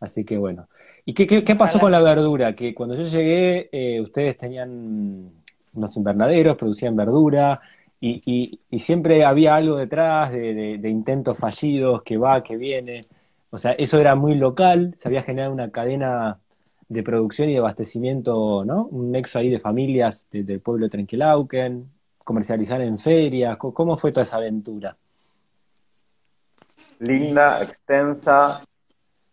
Así 0.00 0.24
que 0.24 0.36
bueno. 0.38 0.68
¿Y 1.04 1.14
qué, 1.14 1.26
qué, 1.26 1.54
pasó 1.54 1.78
con 1.78 1.92
la 1.92 2.00
verdura? 2.00 2.54
Que 2.54 2.74
cuando 2.74 2.96
yo 2.96 3.04
llegué, 3.04 3.68
eh, 3.70 4.00
ustedes 4.00 4.36
tenían 4.36 5.30
unos 5.72 5.96
invernaderos, 5.96 6.56
producían 6.56 6.96
verdura, 6.96 7.60
y, 8.00 8.60
y, 8.70 8.78
siempre 8.78 9.24
había 9.24 9.54
algo 9.54 9.76
detrás 9.76 10.30
de, 10.32 10.80
intentos 10.84 11.38
fallidos, 11.38 12.02
que 12.02 12.18
va, 12.18 12.42
que 12.42 12.56
viene. 12.56 13.00
O 13.50 13.58
sea, 13.58 13.72
eso 13.72 13.98
era 13.98 14.14
muy 14.14 14.34
local, 14.34 14.94
se 14.96 15.08
había 15.08 15.22
generado 15.22 15.52
una 15.52 15.70
cadena 15.70 16.38
de 16.88 17.02
producción 17.02 17.48
y 17.48 17.52
de 17.52 17.58
abastecimiento, 17.58 18.64
¿no? 18.64 18.86
Un 18.86 19.12
nexo 19.12 19.38
ahí 19.38 19.50
de 19.50 19.60
familias 19.60 20.28
del 20.30 20.60
pueblo 20.60 20.86
de 20.86 20.90
Trenquelauquen, 20.90 21.90
comercializar 22.18 22.80
en 22.80 22.98
ferias. 22.98 23.56
¿Cómo 23.56 23.96
fue 23.96 24.12
toda 24.12 24.24
esa 24.24 24.36
aventura? 24.36 24.96
Linda, 26.98 27.62
extensa, 27.62 28.62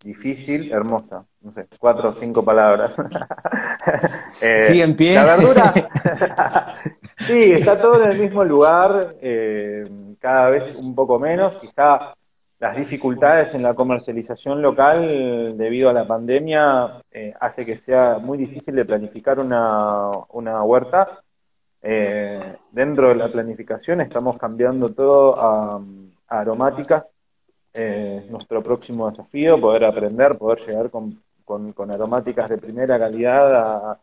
difícil, 0.03 0.72
hermosa. 0.72 1.26
No 1.44 1.52
sé, 1.52 1.68
cuatro 1.78 2.10
o 2.10 2.14
cinco 2.14 2.44
palabras. 2.44 2.96
sí, 4.28 4.82
en 4.82 4.96
pie. 4.96 5.16
La 5.16 5.26
verdura. 5.26 5.74
sí, 7.20 7.52
está 7.52 7.80
todo 7.80 8.02
en 8.02 8.12
el 8.12 8.20
mismo 8.20 8.46
lugar. 8.46 9.16
Eh, 9.22 9.86
cada 10.20 10.50
vez 10.50 10.80
un 10.80 10.96
poco 10.96 11.20
menos, 11.20 11.58
quizá 11.58 12.16
las 12.60 12.78
dificultades 12.78 13.54
en 13.54 13.62
la 13.62 13.74
comercialización 13.74 14.62
local 14.62 15.58
debido 15.58 15.89
a 15.89 15.94
la 15.94 16.08
pandemia 16.08 17.02
eh, 17.12 17.34
hace 17.38 17.66
que 17.66 17.78
sea 17.78 18.20
muy 18.20 18.38
difícil 18.38 18.74
de 18.76 18.86
planificar 18.86 19.38
una, 19.38 20.12
una 20.30 20.64
huerta. 20.64 21.24
Eh, 21.82 22.56
dentro 22.72 23.10
de 23.10 23.16
la 23.16 23.30
planificación 23.30 24.00
estamos 24.00 24.38
cambiando 24.38 24.88
todo 24.88 25.36
a, 25.38 25.82
aromática. 26.30 27.06
Eh, 27.74 28.28
nuestro 28.30 28.64
próximo 28.64 29.10
desafío, 29.10 29.60
poder 29.60 29.84
aprender, 29.84 30.38
poder 30.38 30.60
llegar 30.66 30.89
con, 30.89 31.22
con, 31.44 31.91
aromáticas 31.91 32.50
de 32.50 32.58
primera 32.58 32.98
calidad 33.00 33.56
a, 33.56 34.00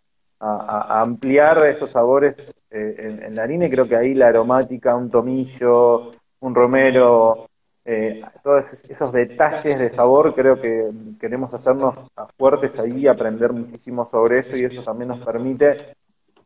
ampliar 1.03 1.67
esos 1.67 1.91
sabores 1.91 2.39
eh, 2.71 2.97
en, 2.99 3.23
en, 3.23 3.35
la 3.35 3.43
harina 3.43 3.67
y 3.67 3.71
creo 3.71 3.87
que 3.87 3.95
ahí 3.95 4.15
la 4.15 4.29
aromática, 4.29 4.97
un 4.97 5.11
tomillo, 5.11 6.13
un 6.41 6.55
romero, 6.55 7.51
eh, 7.85 8.23
todos 8.43 8.73
esos 8.89 9.11
detalles 9.11 9.79
de 9.79 9.91
sabor, 9.91 10.35
creo 10.35 10.61
que 10.61 10.91
queremos 11.19 11.53
hacernos 11.55 11.97
fuertes 12.37 12.79
ahí, 12.79 13.07
aprender 13.07 13.53
muchísimo 13.53 14.07
sobre 14.07 14.41
eso 14.41 14.57
y 14.57 14.65
eso 14.65 14.83
también 14.83 15.09
nos 15.09 15.25
permite 15.25 15.97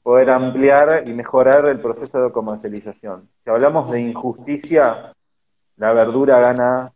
poder 0.02 0.30
ampliar 0.30 1.06
y 1.06 1.12
mejorar 1.12 1.68
el 1.68 1.80
proceso 1.80 2.22
de 2.22 2.32
comercialización. 2.32 3.28
Si 3.42 3.50
hablamos 3.50 3.90
de 3.90 4.00
injusticia, 4.00 5.12
la 5.76 5.92
verdura 5.92 6.38
gana 6.40 6.92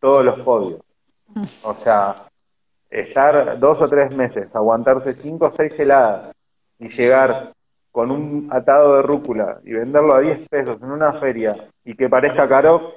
todos 0.00 0.24
los 0.24 0.40
podios. 0.40 0.80
O 1.64 1.74
sea, 1.74 2.27
estar 2.90 3.58
dos 3.58 3.80
o 3.80 3.88
tres 3.88 4.14
meses, 4.14 4.54
aguantarse 4.54 5.12
cinco 5.12 5.46
o 5.46 5.50
seis 5.50 5.78
heladas 5.78 6.34
y 6.78 6.88
llegar 6.88 7.52
con 7.90 8.10
un 8.10 8.48
atado 8.52 8.96
de 8.96 9.02
rúcula 9.02 9.60
y 9.64 9.72
venderlo 9.72 10.14
a 10.14 10.20
10 10.20 10.48
pesos 10.48 10.80
en 10.80 10.90
una 10.90 11.14
feria 11.14 11.68
y 11.84 11.94
que 11.94 12.08
parezca 12.08 12.46
caro, 12.46 12.94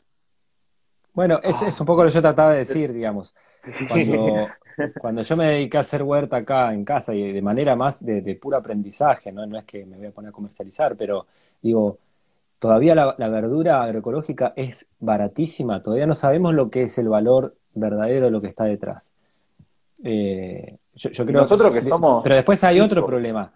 bueno, 1.13 1.39
es, 1.43 1.61
es 1.61 1.79
un 1.79 1.85
poco 1.85 2.03
lo 2.03 2.09
que 2.09 2.15
yo 2.15 2.21
trataba 2.21 2.53
de 2.53 2.59
decir, 2.59 2.93
digamos. 2.93 3.35
Cuando, 3.89 4.47
cuando 5.01 5.21
yo 5.21 5.37
me 5.37 5.47
dediqué 5.47 5.77
a 5.77 5.81
hacer 5.81 6.03
huerta 6.03 6.37
acá 6.37 6.73
en 6.73 6.85
casa 6.85 7.13
y 7.13 7.33
de 7.33 7.41
manera 7.41 7.75
más 7.75 8.03
de, 8.03 8.35
puro 8.41 8.57
aprendizaje, 8.57 9.31
¿no? 9.31 9.45
no 9.45 9.57
es 9.57 9.65
que 9.65 9.85
me 9.85 9.97
voy 9.97 10.07
a 10.07 10.11
poner 10.11 10.29
a 10.29 10.33
comercializar, 10.33 10.95
pero 10.95 11.27
digo, 11.61 11.99
todavía 12.59 12.95
la, 12.95 13.27
verdura 13.27 13.83
agroecológica 13.83 14.53
es 14.55 14.87
baratísima, 14.99 15.81
todavía 15.81 16.07
no 16.07 16.15
sabemos 16.15 16.53
lo 16.53 16.69
que 16.69 16.83
es 16.83 16.97
el 16.97 17.09
valor 17.09 17.55
verdadero 17.73 18.25
de 18.25 18.31
lo 18.31 18.41
que 18.41 18.47
está 18.47 18.63
detrás. 18.63 19.13
Eh, 20.03 20.77
yo, 20.95 21.25
creo 21.25 21.41
Nosotros 21.41 21.71
que 21.71 21.83
somos... 21.83 22.23
Pero 22.23 22.35
después 22.35 22.63
hay 22.63 22.79
otro 22.79 23.05
problema, 23.05 23.51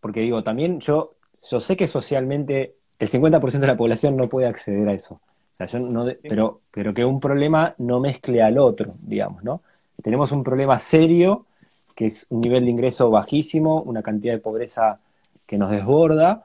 porque 0.00 0.20
digo, 0.20 0.42
también 0.42 0.80
yo, 0.80 1.14
yo 1.50 1.60
sé 1.60 1.76
que 1.76 1.86
socialmente 1.86 2.74
el 2.98 3.10
50% 3.10 3.58
de 3.58 3.66
la 3.66 3.76
población 3.76 4.16
no 4.16 4.28
puede 4.28 4.46
acceder 4.46 4.88
a 4.88 4.92
eso. 4.92 5.14
O 5.14 5.56
sea, 5.56 5.66
yo 5.66 5.78
no, 5.78 6.06
pero, 6.22 6.60
pero 6.70 6.92
que 6.92 7.04
un 7.04 7.18
problema 7.18 7.74
no 7.78 7.98
mezcle 7.98 8.42
al 8.42 8.58
otro, 8.58 8.92
digamos, 9.00 9.42
¿no? 9.42 9.62
Tenemos 10.02 10.30
un 10.32 10.44
problema 10.44 10.78
serio, 10.78 11.46
que 11.94 12.06
es 12.06 12.26
un 12.28 12.42
nivel 12.42 12.64
de 12.64 12.70
ingreso 12.70 13.10
bajísimo, 13.10 13.82
una 13.82 14.02
cantidad 14.02 14.34
de 14.34 14.40
pobreza 14.40 15.00
que 15.46 15.56
nos 15.56 15.70
desborda 15.70 16.44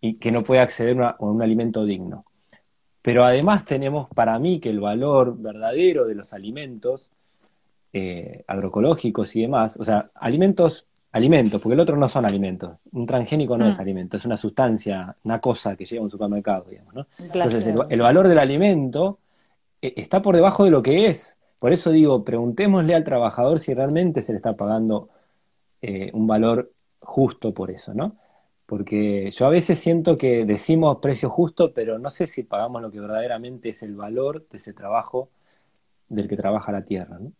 y 0.00 0.14
que 0.14 0.30
no 0.30 0.44
puede 0.44 0.60
acceder 0.60 1.00
a, 1.02 1.16
un 1.18 1.42
alimento 1.42 1.84
digno. 1.84 2.24
Pero 3.02 3.24
además 3.24 3.64
tenemos 3.64 4.08
para 4.14 4.38
mí 4.38 4.60
que 4.60 4.70
el 4.70 4.80
valor 4.80 5.36
verdadero 5.36 6.06
de 6.06 6.14
los 6.14 6.32
alimentos 6.32 7.10
eh, 7.96 8.42
agroecológicos 8.48 9.36
y 9.36 9.42
demás, 9.42 9.76
o 9.78 9.84
sea, 9.84 10.10
alimentos 10.16 10.84
alimentos, 11.14 11.60
porque 11.60 11.74
el 11.74 11.80
otro 11.80 11.96
no 11.96 12.08
son 12.08 12.26
alimentos. 12.26 12.72
Un 12.90 13.06
transgénico 13.06 13.56
no 13.56 13.68
es 13.68 13.78
mm. 13.78 13.80
alimento, 13.80 14.16
es 14.16 14.24
una 14.24 14.36
sustancia, 14.36 15.14
una 15.22 15.40
cosa 15.40 15.76
que 15.76 15.84
llega 15.84 16.00
a 16.00 16.04
un 16.04 16.10
supermercado, 16.10 16.66
digamos, 16.68 16.92
¿no? 16.92 17.06
Entonces, 17.20 17.72
el, 17.88 18.02
valor 18.02 18.26
del 18.26 18.40
alimento 18.40 19.20
eh, 19.80 19.94
está 19.96 20.20
por 20.22 20.34
debajo 20.34 20.64
de 20.64 20.72
lo 20.72 20.82
que 20.82 21.06
es. 21.06 21.38
Por 21.60 21.72
eso 21.72 21.92
digo, 21.92 22.24
preguntémosle 22.24 22.96
al 22.96 23.04
trabajador 23.04 23.60
si 23.60 23.72
realmente 23.74 24.22
se 24.22 24.32
le 24.32 24.38
está 24.38 24.56
pagando 24.56 25.08
eh, 25.82 26.10
un 26.14 26.26
valor 26.26 26.72
justo 26.98 27.54
por 27.54 27.70
eso, 27.70 27.94
¿no? 27.94 28.16
Porque 28.66 29.30
yo 29.30 29.46
a 29.46 29.50
veces 29.50 29.78
siento 29.78 30.18
que 30.18 30.44
decimos 30.44 30.98
precio 31.00 31.30
justo, 31.30 31.72
pero 31.72 32.00
no 32.00 32.10
sé 32.10 32.26
si 32.26 32.42
pagamos 32.42 32.82
lo 32.82 32.90
que 32.90 32.98
verdaderamente 32.98 33.68
es 33.68 33.84
el 33.84 33.94
valor 33.94 34.48
de 34.50 34.56
ese 34.56 34.72
trabajo 34.72 35.28
del 36.08 36.26
que 36.26 36.36
trabaja 36.36 36.72
la 36.72 36.82
tierra, 36.82 37.20
¿no? 37.20 37.30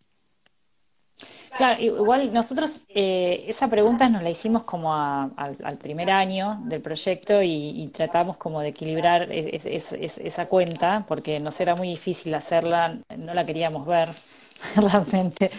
Claro, 1.55 1.81
igual 1.81 2.33
nosotros 2.33 2.85
eh, 2.89 3.45
esa 3.47 3.69
pregunta 3.69 4.09
nos 4.09 4.21
la 4.21 4.29
hicimos 4.29 4.63
como 4.63 4.93
al, 4.93 5.77
primer 5.79 6.11
año 6.11 6.59
del 6.65 6.81
proyecto 6.81 7.41
y, 7.41 7.89
tratamos 7.93 8.35
como 8.35 8.59
de 8.59 8.69
equilibrar 8.69 9.29
esa 9.31 10.45
cuenta 10.47 11.05
porque 11.07 11.39
nos 11.39 11.57
era 11.61 11.73
muy 11.75 11.87
difícil 11.87 12.33
hacerla, 12.33 12.97
no 13.17 13.33
la 13.33 13.45
queríamos 13.45 13.87
ver 13.87 14.09
realmente. 14.75 15.49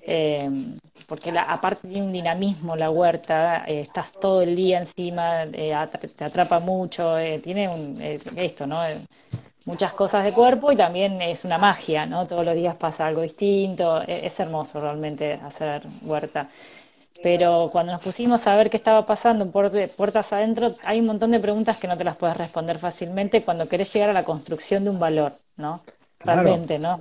Eh, 0.00 0.48
porque 1.06 1.30
la, 1.30 1.42
aparte 1.42 1.86
tiene 1.86 2.06
un 2.06 2.12
dinamismo 2.12 2.74
la 2.74 2.90
huerta, 2.90 3.64
eh, 3.66 3.80
estás 3.80 4.10
todo 4.10 4.40
el 4.40 4.56
día 4.56 4.80
encima, 4.80 5.44
te 5.52 6.24
atrapa 6.24 6.60
mucho, 6.60 7.16
tiene 7.42 7.68
un, 7.68 8.00
esto, 8.00 8.66
¿no? 8.66 8.80
Muchas 9.64 9.92
cosas 9.92 10.24
de 10.24 10.32
cuerpo 10.32 10.72
y 10.72 10.76
también 10.76 11.20
es 11.22 11.44
una 11.44 11.58
magia, 11.58 12.06
¿no? 12.06 12.26
Todos 12.26 12.44
los 12.44 12.54
días 12.54 12.74
pasa 12.76 13.06
algo 13.06 13.22
distinto, 13.22 14.02
e-, 14.02 14.26
es, 14.26 14.40
hermoso 14.40 14.80
realmente 14.80 15.34
hacer 15.34 15.82
huerta. 16.02 16.48
Pero 17.22 17.68
cuando 17.70 17.92
nos 17.92 18.02
pusimos 18.02 18.46
a 18.46 18.56
ver 18.56 18.68
qué 18.68 18.76
estaba 18.76 19.06
pasando 19.06 19.48
puertas 19.50 20.32
adentro, 20.32 20.74
hay 20.82 20.98
un 20.98 21.06
montón 21.06 21.30
de 21.30 21.38
preguntas 21.38 21.76
que 21.76 21.86
no 21.86 21.96
te 21.96 22.02
las 22.02 22.16
puedes 22.16 22.36
responder 22.36 22.78
fácilmente 22.78 23.42
cuando 23.44 23.68
querés 23.68 23.92
llegar 23.92 24.10
a 24.10 24.12
la 24.12 24.24
construcción 24.24 24.82
de 24.82 24.90
un 24.90 24.98
valor, 24.98 25.32
¿no? 25.56 25.82
Realmente, 26.18 26.80
¿no? 26.80 27.00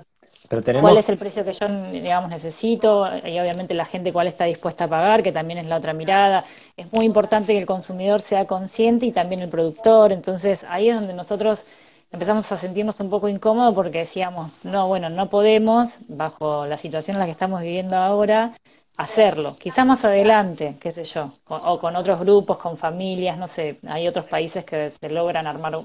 Pero 0.52 0.82
¿Cuál 0.82 0.98
es 0.98 1.08
el 1.08 1.18
precio 1.18 1.46
que 1.46 1.54
yo, 1.54 1.66
digamos, 1.92 2.30
necesito? 2.30 3.08
Y 3.26 3.40
obviamente 3.40 3.74
la 3.74 3.86
gente 3.86 4.12
cuál 4.12 4.28
está 4.28 4.44
dispuesta 4.44 4.84
a 4.84 4.88
pagar, 4.90 5.24
que 5.24 5.32
también 5.32 5.60
es 5.60 5.66
la 5.66 5.78
otra 5.78 5.94
mirada. 5.94 6.44
Es 6.76 6.92
muy 6.92 7.06
importante 7.06 7.54
que 7.54 7.60
el 7.60 7.66
consumidor 7.66 8.20
sea 8.20 8.46
consciente 8.46 9.06
y 9.06 9.14
también 9.14 9.40
el 9.42 9.48
productor. 9.48 10.12
Entonces 10.12 10.66
ahí 10.68 10.90
es 10.90 10.96
donde 10.96 11.14
nosotros 11.14 11.64
empezamos 12.12 12.52
a 12.52 12.58
sentirnos 12.58 13.00
un 13.00 13.10
poco 13.10 13.30
incómodos 13.30 13.74
porque 13.74 14.00
decíamos, 14.00 14.52
no, 14.64 14.88
bueno, 14.88 15.10
no 15.10 15.28
podemos, 15.30 16.02
bajo 16.08 16.66
la 16.66 16.78
situación 16.78 17.16
en 17.16 17.20
la 17.20 17.26
que 17.26 17.32
estamos 17.32 17.62
viviendo 17.62 17.96
ahora, 17.98 18.54
hacerlo. 18.98 19.56
Quizá 19.58 19.86
más 19.86 20.06
adelante, 20.06 20.78
qué 20.80 20.92
sé 20.92 21.04
yo, 21.04 21.32
o 21.48 21.80
con 21.80 21.96
otros 21.96 22.20
grupos, 22.20 22.58
con 22.58 22.78
familias, 22.78 23.38
no 23.38 23.48
sé, 23.48 23.80
hay 23.88 24.08
otros 24.08 24.26
países 24.26 24.66
que 24.66 24.90
se 24.90 25.10
logran 25.10 25.48
armar 25.48 25.80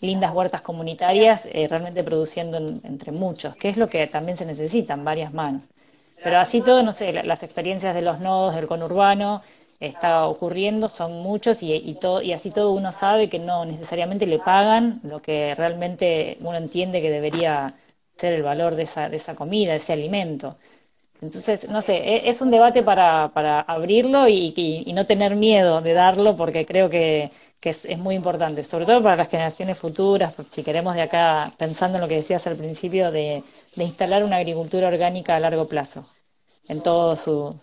lindas 0.00 0.34
huertas 0.34 0.62
comunitarias, 0.62 1.46
eh, 1.46 1.68
realmente 1.68 2.02
produciendo 2.04 2.58
entre 2.58 3.12
muchos, 3.12 3.54
que 3.56 3.68
es 3.68 3.76
lo 3.76 3.88
que 3.88 4.06
también 4.06 4.36
se 4.36 4.46
necesitan, 4.46 5.04
varias 5.04 5.32
manos. 5.32 5.62
Pero 6.22 6.38
así 6.38 6.62
todo, 6.62 6.82
no 6.82 6.92
sé, 6.92 7.12
las 7.12 7.42
experiencias 7.42 7.94
de 7.94 8.00
los 8.02 8.20
nodos 8.20 8.54
del 8.54 8.66
conurbano, 8.66 9.42
está 9.80 10.26
ocurriendo, 10.26 10.88
son 10.88 11.22
muchos 11.22 11.62
y, 11.62 11.94
todo, 12.00 12.22
y 12.22 12.32
así 12.32 12.50
todo 12.50 12.72
uno 12.72 12.92
sabe 12.92 13.28
que 13.28 13.38
no 13.38 13.64
necesariamente 13.64 14.26
le 14.26 14.38
pagan 14.38 15.00
lo 15.04 15.20
que 15.22 15.54
realmente 15.54 16.38
uno 16.40 16.56
entiende 16.56 17.00
que 17.00 17.10
debería 17.10 17.74
ser 18.16 18.32
el 18.34 18.42
valor 18.42 18.76
de 18.76 18.84
esa, 18.84 19.08
de 19.08 19.16
esa 19.16 19.34
comida, 19.34 19.72
de 19.72 19.78
ese 19.78 19.92
alimento. 19.92 20.56
Entonces, 21.22 21.68
no 21.70 21.82
sé, 21.82 21.96
e, 21.96 22.28
es 22.28 22.40
un 22.40 22.50
debate 22.50 22.82
para, 22.82 23.24
abrirlo 23.62 24.28
y, 24.28 24.54
y, 24.86 24.92
no 24.92 25.06
tener 25.06 25.36
miedo 25.36 25.80
de 25.80 25.94
darlo 25.94 26.36
porque 26.36 26.66
creo 26.66 26.88
que, 26.90 27.30
que 27.60 27.70
es, 27.70 27.84
es, 27.86 27.98
muy 27.98 28.14
importante, 28.14 28.64
sobre 28.64 28.86
todo 28.86 29.02
para 29.02 29.16
las 29.16 29.28
generaciones 29.28 29.78
futuras, 29.78 30.34
si 30.50 30.62
queremos 30.62 30.94
de 30.94 31.02
acá, 31.02 31.52
pensando 31.58 31.96
en 31.98 32.02
lo 32.02 32.08
que 32.08 32.16
decías 32.16 32.46
al 32.46 32.56
principio, 32.56 33.10
de, 33.10 33.42
de 33.76 33.84
instalar 33.84 34.24
una 34.24 34.36
agricultura 34.36 34.88
orgánica 34.88 35.36
a 35.36 35.40
largo 35.40 35.66
plazo 35.68 36.06
en 36.68 36.82
todo 36.82 37.14
su, 37.14 37.56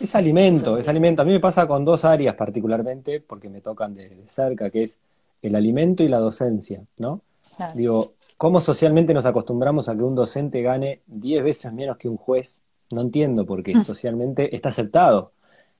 Es 0.00 0.14
alimento, 0.14 0.78
es 0.78 0.88
alimento. 0.88 1.22
A 1.22 1.24
mí 1.24 1.32
me 1.32 1.40
pasa 1.40 1.66
con 1.66 1.84
dos 1.84 2.04
áreas 2.04 2.34
particularmente, 2.34 3.20
porque 3.20 3.48
me 3.48 3.60
tocan 3.60 3.92
de, 3.94 4.24
cerca, 4.26 4.70
que 4.70 4.84
es 4.84 4.98
el 5.42 5.54
alimento 5.54 6.02
y 6.02 6.08
la 6.08 6.18
docencia, 6.18 6.82
¿no? 6.98 7.20
Digo, 7.74 8.12
¿cómo 8.36 8.60
socialmente 8.60 9.12
nos 9.12 9.26
acostumbramos 9.26 9.88
a 9.88 9.96
que 9.96 10.02
un 10.02 10.14
docente 10.14 10.62
gane 10.62 11.00
10 11.06 11.44
veces 11.44 11.72
menos 11.72 11.96
que 11.98 12.08
un 12.08 12.16
juez? 12.16 12.62
No 12.90 13.00
entiendo, 13.00 13.44
porque 13.44 13.74
mm. 13.74 13.84
socialmente 13.84 14.54
está 14.54 14.70
aceptado. 14.70 15.32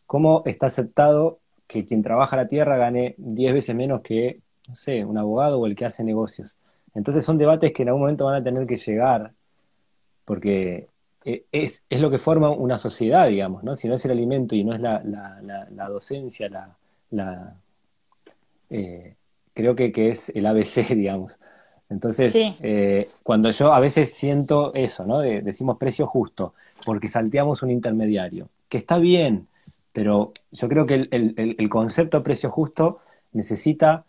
¿Cómo 0.06 0.42
está 0.44 0.66
aceptado 0.66 1.38
que 1.66 1.84
quien 1.86 2.02
trabaja 2.02 2.36
la 2.36 2.48
tierra 2.48 2.76
gane 2.76 3.14
10 3.16 3.54
veces 3.54 3.74
menos 3.74 4.02
que, 4.02 4.40
no 4.68 4.76
sé, 4.76 5.04
un 5.04 5.16
abogado 5.16 5.58
o 5.60 5.66
el 5.66 5.74
que 5.74 5.86
hace 5.86 6.04
negocios? 6.04 6.54
Entonces 6.94 7.24
son 7.24 7.38
debates 7.38 7.72
que 7.72 7.82
en 7.82 7.88
algún 7.88 8.02
momento 8.02 8.26
van 8.26 8.34
a 8.34 8.44
tener 8.44 8.66
que 8.66 8.76
llegar, 8.76 9.32
porque 10.24 10.88
eh, 11.24 11.44
es, 11.52 11.84
es, 11.88 12.00
lo 12.00 12.10
que 12.10 12.18
forma 12.18 12.50
una 12.50 12.78
sociedad, 12.78 13.28
digamos, 13.28 13.62
¿no? 13.62 13.74
Si 13.76 13.88
no 13.88 13.94
es 13.94 14.04
el 14.04 14.10
alimento 14.10 14.54
y 14.54 14.64
no 14.64 14.74
es 14.74 14.80
la, 14.80 15.02
la, 15.04 15.88
docencia, 15.88 16.48
la, 16.48 16.76
la 17.10 17.54
eh, 18.70 19.14
creo 19.54 19.74
que, 19.74 19.92
que, 19.92 20.10
es 20.10 20.30
el 20.30 20.46
ABC, 20.46 20.88
digamos. 20.94 21.38
Entonces, 21.88 22.34
eh, 22.36 23.08
cuando 23.22 23.50
yo 23.50 23.72
a 23.74 23.80
veces 23.80 24.14
siento 24.14 24.72
eso, 24.74 25.04
¿no? 25.04 25.20
decimos 25.20 25.76
precio 25.76 26.06
justo, 26.06 26.54
porque 26.86 27.08
salteamos 27.08 27.62
un 27.62 27.70
intermediario, 27.70 28.48
que 28.70 28.78
está 28.78 28.98
bien, 28.98 29.46
pero 29.92 30.32
yo 30.52 30.68
creo 30.68 30.86
que 30.86 30.94
el, 30.94 31.08
el, 31.10 31.56
el 31.58 31.68
concepto 31.68 32.16
de 32.16 32.24
precio 32.24 32.50
justo 32.50 33.00
necesita 33.32 34.04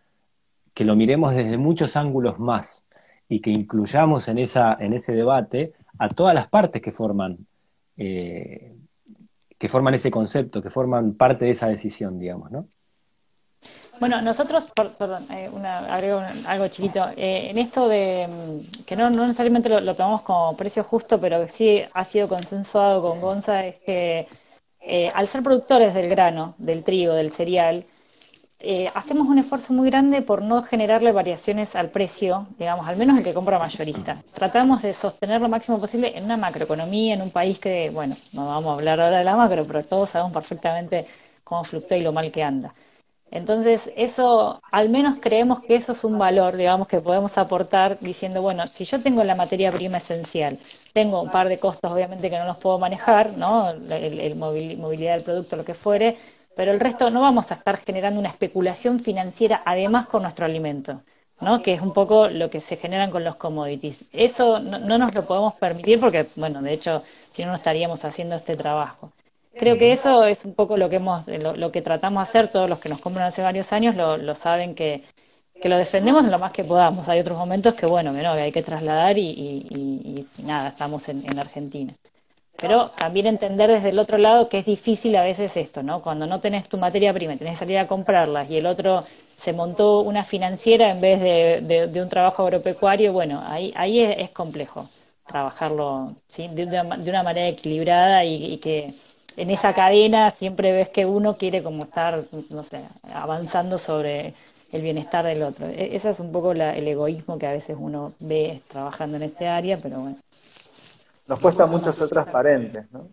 que 0.73 0.85
lo 0.85 0.95
miremos 0.95 1.35
desde 1.35 1.57
muchos 1.57 1.95
ángulos 1.95 2.39
más. 2.39 2.83
y 3.29 3.39
que 3.39 3.51
incluyamos 3.51 4.27
en, 4.27 4.37
esa, 4.37 4.77
en 4.79 4.93
ese 4.93 5.13
debate 5.13 5.73
a 5.99 6.09
todas 6.09 6.33
las 6.33 6.47
partes 6.47 6.81
que 6.81 6.91
forman, 6.91 7.37
eh, 7.97 8.75
que 9.57 9.69
forman 9.69 9.93
ese 9.93 10.11
concepto, 10.11 10.61
que 10.61 10.69
forman 10.69 11.13
parte 11.13 11.45
de 11.45 11.51
esa 11.51 11.67
decisión, 11.67 12.19
digamos, 12.19 12.51
¿no? 12.51 12.67
Bueno, 13.99 14.21
nosotros, 14.21 14.69
perdón, 14.75 15.25
eh, 15.31 15.49
agrego 15.89 16.21
algo 16.47 16.67
chiquito, 16.67 17.09
eh, 17.15 17.49
en 17.49 17.57
esto 17.57 17.87
de 17.87 18.27
mm, 18.27 18.83
que 18.85 18.95
no, 18.95 19.09
necesariamente 19.09 19.69
lo, 19.69 19.95
tomamos 19.95 20.23
como 20.23 20.57
precio 20.57 20.83
justo, 20.83 21.21
pero 21.21 21.39
que 21.41 21.49
sí 21.49 21.81
ha 21.93 22.03
sido 22.03 22.27
consensuado 22.27 23.01
con 23.01 23.21
Gonza, 23.21 23.65
es 23.65 23.75
que 23.85 24.27
eh, 24.81 25.09
al 25.13 25.27
ser 25.27 25.43
productores 25.43 25.93
del 25.93 26.09
grano, 26.09 26.55
del 26.57 26.83
trigo, 26.83 27.13
del 27.13 27.31
cereal, 27.31 27.85
hacemos 28.93 29.27
un 29.27 29.39
esfuerzo 29.39 29.73
muy 29.73 29.89
grande 29.89 30.21
por 30.21 30.41
no 30.41 30.61
generarle 30.61 31.11
variaciones 31.11 31.75
al 31.75 31.89
precio, 31.89 32.47
digamos, 32.57 32.87
al 32.87 32.95
menos 32.97 33.17
el 33.17 33.23
que 33.23 33.33
compra 33.33 33.59
mayorista. 33.59 34.21
Tratamos 34.33 34.81
de 34.81 34.93
sostener 34.93 35.41
lo 35.41 35.49
máximo 35.49 35.79
posible 35.79 36.17
en 36.17 36.25
una 36.25 36.37
macroeconomía, 36.37 37.15
en 37.15 37.21
un 37.21 37.31
país 37.31 37.59
que, 37.59 37.89
bueno, 37.91 38.15
no 38.31 38.47
vamos 38.47 38.71
a 38.71 38.73
hablar 38.73 39.01
ahora 39.01 39.19
de 39.19 39.23
la 39.25 39.35
macro, 39.35 39.65
pero 39.65 39.83
todos 39.83 40.11
sabemos 40.11 40.33
perfectamente 40.33 41.05
cómo 41.43 41.63
fluctúa 41.63 41.97
y 41.97 42.03
lo 42.03 42.13
mal 42.13 42.31
que 42.31 42.43
anda. 42.43 42.73
Entonces, 43.33 43.89
eso, 43.95 44.61
al 44.71 44.89
menos 44.89 45.17
creemos 45.19 45.59
que 45.61 45.75
eso 45.75 45.93
es 45.93 46.03
un 46.03 46.19
valor, 46.19 46.55
digamos, 46.55 46.87
que 46.87 47.01
podemos 47.01 47.35
aportar 47.39 47.97
diciendo, 47.99 48.43
bueno, 48.43 48.67
si 48.67 48.85
yo 48.85 49.01
tengo 49.01 49.23
la 49.23 49.35
materia 49.35 49.71
prima 49.71 49.97
esencial, 49.97 50.59
tengo 50.93 51.19
un 51.19 51.31
par 51.31 51.49
de 51.49 51.57
costos, 51.57 51.91
obviamente, 51.91 52.29
que 52.29 52.37
no 52.37 52.45
los 52.45 52.57
puedo 52.57 52.77
manejar, 52.77 53.35
¿no? 53.35 53.71
El, 53.71 54.35
movilidad 54.35 55.15
del 55.15 55.23
producto, 55.23 55.55
lo 55.55 55.65
que 55.65 55.73
fuere, 55.73 56.17
pero 56.55 56.71
el 56.71 56.79
resto 56.79 57.09
no 57.09 57.21
vamos 57.21 57.51
a 57.51 57.55
estar 57.55 57.77
generando 57.77 58.19
una 58.19 58.29
especulación 58.29 58.99
financiera 58.99 59.61
además 59.65 60.07
con 60.07 60.23
nuestro 60.23 60.45
alimento. 60.45 61.01
¿no? 61.41 61.61
que 61.61 61.73
es 61.73 61.81
un 61.81 61.93
poco 61.93 62.29
lo 62.29 62.49
que 62.49 62.61
se 62.61 62.77
generan 62.77 63.11
con 63.11 63.23
los 63.23 63.35
commodities. 63.35 64.05
Eso 64.13 64.59
no, 64.59 64.79
no, 64.79 64.97
nos 64.97 65.13
lo 65.13 65.25
podemos 65.25 65.55
permitir 65.55 65.99
porque, 65.99 66.25
bueno, 66.37 66.61
de 66.61 66.71
hecho, 66.73 67.03
si 67.33 67.43
no, 67.43 67.49
no 67.49 67.55
estaríamos 67.55 68.05
haciendo 68.05 68.35
este 68.35 68.55
trabajo. 68.55 69.11
Creo 69.55 69.77
que 69.77 69.91
eso 69.91 70.25
es 70.25 70.45
un 70.45 70.55
poco 70.55 70.77
lo 70.77 70.89
que 70.89 70.95
hemos, 70.95 71.27
lo, 71.27 71.71
que 71.71 71.81
tratamos 71.81 72.23
de 72.23 72.29
hacer, 72.29 72.49
todos 72.49 72.67
los 72.67 72.79
que 72.79 72.89
nos 72.89 72.99
compran 72.99 73.27
hace 73.27 73.43
varios 73.43 73.71
años 73.71 73.95
lo, 73.95 74.35
saben 74.35 74.73
que, 74.73 75.03
lo 75.63 75.77
defendemos 75.77 76.25
en 76.25 76.31
lo 76.31 76.39
más 76.39 76.51
que 76.51 76.63
podamos. 76.63 77.07
Hay 77.07 77.19
otros 77.19 77.37
momentos 77.37 77.75
que 77.75 77.85
bueno, 77.85 78.13
que 78.13 78.23
no, 78.23 78.33
que 78.33 78.41
hay 78.41 78.51
que 78.51 78.63
trasladar 78.63 79.17
y, 79.17 80.27
nada, 80.43 80.69
estamos 80.69 81.07
en, 81.09 81.37
Argentina. 81.37 81.93
Pero 82.63 82.89
también 82.97 83.27
entender 83.27 83.69
desde 83.69 83.89
el 83.89 83.99
otro 83.99 84.17
lado 84.17 84.47
que 84.47 84.59
es 84.59 84.65
difícil 84.65 85.15
a 85.17 85.23
veces 85.23 85.57
esto, 85.57 85.83
¿no? 85.83 86.01
Cuando 86.01 86.25
no 86.25 86.39
tenés 86.39 86.69
tu 86.69 86.77
materia 86.77 87.13
prima, 87.13 87.35
tenés 87.35 87.53
que 87.53 87.65
salir 87.65 87.77
a 87.77 87.87
comprarlas 87.87 88.49
y 88.49 88.57
el 88.57 88.65
otro 88.65 89.03
se 89.35 89.51
montó 89.51 89.99
una 89.99 90.23
financiera 90.23 90.89
en 90.89 91.01
vez 91.01 91.19
de, 91.19 92.01
un 92.01 92.07
trabajo 92.09 92.43
agropecuario, 92.43 93.11
bueno, 93.11 93.43
ahí, 93.45 93.73
ahí 93.75 93.99
es, 93.99 94.29
complejo 94.29 94.87
trabajarlo 95.27 96.13
¿sí? 96.29 96.47
de, 96.47 96.63
una, 96.63 97.23
manera 97.23 97.47
equilibrada 97.49 98.23
y 98.23 98.57
que 98.59 98.93
en 99.37 99.49
esa 99.49 99.73
cadena 99.73 100.31
siempre 100.31 100.71
ves 100.71 100.89
que 100.89 101.05
uno 101.05 101.35
quiere 101.35 101.63
como 101.63 101.83
estar, 101.83 102.23
no 102.49 102.63
sé, 102.63 102.81
avanzando 103.13 103.77
sobre 103.77 104.33
el 104.71 104.81
bienestar 104.81 105.25
del 105.25 105.43
otro. 105.43 105.67
E-, 105.67 105.95
ese 105.95 106.09
es 106.09 106.19
un 106.19 106.31
poco 106.31 106.51
el 106.51 106.87
egoísmo 106.87 107.37
que 107.37 107.47
a 107.47 107.51
veces 107.51 107.77
uno 107.79 108.13
ve 108.19 108.61
trabajando 108.67 109.17
en 109.17 109.23
este 109.23 109.47
área, 109.47 109.77
pero 109.77 109.99
bueno. 109.99 110.17
Nos 111.27 111.39
cuesta 111.39 111.65
mucho 111.65 111.91
ser 111.91 112.09
transparentes, 112.09 112.91
¿no? 112.91 113.09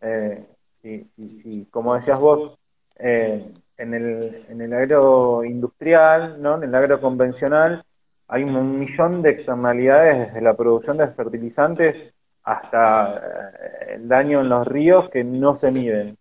Eh, 0.00 0.46
y, 0.82 1.64
como 1.66 1.94
decías 1.94 2.20
vos, 2.20 2.58
eh, 2.98 3.52
en, 3.76 3.94
el, 3.94 4.46
en 4.48 4.60
el 4.60 4.72
agroindustrial, 4.72 6.40
¿no? 6.40 6.56
en 6.56 6.64
el 6.64 6.74
agroconvencional, 6.74 7.84
hay 8.28 8.44
un 8.44 8.78
millón 8.78 9.22
de 9.22 9.30
externalidades 9.30 10.28
desde 10.28 10.40
la 10.40 10.54
producción 10.54 10.96
de 10.96 11.08
fertilizantes 11.08 12.14
hasta 12.42 13.16
eh, 13.16 13.94
el 13.94 14.08
daño 14.08 14.40
en 14.40 14.48
los 14.48 14.66
ríos 14.66 15.08
que 15.10 15.24
no 15.24 15.56
se 15.56 15.70
miden. 15.70 16.16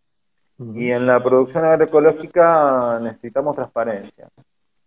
Y 0.58 0.90
en 0.92 1.06
la 1.06 1.22
producción 1.22 1.66
agroecológica 1.66 3.00
necesitamos 3.02 3.56
transparencia. 3.56 4.30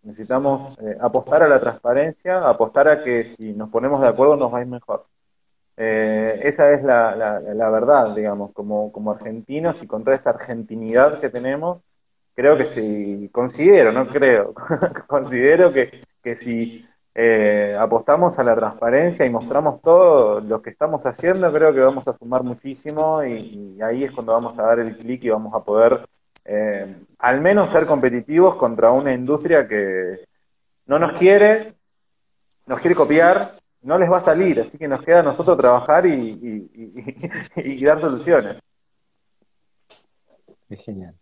Necesitamos 0.02 0.78
eh, 0.78 0.96
apostar 1.00 1.42
a 1.42 1.48
la 1.48 1.60
transparencia, 1.60 2.48
apostar 2.48 2.88
a 2.88 3.04
que 3.04 3.24
si 3.24 3.52
nos 3.52 3.68
ponemos 3.68 4.00
de 4.00 4.08
acuerdo 4.08 4.36
nos 4.36 4.52
va 4.52 4.58
a 4.58 4.62
ir 4.62 4.66
mejor. 4.66 5.06
Eh, 5.80 6.40
esa 6.42 6.72
es 6.72 6.82
la, 6.82 7.14
la, 7.14 7.70
verdad, 7.70 8.12
digamos, 8.14 8.50
como, 8.52 8.90
como 8.90 9.12
argentinos 9.12 9.80
y 9.80 9.86
con 9.86 10.02
toda 10.02 10.16
esa 10.16 10.30
argentinidad 10.30 11.20
que 11.20 11.30
tenemos, 11.30 11.80
creo 12.34 12.56
que 12.58 12.64
si, 12.64 13.28
considero, 13.28 13.92
no 13.92 14.08
creo, 14.08 14.54
considero 15.06 15.72
que, 15.72 16.02
que 16.20 16.34
si 16.34 16.84
eh, 17.14 17.76
apostamos 17.78 18.36
a 18.40 18.42
la 18.42 18.56
transparencia 18.56 19.24
y 19.24 19.30
mostramos 19.30 19.80
todo 19.80 20.40
lo 20.40 20.60
que 20.62 20.70
estamos 20.70 21.06
haciendo, 21.06 21.52
creo 21.52 21.72
que 21.72 21.80
vamos 21.80 22.08
a 22.08 22.12
sumar 22.12 22.42
muchísimo 22.42 23.22
y, 23.24 23.80
ahí 23.80 24.02
es 24.02 24.10
cuando 24.10 24.32
vamos 24.32 24.58
a 24.58 24.62
dar 24.62 24.80
el 24.80 24.96
clic 24.96 25.22
y 25.24 25.30
vamos 25.30 25.54
a 25.54 25.64
poder 25.64 26.08
eh, 26.44 26.92
al 27.20 27.40
menos 27.40 27.70
ser 27.70 27.86
competitivos 27.86 28.56
contra 28.56 28.90
una 28.90 29.12
industria 29.12 29.68
que 29.68 30.24
no 30.86 30.98
nos 30.98 31.12
quiere, 31.12 31.74
nos 32.66 32.80
quiere 32.80 32.96
copiar, 32.96 33.48
no 33.88 33.98
les 33.98 34.10
va 34.12 34.18
a 34.18 34.20
salir, 34.20 34.60
así 34.60 34.76
que 34.76 34.86
nos 34.86 35.02
queda 35.02 35.20
a 35.20 35.22
nosotros 35.22 35.56
trabajar 35.56 36.04
y, 36.04 36.68
y 37.56 37.84
dar 37.84 37.98
soluciones. 37.98 38.58
Es 40.68 40.84
genial. 40.84 41.14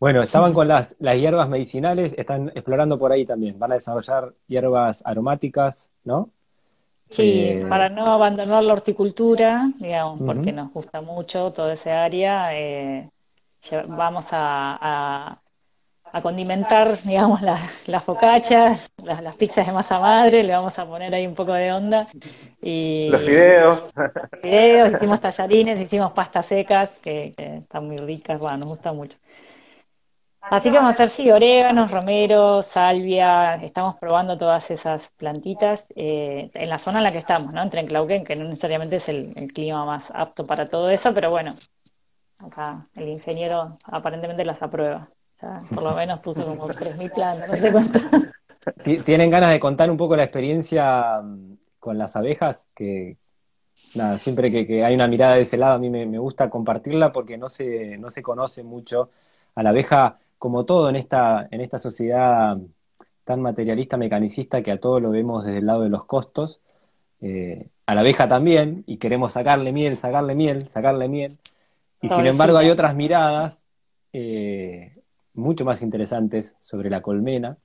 Bueno, 0.00 0.20
estaban 0.20 0.52
con 0.52 0.66
las, 0.66 0.96
las 0.98 1.16
hierbas 1.16 1.48
medicinales, 1.48 2.12
están 2.18 2.48
explorando 2.48 2.98
por 2.98 3.12
ahí 3.12 3.24
también. 3.24 3.56
Van 3.56 3.70
a 3.70 3.74
desarrollar 3.74 4.34
hierbas 4.48 5.00
aromáticas, 5.06 5.92
¿no? 6.02 6.30
Sí, 7.08 7.22
eh, 7.22 7.66
para 7.68 7.88
no 7.88 8.04
abandonar 8.06 8.64
la 8.64 8.72
horticultura, 8.72 9.70
digamos, 9.78 10.20
porque 10.26 10.50
nos 10.50 10.72
gusta 10.72 11.02
mucho 11.02 11.52
toda 11.52 11.74
esa 11.74 12.02
área. 12.02 12.58
Eh, 12.58 13.10
vamos 13.86 14.32
a, 14.32 14.76
a, 14.80 15.41
condimentar, 16.20 16.98
digamos, 17.04 17.40
las 17.40 18.04
focachas, 18.04 18.90
las, 19.02 19.36
pizzas 19.36 19.66
de 19.66 19.72
masa 19.72 19.98
madre, 19.98 20.42
le 20.42 20.52
vamos 20.52 20.78
a 20.78 20.84
poner 20.84 21.14
ahí 21.14 21.26
un 21.26 21.34
poco 21.34 21.52
de 21.54 21.72
onda. 21.72 22.06
Y, 22.60 23.08
los 23.08 23.24
fideos. 23.24 23.84
Fideos, 24.42 24.92
hicimos 24.92 25.20
tallarines, 25.20 25.80
hicimos 25.80 26.12
pastas 26.12 26.46
secas, 26.46 26.98
que, 26.98 27.32
que 27.36 27.56
están 27.58 27.86
muy 27.86 27.96
ricas, 27.96 28.38
bueno, 28.38 28.58
nos 28.58 28.68
gusta 28.68 28.92
mucho. 28.92 29.16
Así 30.42 30.70
que 30.70 30.76
vamos 30.76 30.90
a 30.90 30.94
hacer, 30.94 31.08
sí, 31.08 31.30
oréganos, 31.30 31.90
romero, 31.90 32.62
salvia, 32.62 33.54
estamos 33.54 33.98
probando 33.98 34.36
todas 34.36 34.70
esas 34.72 35.10
plantitas 35.12 35.86
eh, 35.94 36.50
en 36.52 36.68
la 36.68 36.78
zona 36.78 36.98
en 36.98 37.04
la 37.04 37.12
que 37.12 37.18
estamos, 37.18 37.52
¿no? 37.54 37.62
Entre 37.62 37.80
Enclauquen, 37.80 38.24
que 38.24 38.34
no 38.34 38.44
necesariamente 38.44 38.96
es 38.96 39.08
el, 39.08 39.32
clima 39.54 39.84
más 39.86 40.10
apto 40.14 40.44
para 40.44 40.68
todo 40.68 40.90
eso, 40.90 41.14
pero 41.14 41.30
bueno, 41.30 41.54
acá 42.38 42.88
el 42.96 43.08
ingeniero 43.08 43.78
aparentemente 43.84 44.44
las 44.44 44.62
aprueba. 44.62 45.08
Por 45.74 45.82
lo 45.82 45.94
menos 45.94 46.20
puso 46.20 46.44
como 46.44 46.68
3.000 46.68 47.12
plantas, 47.12 47.50
no 47.50 47.56
sé 47.56 47.72
cuánto. 48.82 49.04
¿Tienen 49.04 49.30
ganas 49.30 49.50
de 49.50 49.60
contar 49.60 49.90
un 49.90 49.96
poco 49.96 50.16
la 50.16 50.24
experiencia 50.24 51.20
mm, 51.22 51.56
con 51.78 51.98
las 51.98 52.14
abejas? 52.16 52.68
Que, 52.74 53.16
nada, 53.94 54.18
siempre 54.18 54.50
que, 54.50 54.84
hay 54.84 54.94
una 54.94 55.08
mirada 55.08 55.34
de 55.34 55.42
ese 55.42 55.56
lado 55.56 55.74
a 55.74 55.78
mí 55.78 55.90
me, 55.90 56.06
me 56.06 56.18
gusta 56.18 56.48
compartirla 56.48 57.12
porque 57.12 57.36
no 57.38 57.48
se, 57.48 57.98
no 57.98 58.10
se 58.10 58.22
conoce 58.22 58.62
mucho 58.62 59.10
a 59.54 59.62
la 59.62 59.70
abeja 59.70 60.18
como 60.38 60.64
todo 60.64 60.88
en 60.88 60.96
esta, 60.96 61.46
en 61.50 61.60
esta 61.60 61.78
sociedad 61.78 62.58
tan 63.24 63.40
materialista, 63.40 63.96
mecanicista, 63.96 64.62
que 64.62 64.72
a 64.72 64.80
todo 64.80 64.98
lo 64.98 65.10
vemos 65.10 65.44
desde 65.44 65.58
el 65.58 65.66
lado 65.66 65.82
de 65.82 65.88
los 65.88 66.04
costos, 66.04 66.60
eh, 67.20 67.68
a 67.86 67.94
la 67.94 68.00
abeja 68.00 68.28
también, 68.28 68.82
y 68.86 68.96
queremos 68.96 69.34
sacarle 69.34 69.70
miel, 69.70 69.96
sacarle 69.98 70.34
miel, 70.34 70.68
sacarle 70.68 71.08
miel, 71.08 71.38
y 72.00 72.08
sin 72.08 72.26
embargo 72.26 72.58
hay 72.58 72.70
otras 72.70 72.96
miradas 72.96 73.68
eh, 74.12 75.01
mucho 75.34 75.64
más 75.64 75.82
interesantes 75.82 76.54
sobre 76.60 76.90
la 76.90 77.02
colmena. 77.02 77.56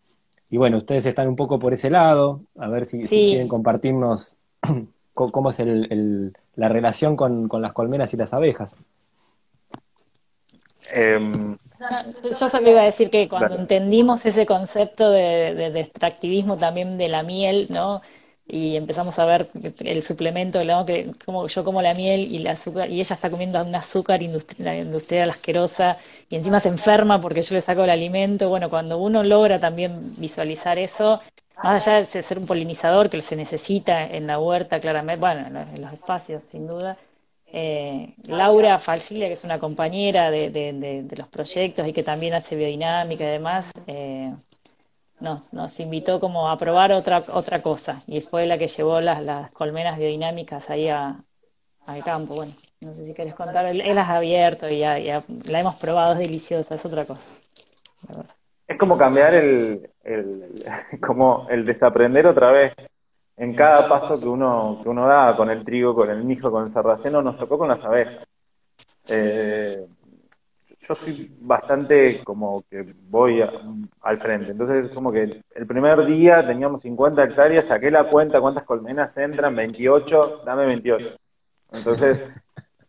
Y 0.50 0.58
bueno, 0.58 0.78
ustedes 0.78 1.06
están 1.06 1.28
un 1.28 1.36
poco 1.36 1.60
por 1.60 1.74
ese 1.74 1.90
lado, 1.90 2.42
a 2.58 2.70
ver 2.70 2.86
si, 2.86 3.04
quieren 3.04 3.48
compartirnos 3.48 4.38
cómo 5.14 5.50
es 5.50 5.62
la 6.56 6.70
relación 6.70 7.16
con, 7.16 7.50
las 7.62 7.74
colmenas 7.74 8.14
y 8.14 8.18
las 8.18 8.34
abejas. 8.34 8.78
Em, 10.94 11.58
yo 12.24 12.50
solo 12.50 12.70
iba 12.70 12.82
a 12.82 12.86
decir 12.86 13.10
que 13.10 13.28
cuando 13.28 13.56
entendimos 13.56 14.26
ese 14.26 14.46
concepto 14.46 15.12
de, 15.12 15.68
extractivismo 15.80 16.58
también 16.58 16.98
de 16.98 17.10
la 17.10 17.24
miel, 17.24 17.68
¿no? 17.70 18.02
Y 18.48 18.78
empezamos 18.78 19.20
a 19.20 19.26
ver 19.26 19.50
el 19.80 20.04
suplemento, 20.04 20.62
que 20.86 21.12
como 21.26 21.48
yo 21.48 21.64
como 21.64 21.82
la 21.82 21.94
miel 21.94 22.22
y 22.22 22.38
el 22.38 22.48
azúcar, 22.48 22.90
y 22.90 23.02
ella 23.02 23.14
está 23.16 23.30
comiendo 23.30 23.62
un 23.62 23.76
azúcar 23.76 24.24
industrial, 24.24 24.84
industrial 24.84 25.30
asquerosa, 25.30 25.98
y 26.30 26.36
encima 26.38 26.60
se 26.60 26.70
enferma 26.70 27.20
porque 27.20 27.42
yo 27.42 27.56
le 27.56 27.62
saco 27.62 27.84
el 27.84 27.90
alimento. 27.90 28.50
Bueno, 28.50 28.70
cuando 28.70 28.98
uno 28.98 29.24
logra 29.24 29.60
también 29.60 30.16
visualizar 30.18 30.78
eso, 30.80 31.20
más 31.64 31.88
allá 31.88 32.06
de 32.06 32.24
ser 32.24 32.40
un 32.40 32.46
polinizador 32.46 33.10
que 33.10 33.22
se 33.22 33.36
necesita 33.36 34.06
en 34.06 34.28
la 34.28 34.40
huerta, 34.40 34.80
claramente, 34.80 35.20
bueno, 35.20 35.60
en 35.74 35.82
los 35.82 35.94
espacios, 35.94 36.44
sin 36.44 36.68
duda, 36.68 36.98
eh, 37.52 38.14
Laura 38.26 38.78
Falsilia, 38.78 39.28
que 39.28 39.34
es 39.34 39.44
una 39.44 39.60
compañera 39.60 40.30
de, 40.32 41.08
los 41.18 41.28
proyectos 41.30 41.88
y 41.88 41.94
que 41.94 42.04
también 42.04 42.34
hace 42.34 42.56
biodinámica 42.56 43.24
y 43.24 43.28
demás, 43.28 43.72
eh, 43.88 44.34
nos, 45.20 45.54
nos 45.54 45.80
invitó 45.80 46.20
como 46.20 46.50
a 46.50 46.58
probar 46.58 46.92
otra, 46.92 47.24
otra 47.34 47.62
cosa 47.62 48.04
y 48.08 48.22
fue 48.22 48.46
la 48.46 48.58
que 48.58 48.68
llevó 48.68 49.02
las, 49.02 49.24
las 49.24 49.52
colmenas 49.52 49.98
biodinámicas 49.98 50.70
ahí 50.70 50.90
a, 50.90 51.18
al 51.88 52.04
campo. 52.04 52.36
Bueno, 52.36 52.54
no 52.82 52.94
sé 52.94 53.06
si 53.06 53.14
querés 53.14 53.34
contar, 53.34 53.66
él, 53.66 53.84
las 53.96 54.10
ha 54.10 54.18
abierto 54.18 54.70
y 54.70 54.80
ya, 54.80 55.24
la 55.46 55.60
hemos 55.60 55.76
probado, 55.76 56.14
es 56.14 56.20
deliciosa, 56.20 56.76
es 56.76 56.86
otra 56.86 57.06
cosa. 57.06 57.28
Es 58.68 58.78
como 58.78 58.98
cambiar 58.98 59.34
el, 59.34 59.90
el, 60.04 60.66
como 61.02 61.48
el 61.50 61.66
desaprender 61.66 62.28
otra 62.28 62.52
vez. 62.52 62.74
En 63.38 63.56
cada 63.56 63.88
paso 63.88 64.20
que 64.20 64.28
uno, 64.28 64.80
que 64.82 64.90
uno 64.90 65.08
da 65.08 65.36
con 65.38 65.52
el 65.52 65.64
trigo, 65.64 65.94
con 65.94 66.10
el 66.10 66.24
mijo, 66.24 66.50
con 66.50 66.66
el 66.66 66.72
sarraceno, 66.72 67.22
nos 67.22 67.38
tocó 67.38 67.60
con 67.60 67.68
las 67.68 67.84
abejas. 67.84 68.28
Eh, 69.10 69.86
yo 70.88 70.96
soy 70.96 71.36
bastante 71.42 72.24
como 72.24 72.64
que 72.70 72.94
voy 73.10 73.44
al 74.02 74.18
frente. 74.18 74.52
Entonces, 74.52 74.90
como 74.90 75.12
que 75.12 75.42
el 75.54 75.68
primer 75.68 76.06
día 76.06 76.46
teníamos 76.46 76.84
50 76.84 77.24
hectáreas, 77.24 77.66
saqué 77.66 77.92
la 77.92 78.06
cuenta 78.06 78.40
cuántas 78.40 78.64
colmenas 78.64 79.18
entran, 79.18 79.56
28, 79.56 80.44
dame 80.46 80.66
28. 80.66 81.18
Entonces, 81.74 82.26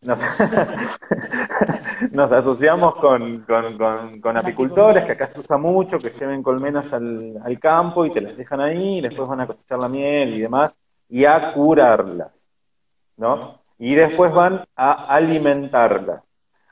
nos, 0.03 0.23
asociamos 2.33 2.95
con, 2.97 3.45
con, 4.21 4.37
apicultores, 4.37 5.05
que 5.05 5.13
acá 5.13 5.29
se 5.29 5.41
usa 5.41 5.57
mucho, 5.57 5.99
que 5.99 6.11
lleven 6.11 6.43
colmenas 6.43 6.93
al, 6.93 7.37
al 7.43 7.59
campo 7.59 8.05
y 8.07 8.13
te 8.13 8.21
las 8.21 8.37
dejan 8.37 8.61
ahí, 8.61 8.99
y 8.99 9.01
después 9.01 9.29
van 9.29 9.41
a 9.41 9.47
cosechar 9.47 9.81
la 9.81 9.89
miel 9.89 10.35
y 10.35 10.41
demás, 10.41 10.79
y 11.09 11.25
a 11.25 11.53
curarlas, 11.53 12.49
¿no? 13.17 13.61
Y 13.79 13.97
después 13.97 14.33
van 14.33 14.65
a 14.77 15.15
alimentarlas. 15.15 16.28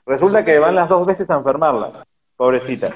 Resulta 0.06 0.44
que 0.44 0.58
van 0.60 0.76
las 0.76 0.88
dos 0.88 1.04
veces 1.04 1.28
a 1.30 1.34
enfermarlas, 1.34 2.04
pobrecita. 2.36 2.92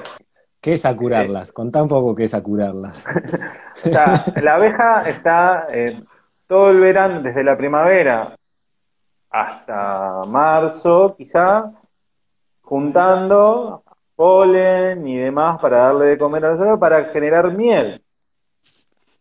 ¿Qué 0.60 0.74
es 0.74 0.84
a 0.84 0.94
curarlas? 0.94 1.50
Contá 1.52 1.82
un 1.82 1.88
poco 1.88 2.14
qué 2.14 2.24
es 2.24 2.34
a 2.34 2.42
curarlas. 2.42 3.04
o 3.84 3.88
sea, 3.88 4.24
la 4.42 4.54
abeja 4.54 5.08
está 5.08 5.66
eh, 5.72 6.00
todo 6.46 6.70
el 6.70 6.78
verano, 6.80 7.20
desde 7.20 7.42
la 7.42 7.56
primavera 7.56 8.36
hasta 9.30 10.22
marzo, 10.28 11.14
quizá, 11.16 11.72
juntando 12.62 13.82
polen 14.14 15.06
y 15.06 15.16
demás 15.16 15.60
para 15.60 15.78
darle 15.78 16.06
de 16.06 16.18
comer 16.18 16.44
a 16.44 16.54
la 16.54 16.76
para 16.76 17.04
generar 17.06 17.52
miel. 17.52 18.02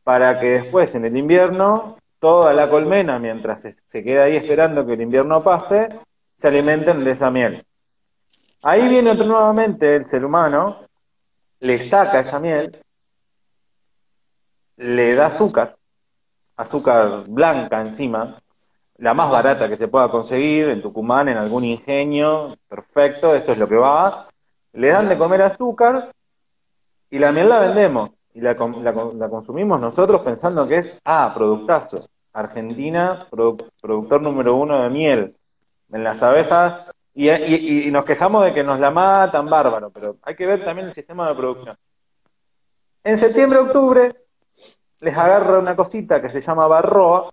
Para 0.03 0.39
que 0.39 0.47
después, 0.47 0.93
en 0.95 1.05
el 1.05 1.15
invierno, 1.15 1.97
toda 2.19 2.53
la 2.53 2.69
colmena, 2.69 3.17
mientras 3.17 3.61
se 3.61 4.03
queda 4.03 4.25
ahí 4.25 4.35
esperando 4.35 4.85
que 4.85 4.93
el 4.93 5.01
invierno 5.01 5.41
pase, 5.41 5.87
se 6.35 6.47
alimenten 6.47 7.03
de 7.03 7.11
esa 7.11 7.31
miel. 7.31 7.65
Ahí 8.63 8.87
viene 8.89 9.11
otro 9.11 9.25
nuevamente 9.25 9.95
el 9.95 10.05
ser 10.05 10.25
humano, 10.25 10.81
le 11.61 11.79
saca 11.79 12.19
esa 12.19 12.39
miel, 12.39 12.77
le 14.75 15.15
da 15.15 15.27
azúcar, 15.27 15.77
azúcar 16.57 17.23
blanca 17.27 17.81
encima, 17.81 18.41
la 18.97 19.13
más 19.13 19.31
barata 19.31 19.69
que 19.69 19.77
se 19.77 19.87
pueda 19.87 20.09
conseguir 20.09 20.69
en 20.69 20.81
Tucumán, 20.81 21.29
en 21.29 21.37
algún 21.37 21.63
ingenio, 21.63 22.57
perfecto, 22.67 23.33
eso 23.33 23.53
es 23.53 23.57
lo 23.57 23.67
que 23.67 23.75
va. 23.75 24.27
Le 24.73 24.89
dan 24.89 25.07
de 25.07 25.17
comer 25.17 25.41
azúcar 25.41 26.11
y 27.09 27.17
la 27.17 27.31
miel 27.31 27.47
la 27.47 27.59
vendemos. 27.59 28.11
Y 28.33 28.41
la, 28.41 28.53
la, 28.53 29.29
consumimos 29.29 29.79
nosotros 29.79 30.21
pensando 30.21 30.67
que 30.67 30.77
es, 30.77 31.01
ah, 31.05 31.31
productazo. 31.33 32.05
Argentina, 32.33 33.25
productor 33.29 34.21
número 34.21 34.55
uno 34.55 34.83
de 34.83 34.89
miel. 34.89 35.35
En 35.91 36.03
las 36.03 36.21
abejas 36.21 36.91
y, 37.27 37.91
nos 37.91 38.05
quejamos 38.05 38.45
de 38.45 38.53
que 38.53 38.63
nos 38.63 38.79
la 38.79 38.91
matan, 38.91 39.45
bárbaro, 39.45 39.89
pero 39.89 40.17
hay 40.21 40.35
que 40.35 40.45
ver 40.45 40.63
también 40.63 40.87
el 40.87 40.93
sistema 40.93 41.27
de 41.27 41.35
producción. 41.35 41.75
En 43.03 43.17
septiembre, 43.17 43.59
octubre, 43.59 44.13
les 45.01 45.17
agarra 45.17 45.59
una 45.59 45.75
cosita 45.75 46.21
que 46.21 46.29
se 46.29 46.39
llama 46.39 46.67
barroa 46.67 47.29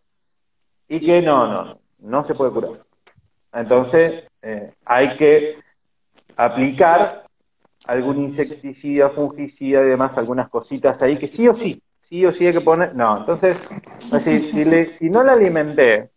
y 0.89 0.99
que 0.99 1.23
no, 1.23 1.47
no, 1.47 1.79
no 2.01 2.25
se 2.25 2.35
puede 2.35 2.51
curar. 2.51 2.71
Entonces, 3.53 4.27
eh, 4.43 4.73
hay 4.85 5.17
que 5.17 5.59
aplicar 6.37 7.25
algún 7.87 8.25
insecticida, 8.25 9.11
fungicida 9.11 9.83
y 9.83 9.89
demás, 9.89 10.19
algunas 10.19 10.49
cositas 10.49 11.01
ahí 11.03 11.17
que 11.17 11.29
sí 11.29 11.47
o 11.47 11.55
sí, 11.55 11.81
sí 12.01 12.27
o 12.27 12.33
sí 12.33 12.47
hay 12.47 12.53
que 12.53 12.61
poner. 12.61 12.97
No, 12.97 13.19
entonces, 13.19 13.57
si, 14.21 14.41
si, 14.47 14.65
le, 14.65 14.91
si 14.91 15.11
no 15.11 15.23
la 15.23 15.35
alimenté 15.35 16.11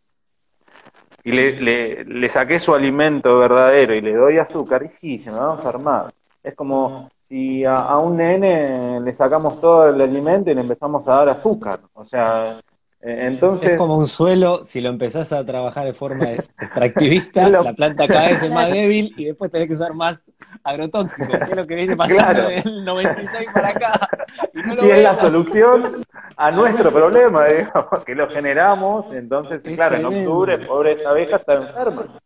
y 1.24 1.32
le, 1.32 2.06
le, 2.06 2.30
saqué 2.30 2.60
su 2.60 2.74
alimento 2.74 3.38
verdadero 3.38 3.94
y 3.94 4.02
le 4.02 4.14
doy 4.14 4.38
azúcar, 4.38 4.84
y 4.84 4.90
sí, 4.90 5.18
se 5.18 5.32
me 5.32 5.40
va 5.40 5.52
a 5.52 5.56
enfermar. 5.56 6.14
Es 6.44 6.56
como 6.56 7.10
si 7.22 7.64
a, 7.66 7.98
un 7.98 8.18
nene 8.18 9.00
le 9.02 9.14
sacamos 9.14 9.60
todo 9.60 9.90
el 9.90 10.02
alimento 10.02 10.50
y 10.50 10.56
le 10.56 10.62
empezamos 10.62 11.08
a 11.08 11.16
dar 11.16 11.30
azúcar. 11.30 11.80
O 11.94 12.06
sea, 12.06 12.60
entonces... 13.02 13.72
Es 13.72 13.78
como 13.78 13.98
un 13.98 14.08
suelo, 14.08 14.64
si 14.64 14.82
lo 14.82 14.90
empezás 14.90 15.32
a 15.32 15.46
trabajar 15.46 15.86
de 15.86 15.94
forma 15.94 16.32
extractivista, 16.60 17.48
la 17.50 17.74
planta 17.74 18.08
cada 18.08 18.28
vez 18.28 18.44
es 18.44 18.52
más 18.52 18.70
débil 18.70 19.14
y 19.16 19.26
después 19.26 19.50
tenés 19.50 19.68
que 19.68 19.76
usar 19.76 19.94
más 19.94 20.30
agrotóxicos, 20.64 21.40
que 21.40 21.52
es 21.52 21.56
lo 21.56 21.66
que 21.66 21.76
viene 21.76 21.96
pasando 21.96 22.50
del 22.50 22.84
96 22.84 23.48
para 23.54 23.70
acá. 23.70 24.10
Y, 24.54 24.90
es 24.90 25.04
la 25.04 25.16
solución 25.16 26.04
a 26.38 26.52
nuestro 26.52 26.92
problema, 26.92 27.48
digamos, 27.48 28.04
que 28.06 28.14
lo 28.14 28.30
generamos, 28.30 29.12
entonces, 29.12 29.64
claro, 29.76 29.96
en 29.96 30.06
octubre, 30.06 30.60
pobre 30.60 30.98
abeja 31.04 31.38
está 31.38 31.56
enferma. 31.56 32.20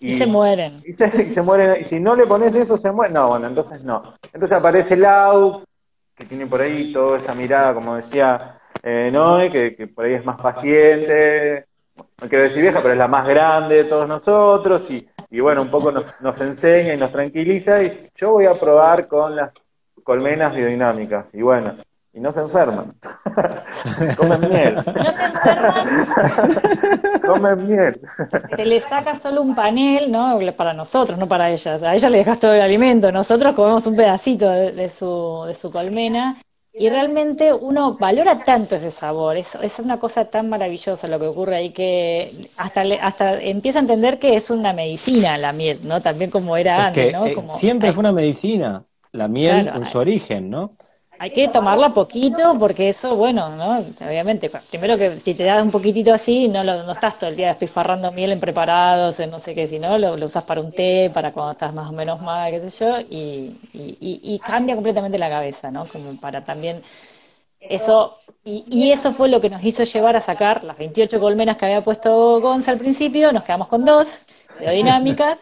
Y, 0.00 0.14
se 0.14 0.26
mueren. 0.26 0.72
Y 0.84 0.94
se, 0.94 1.42
mueren. 1.42 1.82
Y 1.82 1.84
si 1.84 2.00
no 2.00 2.14
le 2.14 2.26
pones 2.26 2.54
eso, 2.54 2.78
se 2.78 2.90
mueren. 2.90 3.14
No, 3.14 3.28
bueno, 3.28 3.46
entonces 3.46 3.84
no. 3.84 4.14
Entonces 4.32 4.52
aparece 4.52 4.96
Lau, 4.96 5.62
que 6.14 6.24
tiene 6.24 6.46
por 6.46 6.62
ahí 6.62 6.92
toda 6.92 7.18
esa 7.18 7.34
mirada, 7.34 7.74
como 7.74 7.96
decía 7.96 8.55
eh, 8.88 9.10
Noé, 9.10 9.50
que, 9.50 9.88
por 9.88 10.04
ahí 10.04 10.14
es 10.14 10.24
más 10.24 10.40
paciente, 10.40 11.66
no 11.96 12.28
quiero 12.28 12.44
decir 12.44 12.62
vieja, 12.62 12.78
pero 12.80 12.92
es 12.92 12.98
la 12.98 13.08
más 13.08 13.26
grande 13.26 13.82
de 13.82 13.84
todos 13.84 14.06
nosotros, 14.06 14.88
y, 14.92 15.08
y 15.28 15.40
bueno, 15.40 15.62
un 15.62 15.70
poco 15.70 15.90
nos, 15.90 16.04
nos 16.20 16.40
enseña 16.40 16.94
y 16.94 16.96
nos 16.96 17.10
tranquiliza, 17.10 17.82
y 17.82 17.90
yo 18.14 18.30
voy 18.30 18.46
a 18.46 18.54
probar 18.54 19.08
con 19.08 19.34
las 19.34 19.50
colmenas 20.04 20.54
biodinámicas, 20.54 21.34
y 21.34 21.42
bueno, 21.42 21.74
y 22.16 22.20
no 22.20 22.32
se 22.32 22.40
enferman. 22.40 22.94
Comen 24.16 24.40
miel. 24.48 24.74
No 24.76 24.82
se 24.82 25.24
enferman. 25.24 27.20
Comen 27.26 27.66
miel. 27.66 28.00
Se 28.56 28.64
le 28.64 28.80
saca 28.80 29.14
solo 29.16 29.42
un 29.42 29.54
panel, 29.54 30.10
¿no? 30.10 30.38
Para 30.56 30.72
nosotros, 30.72 31.18
no 31.18 31.28
para 31.28 31.50
ellas. 31.50 31.82
A 31.82 31.94
ella 31.94 32.08
le 32.08 32.18
dejas 32.18 32.40
todo 32.40 32.54
el 32.54 32.62
alimento. 32.62 33.12
Nosotros 33.12 33.54
comemos 33.54 33.86
un 33.86 33.96
pedacito 33.96 34.48
de, 34.48 34.88
su, 34.88 35.44
de 35.46 35.54
su 35.54 35.70
colmena. 35.70 36.40
Y 36.78 36.90
realmente 36.90 37.54
uno 37.54 37.96
valora 37.96 38.44
tanto 38.44 38.76
ese 38.76 38.90
sabor, 38.90 39.38
es, 39.38 39.54
es 39.54 39.78
una 39.78 39.98
cosa 39.98 40.26
tan 40.26 40.50
maravillosa 40.50 41.08
lo 41.08 41.18
que 41.18 41.26
ocurre 41.26 41.56
ahí 41.56 41.70
que 41.70 42.50
hasta 42.58 42.82
hasta 43.00 43.40
empieza 43.40 43.78
a 43.78 43.82
entender 43.82 44.18
que 44.18 44.36
es 44.36 44.50
una 44.50 44.74
medicina 44.74 45.38
la 45.38 45.52
miel, 45.54 45.80
¿no? 45.84 46.02
También 46.02 46.30
como 46.30 46.54
era 46.54 46.86
antes, 46.86 47.12
¿no? 47.12 47.24
Eh, 47.26 47.34
siempre 47.48 47.94
fue 47.94 48.00
una 48.00 48.12
medicina, 48.12 48.84
la 49.12 49.26
miel 49.26 49.68
en 49.68 49.86
su 49.86 49.96
origen, 49.98 50.50
¿no? 50.50 50.76
Hay 51.18 51.30
que 51.30 51.48
tomarla 51.48 51.94
poquito 51.94 52.58
porque 52.58 52.90
eso, 52.90 53.16
bueno, 53.16 53.48
¿no? 53.50 53.78
Obviamente, 54.06 54.50
primero 54.70 54.98
que 54.98 55.18
si 55.18 55.34
te 55.34 55.44
das 55.44 55.62
un 55.62 55.70
poquitito 55.70 56.12
así, 56.12 56.48
no, 56.48 56.62
lo, 56.62 56.82
no 56.82 56.92
estás 56.92 57.18
todo 57.18 57.30
el 57.30 57.36
día 57.36 57.48
despifarrando 57.48 58.12
miel 58.12 58.32
en 58.32 58.40
preparados, 58.40 59.18
en 59.20 59.30
no 59.30 59.38
sé 59.38 59.54
qué, 59.54 59.66
sino 59.66 59.98
lo, 59.98 60.16
lo 60.16 60.26
usas 60.26 60.44
para 60.44 60.60
un 60.60 60.72
té, 60.72 61.10
para 61.12 61.32
cuando 61.32 61.52
estás 61.52 61.72
más 61.72 61.88
o 61.88 61.92
menos 61.92 62.20
mal, 62.20 62.50
qué 62.50 62.60
sé 62.60 62.84
yo, 62.84 62.98
y, 63.00 63.58
y, 63.72 64.20
y, 64.34 64.38
cambia 64.40 64.74
completamente 64.74 65.18
la 65.18 65.30
cabeza, 65.30 65.70
¿no? 65.70 65.86
Como 65.88 66.20
para 66.20 66.44
también 66.44 66.82
eso, 67.60 68.18
y, 68.44 68.64
y, 68.68 68.92
eso 68.92 69.12
fue 69.12 69.28
lo 69.28 69.40
que 69.40 69.50
nos 69.50 69.64
hizo 69.64 69.84
llevar 69.84 70.16
a 70.16 70.20
sacar 70.20 70.64
las 70.64 70.78
28 70.78 71.18
colmenas 71.20 71.56
que 71.56 71.64
había 71.66 71.80
puesto 71.82 72.40
Gonza 72.40 72.72
al 72.72 72.78
principio, 72.78 73.32
nos 73.32 73.44
quedamos 73.44 73.68
con 73.68 73.84
dos, 73.84 74.22
biodinámicas, 74.60 75.38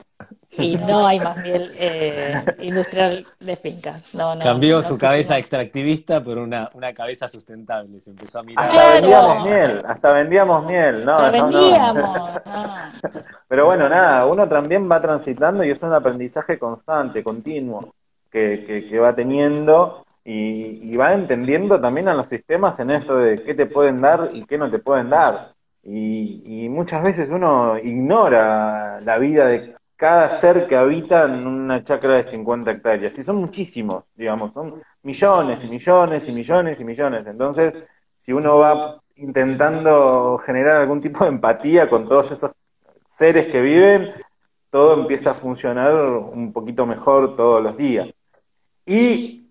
y 0.58 0.76
no 0.76 1.06
hay 1.06 1.20
más 1.20 1.36
miel 1.38 1.70
eh, 1.78 2.42
industrial 2.60 3.24
de 3.40 3.56
finca. 3.56 3.98
No, 4.12 4.38
Cambió 4.38 4.82
su 4.82 4.96
cabeza 4.98 5.38
extractivista 5.38 6.22
por 6.22 6.38
una, 6.38 6.70
una 6.74 6.92
cabeza 6.92 7.28
sustentable, 7.28 8.00
se 8.00 8.10
empezó 8.10 8.40
a 8.40 8.42
mirar. 8.42 8.66
Hasta 8.66 8.92
vendíamos 8.92 9.44
miel, 9.44 9.82
hasta 9.86 10.12
vendíamos 10.12 10.66
miel, 10.66 11.04
no, 11.04 11.32
vendíamos. 11.32 12.40
Pero 13.48 13.66
bueno, 13.66 13.88
nada, 13.88 14.26
uno 14.26 14.48
también 14.48 14.90
va 14.90 15.00
transitando 15.00 15.64
y 15.64 15.70
es 15.70 15.82
un 15.82 15.92
aprendizaje 15.92 16.58
constante, 16.58 17.22
continuo, 17.22 17.94
que, 18.30 18.86
que, 18.90 18.98
va 18.98 19.14
teniendo 19.14 20.04
y, 20.24 20.92
y, 20.92 20.96
va 20.96 21.12
entendiendo 21.12 21.80
también 21.80 22.08
a 22.08 22.14
los 22.14 22.28
sistemas 22.28 22.80
en 22.80 22.90
esto 22.90 23.16
de 23.16 23.42
qué 23.42 23.54
te 23.54 23.66
pueden 23.66 24.00
dar 24.00 24.30
y 24.32 24.44
qué 24.44 24.58
no 24.58 24.70
te 24.70 24.78
pueden 24.78 25.10
dar. 25.10 25.52
Y, 25.82 26.42
y 26.46 26.68
muchas 26.68 27.02
veces 27.02 27.28
uno 27.28 27.78
ignora 27.78 29.00
la 29.02 29.18
vida 29.18 29.46
de 29.46 29.74
cada 29.96 30.28
ser 30.28 30.66
que 30.66 30.76
habita 30.76 31.24
en 31.24 31.46
una 31.46 31.84
chacra 31.84 32.16
de 32.16 32.24
50 32.24 32.70
hectáreas. 32.70 33.18
Y 33.18 33.22
son 33.22 33.36
muchísimos, 33.36 34.04
digamos, 34.14 34.52
son 34.52 34.82
millones 35.02 35.64
y 35.64 35.68
millones 35.68 36.28
y 36.28 36.32
millones 36.32 36.80
y 36.80 36.84
millones. 36.84 37.26
Entonces, 37.26 37.76
si 38.18 38.32
uno 38.32 38.58
va 38.58 39.00
intentando 39.16 40.38
generar 40.38 40.78
algún 40.82 41.00
tipo 41.00 41.24
de 41.24 41.30
empatía 41.30 41.88
con 41.88 42.08
todos 42.08 42.30
esos 42.32 42.52
seres 43.06 43.46
que 43.52 43.60
viven, 43.60 44.10
todo 44.70 44.94
empieza 44.94 45.30
a 45.30 45.34
funcionar 45.34 45.94
un 45.94 46.52
poquito 46.52 46.84
mejor 46.84 47.36
todos 47.36 47.62
los 47.62 47.76
días. 47.76 48.08
Y 48.86 49.50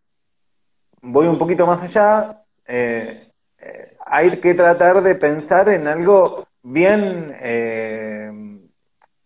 voy 1.01 1.27
un 1.27 1.37
poquito 1.37 1.65
más 1.65 1.81
allá, 1.81 2.43
eh, 2.65 3.29
eh, 3.57 3.97
hay 4.05 4.37
que 4.37 4.53
tratar 4.53 5.01
de 5.01 5.15
pensar 5.15 5.69
en 5.69 5.87
algo 5.87 6.47
bien, 6.61 7.35
eh, 7.39 8.52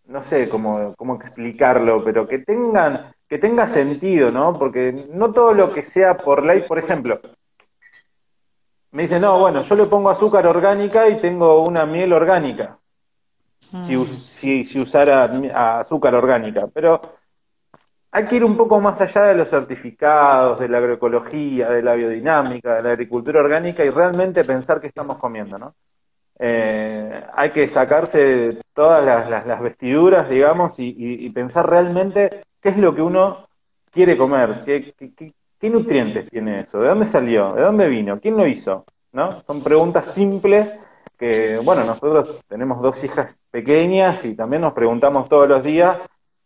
no 0.08 0.22
sé 0.22 0.50
cómo, 0.50 0.94
cómo 0.96 1.16
explicarlo, 1.16 2.04
pero 2.04 2.28
que 2.28 2.40
tengan, 2.40 3.14
que 3.28 3.38
tenga 3.38 3.68
sentido, 3.68 4.30
¿no? 4.32 4.58
Porque 4.58 5.08
no 5.12 5.32
todo 5.34 5.54
lo 5.54 5.74
que 5.74 5.84
sea 5.84 6.18
por 6.18 6.46
ley, 6.46 6.64
por 6.68 6.80
ejemplo, 6.80 7.20
me 8.92 9.04
dicen, 9.04 9.22
no, 9.22 9.40
bueno, 9.40 9.62
yo 9.62 9.76
le 9.76 9.86
pongo 9.86 10.10
azúcar 10.10 10.48
orgánica 10.48 11.10
y 11.10 11.20
tengo 11.20 11.64
una 11.64 11.86
miel 11.86 12.14
orgánica. 12.14 12.80
Si, 13.60 13.98
mm. 13.98 14.06
si, 14.08 14.66
si, 14.66 14.80
usara 14.80 15.26
azúcar 15.80 16.16
orgánica. 16.16 16.68
Pero 16.74 17.02
hay 18.12 18.26
que 18.26 18.38
ir 18.38 18.46
un 18.46 18.56
poco 18.56 18.80
más 18.80 19.00
allá 19.02 19.24
de 19.24 19.36
los 19.36 19.50
certificados, 19.50 20.60
de 20.60 20.70
la 20.70 20.78
agroecología, 20.78 21.70
de 21.70 21.82
la 21.82 21.96
biodinámica, 21.96 22.76
de 22.76 22.84
la 22.84 22.92
agricultura 22.92 23.42
orgánica 23.42 23.84
y 23.84 23.90
realmente 23.90 24.44
pensar 24.44 24.80
qué 24.80 24.88
estamos 24.88 25.18
comiendo, 25.18 25.58
¿no? 25.58 25.76
Eh, 26.40 27.24
hay 27.34 27.50
que 27.50 27.68
sacarse 27.68 28.60
todas 28.74 29.04
las, 29.04 29.62
vestiduras, 29.62 30.30
digamos, 30.30 30.76
y, 30.78 31.30
pensar 31.32 31.68
realmente 31.70 32.44
qué 32.62 32.70
es 32.70 32.78
lo 32.78 32.94
que 32.94 33.02
uno 33.02 33.48
quiere 33.92 34.16
comer, 34.18 34.64
qué, 34.66 35.70
nutrientes 35.70 36.30
tiene 36.30 36.62
eso, 36.62 36.80
de 36.80 36.90
dónde 36.90 37.06
salió, 37.08 37.54
de 37.54 37.64
dónde 37.64 37.88
vino, 37.88 38.20
quién 38.20 38.38
lo 38.38 38.46
hizo, 38.46 38.86
¿no? 39.12 39.42
Son 39.42 39.64
preguntas 39.64 40.14
simples 40.14 40.72
que, 41.18 41.58
bueno, 41.64 41.84
nosotros 41.84 42.44
tenemos 42.48 42.82
dos 42.82 43.04
hijas 43.04 43.36
pequeñas 43.50 44.24
y 44.24 44.36
también 44.36 44.62
nos 44.62 44.74
preguntamos 44.74 45.28
todos 45.28 45.48
los 45.48 45.64
días 45.64 45.98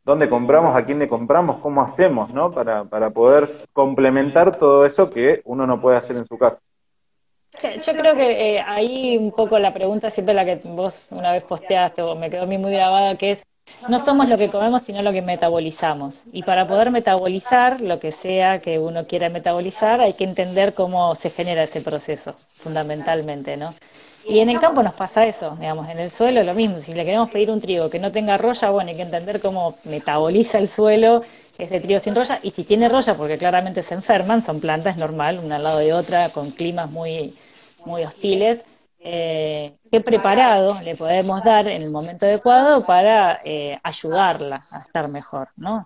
dónde 0.05 0.29
compramos, 0.29 0.75
a 0.75 0.85
quién 0.85 0.99
le 0.99 1.09
compramos, 1.09 1.57
cómo 1.57 1.81
hacemos, 1.81 2.33
¿no? 2.33 2.51
Para 2.51 3.09
poder 3.09 3.67
complementar 3.73 4.57
todo 4.57 4.85
eso 4.85 5.11
que 5.11 5.41
uno 5.43 5.67
no 5.67 5.81
puede 5.81 5.97
hacer 5.97 6.15
en 6.15 6.25
su 6.25 6.37
casa. 6.37 6.61
Yo 7.85 7.93
creo 7.95 8.15
que 8.15 8.55
eh, 8.55 8.61
ahí 8.65 9.17
un 9.17 9.31
poco 9.31 9.59
la 9.59 9.73
pregunta 9.73 10.09
siempre 10.09 10.33
la 10.33 10.45
que 10.45 10.55
vos 10.63 11.05
una 11.11 11.31
vez 11.31 11.43
posteaste 11.43 12.01
o 12.01 12.15
me 12.15 12.29
quedó 12.29 12.43
a 12.43 12.45
mí 12.47 12.57
muy 12.57 12.71
grabada, 12.71 13.17
que 13.17 13.31
es, 13.31 13.43
no 13.89 13.99
somos 13.99 14.27
lo 14.27 14.37
que 14.37 14.49
comemos, 14.49 14.83
sino 14.83 15.01
lo 15.01 15.11
que 15.11 15.21
metabolizamos. 15.21 16.23
Y 16.31 16.43
para 16.43 16.67
poder 16.67 16.91
metabolizar 16.91 17.81
lo 17.81 17.99
que 17.99 18.11
sea 18.11 18.59
que 18.59 18.79
uno 18.79 19.07
quiera 19.07 19.29
metabolizar, 19.29 20.01
hay 20.01 20.13
que 20.13 20.23
entender 20.23 20.73
cómo 20.73 21.15
se 21.15 21.29
genera 21.29 21.63
ese 21.63 21.81
proceso, 21.81 22.35
fundamentalmente, 22.53 23.57
¿no? 23.57 23.73
Y 24.27 24.39
en 24.39 24.49
el 24.51 24.59
campo 24.59 24.83
nos 24.83 24.93
pasa 24.93 25.25
eso, 25.25 25.55
digamos, 25.59 25.89
en 25.89 25.97
el 25.97 26.11
suelo 26.11 26.43
lo 26.43 26.53
mismo. 26.53 26.79
Si 26.79 26.93
le 26.93 27.03
queremos 27.03 27.31
pedir 27.31 27.49
un 27.49 27.59
trigo 27.59 27.89
que 27.89 27.97
no 27.97 28.11
tenga 28.11 28.37
roya, 28.37 28.69
bueno, 28.69 28.91
hay 28.91 28.95
que 28.95 29.01
entender 29.01 29.41
cómo 29.41 29.75
metaboliza 29.85 30.59
el 30.59 30.69
suelo 30.69 31.23
ese 31.57 31.79
trigo 31.79 31.99
sin 31.99 32.13
roya. 32.13 32.39
Y 32.43 32.51
si 32.51 32.63
tiene 32.63 32.87
roya, 32.87 33.15
porque 33.15 33.39
claramente 33.39 33.81
se 33.81 33.95
enferman, 33.95 34.43
son 34.43 34.59
plantas 34.59 34.97
normal, 34.97 35.39
una 35.43 35.55
al 35.55 35.63
lado 35.63 35.79
de 35.79 35.93
otra, 35.93 36.29
con 36.29 36.51
climas 36.51 36.91
muy, 36.91 37.33
muy 37.85 38.03
hostiles. 38.03 38.63
Eh, 39.03 39.77
qué 39.91 40.01
preparado 40.01 40.79
le 40.83 40.95
podemos 40.95 41.43
dar 41.43 41.67
en 41.67 41.81
el 41.81 41.91
momento 41.91 42.27
adecuado 42.27 42.85
para 42.85 43.39
eh, 43.43 43.79
ayudarla 43.83 44.63
a 44.71 44.79
estar 44.79 45.09
mejor, 45.09 45.49
¿no? 45.55 45.81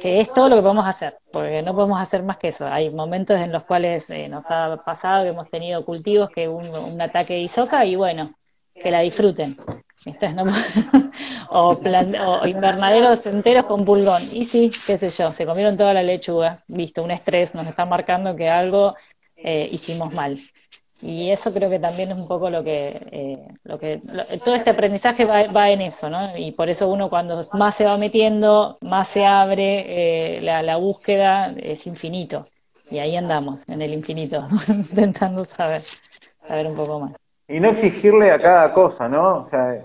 que 0.00 0.20
es 0.20 0.32
todo 0.32 0.48
lo 0.48 0.56
que 0.56 0.62
podemos 0.62 0.86
hacer, 0.86 1.18
porque 1.30 1.62
no 1.62 1.74
podemos 1.74 2.00
hacer 2.00 2.22
más 2.22 2.38
que 2.38 2.48
eso. 2.48 2.66
Hay 2.66 2.90
momentos 2.90 3.38
en 3.38 3.52
los 3.52 3.64
cuales 3.64 4.08
eh, 4.10 4.28
nos 4.28 4.44
ha 4.48 4.82
pasado 4.84 5.24
que 5.24 5.30
hemos 5.30 5.48
tenido 5.48 5.84
cultivos 5.84 6.30
que 6.30 6.48
un, 6.48 6.68
un 6.68 7.00
ataque 7.00 7.34
de 7.34 7.40
isoca 7.40 7.84
y 7.84 7.94
bueno, 7.94 8.34
que 8.74 8.90
la 8.90 9.00
disfruten. 9.00 9.58
o, 11.50 11.76
o, 11.76 12.46
invernaderos 12.46 13.26
enteros 13.26 13.66
con 13.66 13.84
pulgón. 13.84 14.22
Y 14.32 14.44
sí, 14.44 14.70
qué 14.86 14.96
sé 14.96 15.10
yo, 15.10 15.32
se 15.32 15.44
comieron 15.44 15.76
toda 15.76 15.92
la 15.92 16.02
lechuga. 16.02 16.62
Listo, 16.68 17.02
un 17.02 17.10
estrés 17.10 17.54
nos 17.54 17.66
está 17.66 17.84
marcando 17.84 18.34
que 18.34 18.48
algo 18.48 18.94
eh, 19.36 19.68
hicimos 19.70 20.12
mal. 20.12 20.38
Y 21.02 21.30
eso 21.30 21.52
creo 21.52 21.70
que 21.70 21.78
también 21.78 22.10
es 22.10 22.16
un 22.16 22.28
poco 22.28 22.50
lo 22.50 22.62
que, 22.62 22.88
eh, 23.10 23.48
lo 23.64 23.78
que 23.78 24.00
todo 24.44 24.54
este 24.54 24.70
aprendizaje 24.70 25.24
va, 25.24 25.70
en 25.70 25.80
eso, 25.80 26.10
¿no? 26.10 26.36
Y 26.36 26.52
por 26.52 26.68
eso 26.68 26.88
uno 26.88 27.08
cuando 27.08 27.40
más 27.54 27.74
se 27.74 27.84
va 27.84 27.96
metiendo, 27.96 28.78
más 28.82 29.08
se 29.08 29.24
abre, 29.24 30.36
eh, 30.36 30.40
la, 30.40 30.76
búsqueda 30.76 31.52
es 31.56 31.86
infinito. 31.86 32.46
Y 32.90 32.98
ahí 32.98 33.16
andamos, 33.16 33.66
en 33.68 33.82
el 33.82 33.94
infinito, 33.94 34.46
intentando 34.68 35.44
saber, 35.44 35.80
saber 36.46 36.66
un 36.66 36.76
poco 36.76 37.00
más. 37.00 37.12
Y 37.48 37.60
no 37.60 37.70
exigirle 37.70 38.30
a 38.30 38.38
cada 38.38 38.72
cosa, 38.72 39.08
¿no? 39.08 39.42
O 39.42 39.46
sea, 39.46 39.84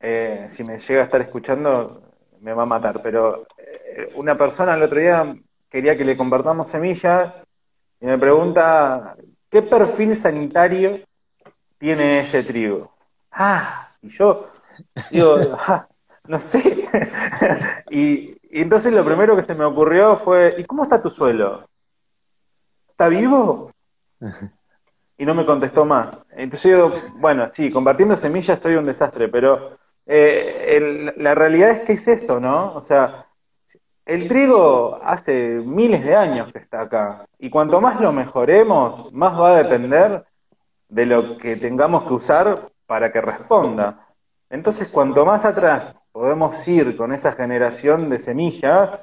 eh, 0.00 0.46
si 0.50 0.64
me 0.64 0.78
llega 0.78 1.02
a 1.02 1.04
estar 1.04 1.20
escuchando, 1.20 2.02
me 2.40 2.52
va 2.52 2.64
a 2.64 2.66
matar, 2.66 3.00
pero 3.02 3.46
una 4.14 4.34
persona 4.34 4.74
el 4.74 4.82
otro 4.82 4.98
día 4.98 5.36
quería 5.70 5.96
que 5.96 6.04
le 6.04 6.16
compartamos 6.16 6.70
semillas 6.70 7.34
y 8.00 8.06
me 8.06 8.18
pregunta 8.18 9.14
¿qué 9.50 9.62
perfil 9.62 10.18
sanitario 10.18 11.00
tiene 11.78 12.20
ese 12.20 12.42
trigo? 12.42 12.92
Ah, 13.32 13.90
y 14.02 14.08
yo 14.08 14.50
digo, 15.10 15.36
ah, 15.58 15.86
no 16.26 16.38
sé. 16.38 16.88
y, 17.90 18.36
entonces 18.50 18.94
lo 18.94 19.04
primero 19.04 19.36
que 19.36 19.42
se 19.42 19.54
me 19.54 19.64
ocurrió 19.64 20.16
fue, 20.16 20.54
¿y 20.58 20.64
cómo 20.64 20.84
está 20.84 21.02
tu 21.02 21.10
suelo? 21.10 21.68
¿Está 22.90 23.08
vivo? 23.08 23.72
Y 25.16 25.24
no 25.24 25.34
me 25.34 25.46
contestó 25.46 25.84
más. 25.84 26.18
Entonces 26.30 26.70
yo, 26.70 26.92
bueno, 27.16 27.48
sí, 27.52 27.70
compartiendo 27.70 28.16
semillas 28.16 28.60
soy 28.60 28.74
un 28.74 28.86
desastre, 28.86 29.28
pero 29.28 29.78
eh, 30.06 31.12
la 31.16 31.34
realidad 31.34 31.70
es 31.70 31.80
que 31.84 31.92
es 31.92 32.08
eso, 32.08 32.40
¿no? 32.40 32.74
O 32.74 32.82
sea, 32.82 33.26
el 34.10 34.26
trigo 34.26 34.98
hace 35.04 35.62
miles 35.64 36.04
de 36.04 36.16
años 36.16 36.52
que 36.52 36.58
está 36.58 36.80
acá 36.80 37.26
y 37.38 37.48
cuanto 37.48 37.80
más 37.80 38.00
lo 38.00 38.12
mejoremos, 38.12 39.12
más 39.12 39.38
va 39.38 39.52
a 39.52 39.62
depender 39.62 40.24
de 40.88 41.06
lo 41.06 41.38
que 41.38 41.54
tengamos 41.54 42.08
que 42.08 42.14
usar 42.14 42.72
para 42.86 43.12
que 43.12 43.20
responda. 43.20 44.08
Entonces, 44.50 44.90
cuanto 44.90 45.24
más 45.24 45.44
atrás 45.44 45.94
podemos 46.10 46.66
ir 46.66 46.96
con 46.96 47.12
esa 47.12 47.30
generación 47.30 48.10
de 48.10 48.18
semillas, 48.18 48.98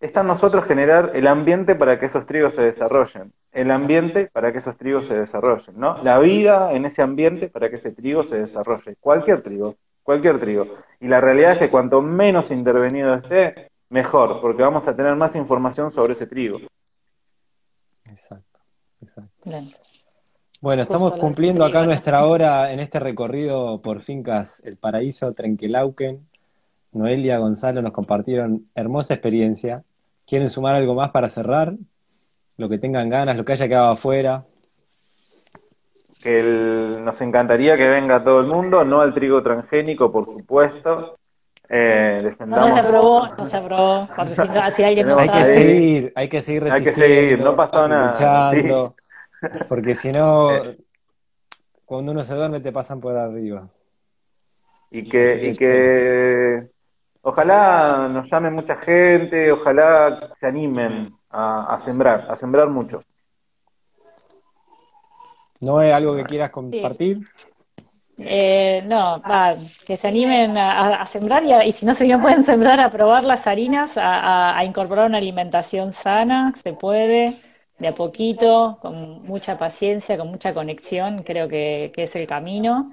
está 0.00 0.22
en 0.22 0.28
nosotros 0.28 0.64
generar 0.64 1.10
el 1.12 1.26
ambiente 1.26 1.74
para 1.74 2.00
que 2.00 2.06
esos 2.06 2.24
trigos 2.24 2.54
se 2.54 2.62
desarrollen, 2.62 3.30
el 3.52 3.70
ambiente 3.70 4.30
para 4.32 4.52
que 4.52 4.58
esos 4.58 4.78
trigos 4.78 5.06
se 5.06 5.18
desarrollen, 5.18 5.78
¿no? 5.78 6.02
La 6.02 6.18
vida 6.18 6.72
en 6.72 6.86
ese 6.86 7.02
ambiente 7.02 7.48
para 7.50 7.68
que 7.68 7.76
ese 7.76 7.92
trigo 7.92 8.24
se 8.24 8.40
desarrolle, 8.40 8.96
cualquier 9.00 9.42
trigo 9.42 9.76
cualquier 10.02 10.38
trigo. 10.38 10.66
Y 11.00 11.08
la 11.08 11.20
realidad 11.20 11.52
es 11.52 11.58
que 11.58 11.70
cuanto 11.70 12.02
menos 12.02 12.50
intervenido 12.50 13.14
esté, 13.14 13.70
mejor, 13.88 14.40
porque 14.40 14.62
vamos 14.62 14.86
a 14.88 14.94
tener 14.94 15.14
más 15.16 15.34
información 15.34 15.90
sobre 15.90 16.12
ese 16.12 16.26
trigo. 16.26 16.58
Exacto, 18.04 18.58
exacto. 19.00 19.50
Bueno, 20.60 20.82
estamos 20.82 21.12
cumpliendo 21.18 21.64
acá 21.64 21.84
nuestra 21.84 22.26
hora 22.26 22.70
en 22.72 22.80
este 22.80 23.00
recorrido 23.00 23.80
por 23.80 24.02
fincas 24.02 24.60
El 24.64 24.76
Paraíso, 24.76 25.32
Trenquelauquen. 25.32 26.28
Noelia, 26.92 27.38
Gonzalo 27.38 27.80
nos 27.80 27.92
compartieron 27.92 28.68
hermosa 28.74 29.14
experiencia. 29.14 29.84
¿Quieren 30.26 30.48
sumar 30.48 30.74
algo 30.74 30.94
más 30.94 31.12
para 31.12 31.28
cerrar? 31.28 31.74
Lo 32.58 32.68
que 32.68 32.78
tengan 32.78 33.08
ganas, 33.08 33.36
lo 33.36 33.44
que 33.44 33.52
haya 33.52 33.68
quedado 33.68 33.92
afuera 33.92 34.44
que 36.22 36.98
nos 37.00 37.20
encantaría 37.20 37.76
que 37.76 37.88
venga 37.88 38.22
todo 38.22 38.40
el 38.40 38.46
mundo, 38.46 38.84
no 38.84 39.00
al 39.00 39.14
trigo 39.14 39.42
transgénico, 39.42 40.12
por 40.12 40.24
supuesto. 40.26 41.16
Eh, 41.68 42.34
no, 42.46 42.70
se 42.70 42.80
aprobó, 42.80 43.28
no 43.28 43.46
se 43.46 43.56
aprobó. 43.56 44.08
Si, 44.74 44.82
alguien 44.82 45.08
no 45.08 45.18
hay 45.18 45.28
que 45.28 45.44
seguir, 45.44 46.12
hay 46.16 46.28
que 46.28 46.42
seguir 46.42 46.72
Hay 46.72 46.84
que 46.84 46.92
seguir, 46.92 47.40
no 47.40 47.56
pasó 47.56 47.88
nada. 47.88 48.92
Porque 49.68 49.94
si 49.94 50.10
no, 50.10 50.52
eh. 50.56 50.76
cuando 51.84 52.12
uno 52.12 52.22
se 52.24 52.34
duerme 52.34 52.60
te 52.60 52.72
pasan 52.72 53.00
por 53.00 53.16
arriba. 53.16 53.68
Y 54.90 55.08
que, 55.08 55.46
y 55.46 55.56
que 55.56 56.68
ojalá 57.22 58.08
nos 58.10 58.28
llame 58.28 58.50
mucha 58.50 58.76
gente, 58.76 59.52
ojalá 59.52 60.32
se 60.36 60.48
animen 60.48 61.14
a 61.30 61.78
sembrar, 61.78 62.26
a 62.28 62.34
sembrar 62.34 62.68
mucho. 62.68 63.00
¿No 65.60 65.82
es 65.82 65.92
algo 65.92 66.16
que 66.16 66.24
quieras 66.24 66.50
compartir? 66.50 67.20
Eh, 68.18 68.82
no, 68.86 69.22
que 69.86 69.96
se 69.96 70.08
animen 70.08 70.56
a, 70.58 71.06
sembrar 71.06 71.42
y, 71.64 71.72
si 71.72 71.86
no 71.86 71.94
se 71.94 72.06
pueden 72.18 72.44
sembrar, 72.44 72.80
a 72.80 72.90
probar 72.90 73.24
las 73.24 73.46
harinas, 73.46 73.92
a, 73.96 74.62
incorporar 74.64 75.06
una 75.06 75.18
alimentación 75.18 75.92
sana, 75.92 76.52
se 76.54 76.72
puede, 76.74 77.40
de 77.78 77.88
a 77.88 77.94
poquito, 77.94 78.78
con 78.82 79.22
mucha 79.22 79.58
paciencia, 79.58 80.18
con 80.18 80.28
mucha 80.28 80.52
conexión, 80.52 81.22
creo 81.22 81.48
que, 81.48 81.92
es 81.96 82.16
el 82.16 82.26
camino. 82.26 82.92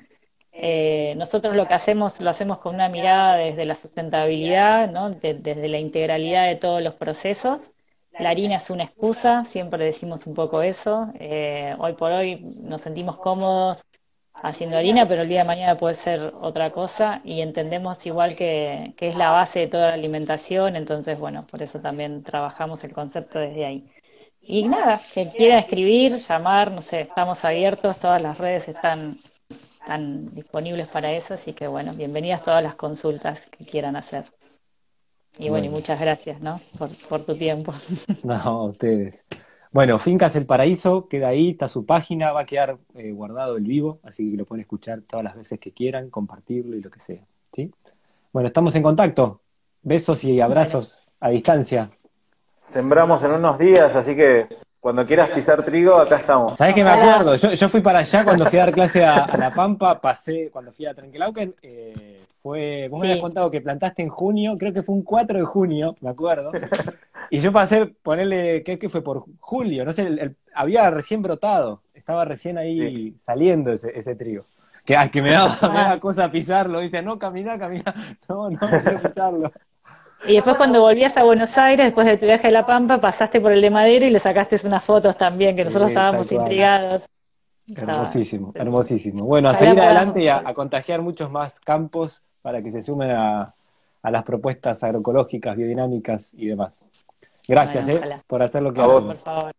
Eh, 0.52 1.14
nosotros 1.18 1.56
lo 1.56 1.68
que 1.68 1.74
hacemos 1.76 2.20
lo 2.20 2.30
hacemos 2.32 2.58
con 2.60 2.76
una 2.76 2.90
mirada 2.90 3.36
desde 3.36 3.66
la 3.66 3.76
sustentabilidad, 3.76 4.90
¿no? 4.92 5.12
desde 5.12 5.70
la 5.70 5.78
integralidad 5.78 6.48
de 6.48 6.56
todos 6.56 6.82
los 6.82 6.96
procesos 6.96 7.74
la 8.20 8.30
harina 8.30 8.56
es 8.56 8.70
una 8.70 8.84
excusa, 8.84 9.44
siempre 9.46 9.86
decimos 9.86 10.26
un 10.28 10.34
poco 10.34 10.62
eso. 10.62 11.08
Eh, 11.20 11.76
hoy 11.78 11.94
por 11.94 12.12
hoy 12.12 12.40
nos 12.62 12.82
sentimos 12.82 13.18
cómodos 13.18 13.84
haciendo 14.34 14.78
harina, 14.78 15.06
pero 15.08 15.24
el 15.24 15.30
día 15.30 15.42
de 15.42 15.48
mañana 15.48 15.76
puede 15.76 15.96
ser 15.96 16.34
otra 16.42 16.72
cosa 16.72 17.22
y 17.24 17.42
entendemos 17.42 18.06
igual 18.06 18.36
que, 18.36 18.94
es 18.98 19.16
la 19.16 19.32
base 19.32 19.62
de 19.62 19.68
toda 19.68 19.90
la 19.90 19.94
alimentación, 19.94 20.76
entonces 20.76 21.20
bueno, 21.20 21.46
por 21.48 21.62
eso 21.64 21.80
también 21.80 22.24
trabajamos 22.24 22.84
el 22.84 22.94
concepto 22.94 23.40
desde 23.40 23.66
ahí. 23.66 23.92
y 24.42 24.68
nada, 24.68 25.02
que 25.14 25.30
quieran 25.30 25.60
escribir, 25.60 26.18
llamar, 26.18 26.72
no 26.72 26.82
sé, 26.82 27.02
estamos 27.02 27.44
abiertos, 27.46 28.00
todas 28.00 28.22
las 28.22 28.38
redes 28.38 28.68
están, 28.70 29.18
están 29.82 30.34
disponibles 30.34 30.88
para 30.88 31.12
eso, 31.12 31.34
así 31.34 31.54
que 31.54 31.68
bueno, 31.68 31.94
bienvenidas 31.94 32.44
todas 32.44 32.64
las 32.64 32.76
consultas 32.76 33.50
que 33.50 33.66
quieran 33.66 33.96
hacer. 33.96 34.26
Y 35.40 35.50
bueno, 35.50 35.66
y 35.66 35.70
muchas 35.70 36.00
gracias, 36.00 36.42
¿no? 36.42 36.60
Por, 36.78 36.90
por 37.08 37.24
tu 37.24 37.36
tiempo. 37.36 37.74
No, 38.24 38.66
ustedes. 38.66 39.24
Bueno, 39.72 40.00
Fincas 40.00 40.36
El 40.36 40.46
Paraíso, 40.46 41.08
queda 41.08 41.28
ahí, 41.28 41.52
está 41.52 41.68
su 41.68 41.86
página, 41.86 42.32
va 42.32 42.42
a 42.42 42.46
quedar 42.46 42.78
eh, 42.96 43.12
guardado 43.12 43.58
el 43.58 43.64
vivo, 43.64 44.00
así 44.04 44.32
que 44.32 44.38
lo 44.38 44.46
pueden 44.46 44.62
escuchar 44.62 45.02
todas 45.02 45.24
las 45.24 45.36
veces 45.36 45.60
que 45.60 45.72
quieran, 45.72 46.10
compartirlo 46.10 46.76
y 46.76 46.82
lo 46.82 46.90
que 46.90 47.00
sea. 47.00 47.22
¿sí? 47.52 47.72
Bueno, 48.32 48.48
estamos 48.48 48.76
en 48.76 48.84
contacto. 48.84 49.42
Besos 49.84 50.24
y 50.24 50.42
abrazos 50.42 51.04
a 51.20 51.30
distancia. 51.30 51.92
Sembramos 52.66 53.24
en 53.24 53.32
unos 53.32 53.60
días, 53.60 53.96
así 53.96 54.16
que 54.16 54.48
cuando 54.88 55.06
quieras 55.06 55.32
pisar 55.32 55.62
trigo, 55.64 55.98
acá 55.98 56.16
estamos. 56.16 56.58
¿Sabes 56.58 56.74
qué 56.74 56.82
me 56.82 56.92
acuerdo? 56.92 57.36
Yo, 57.36 57.68
fui 57.68 57.82
para 57.82 58.00
allá 58.00 58.24
cuando 58.24 58.46
fui 58.46 58.58
a 58.58 58.62
dar 58.68 58.74
clase 58.74 59.04
a, 59.04 59.28
La 59.38 59.52
Pampa, 59.52 60.00
pasé, 60.00 60.50
cuando 60.50 60.72
fui 60.72 60.86
a 60.86 60.94
Trenquelauquen, 60.94 61.54
eh, 61.62 62.24
fue, 62.42 62.88
vos 62.90 63.02
me 63.02 63.08
habías 63.08 63.22
contado 63.22 63.52
que 63.52 63.60
plantaste 63.60 64.02
en 64.02 64.08
junio, 64.08 64.56
creo 64.58 64.72
que 64.72 64.84
fue 64.84 64.96
un 64.96 65.02
4 65.02 65.40
de 65.40 65.44
junio, 65.44 65.98
me 66.00 66.10
acuerdo. 66.10 66.54
Y 67.30 67.40
yo 67.40 67.52
pasé, 67.52 67.88
ponerle, 67.88 68.64
¿qué 68.64 68.80
que 68.80 68.88
fue? 68.88 69.04
Por 69.04 69.26
julio, 69.42 69.84
no 69.84 69.92
sé, 69.92 70.38
había 70.54 70.90
recién 70.90 71.22
brotado, 71.22 71.82
estaba 71.94 72.24
recién 72.24 72.58
ahí 72.58 73.14
saliendo 73.20 73.74
ese, 73.74 73.92
ese 73.94 74.16
trigo. 74.16 74.46
Que, 74.86 74.96
que 75.12 75.22
me, 75.22 75.32
daba, 75.32 75.50
me 75.68 75.80
daba 75.80 76.00
cosa 76.00 76.32
pisarlo, 76.32 76.80
dice, 76.80 77.02
no, 77.02 77.20
camina, 77.20 77.60
camina, 77.60 77.94
no, 78.30 78.50
no, 78.50 78.58
no 78.62 79.02
pisarlo. 79.02 79.52
Y 80.26 80.34
después 80.34 80.56
cuando 80.58 80.82
volvías 80.82 81.16
a 81.18 81.24
Buenos 81.24 81.58
Aires, 81.58 81.86
después 81.86 82.08
de 82.08 82.18
tu 82.18 82.26
viaje 82.26 82.48
a 82.48 82.52
La 82.52 82.66
Pampa, 82.66 83.00
pasaste 83.00 83.40
por 83.40 83.52
el 83.52 83.62
de 83.62 83.70
Madera 83.70 84.06
y 84.06 84.10
le 84.10 84.20
sacaste 84.20 84.58
unas 84.66 84.84
fotos 84.84 85.16
también, 85.18 85.56
que 85.56 85.64
nosotros 85.64 85.90
estábamos 85.90 86.32
intrigados. 86.32 87.04
Hermosísimo, 87.76 88.52
hermosísimo. 88.56 89.26
Bueno, 89.26 89.50
a 89.50 89.54
seguir 89.54 89.80
adelante 89.80 90.24
y 90.24 90.30
a, 90.30 90.42
contagiar 90.54 91.02
muchos 91.02 91.30
más 91.30 91.60
campos 91.60 92.24
para 92.42 92.62
que 92.62 92.72
se 92.72 92.82
sumen 92.82 93.12
a, 93.12 93.54
las 94.04 94.24
propuestas 94.24 94.84
agroecológicas, 94.86 95.56
biodinámicas 95.58 96.34
y 96.34 96.48
demás. 96.48 96.86
Gracias 97.46 97.90
eh, 97.90 98.22
por 98.26 98.42
hacer 98.42 98.64
lo 98.64 98.74
que 98.74 98.82
hacen. 98.82 99.06
Por 99.06 99.18
favor. 99.18 99.52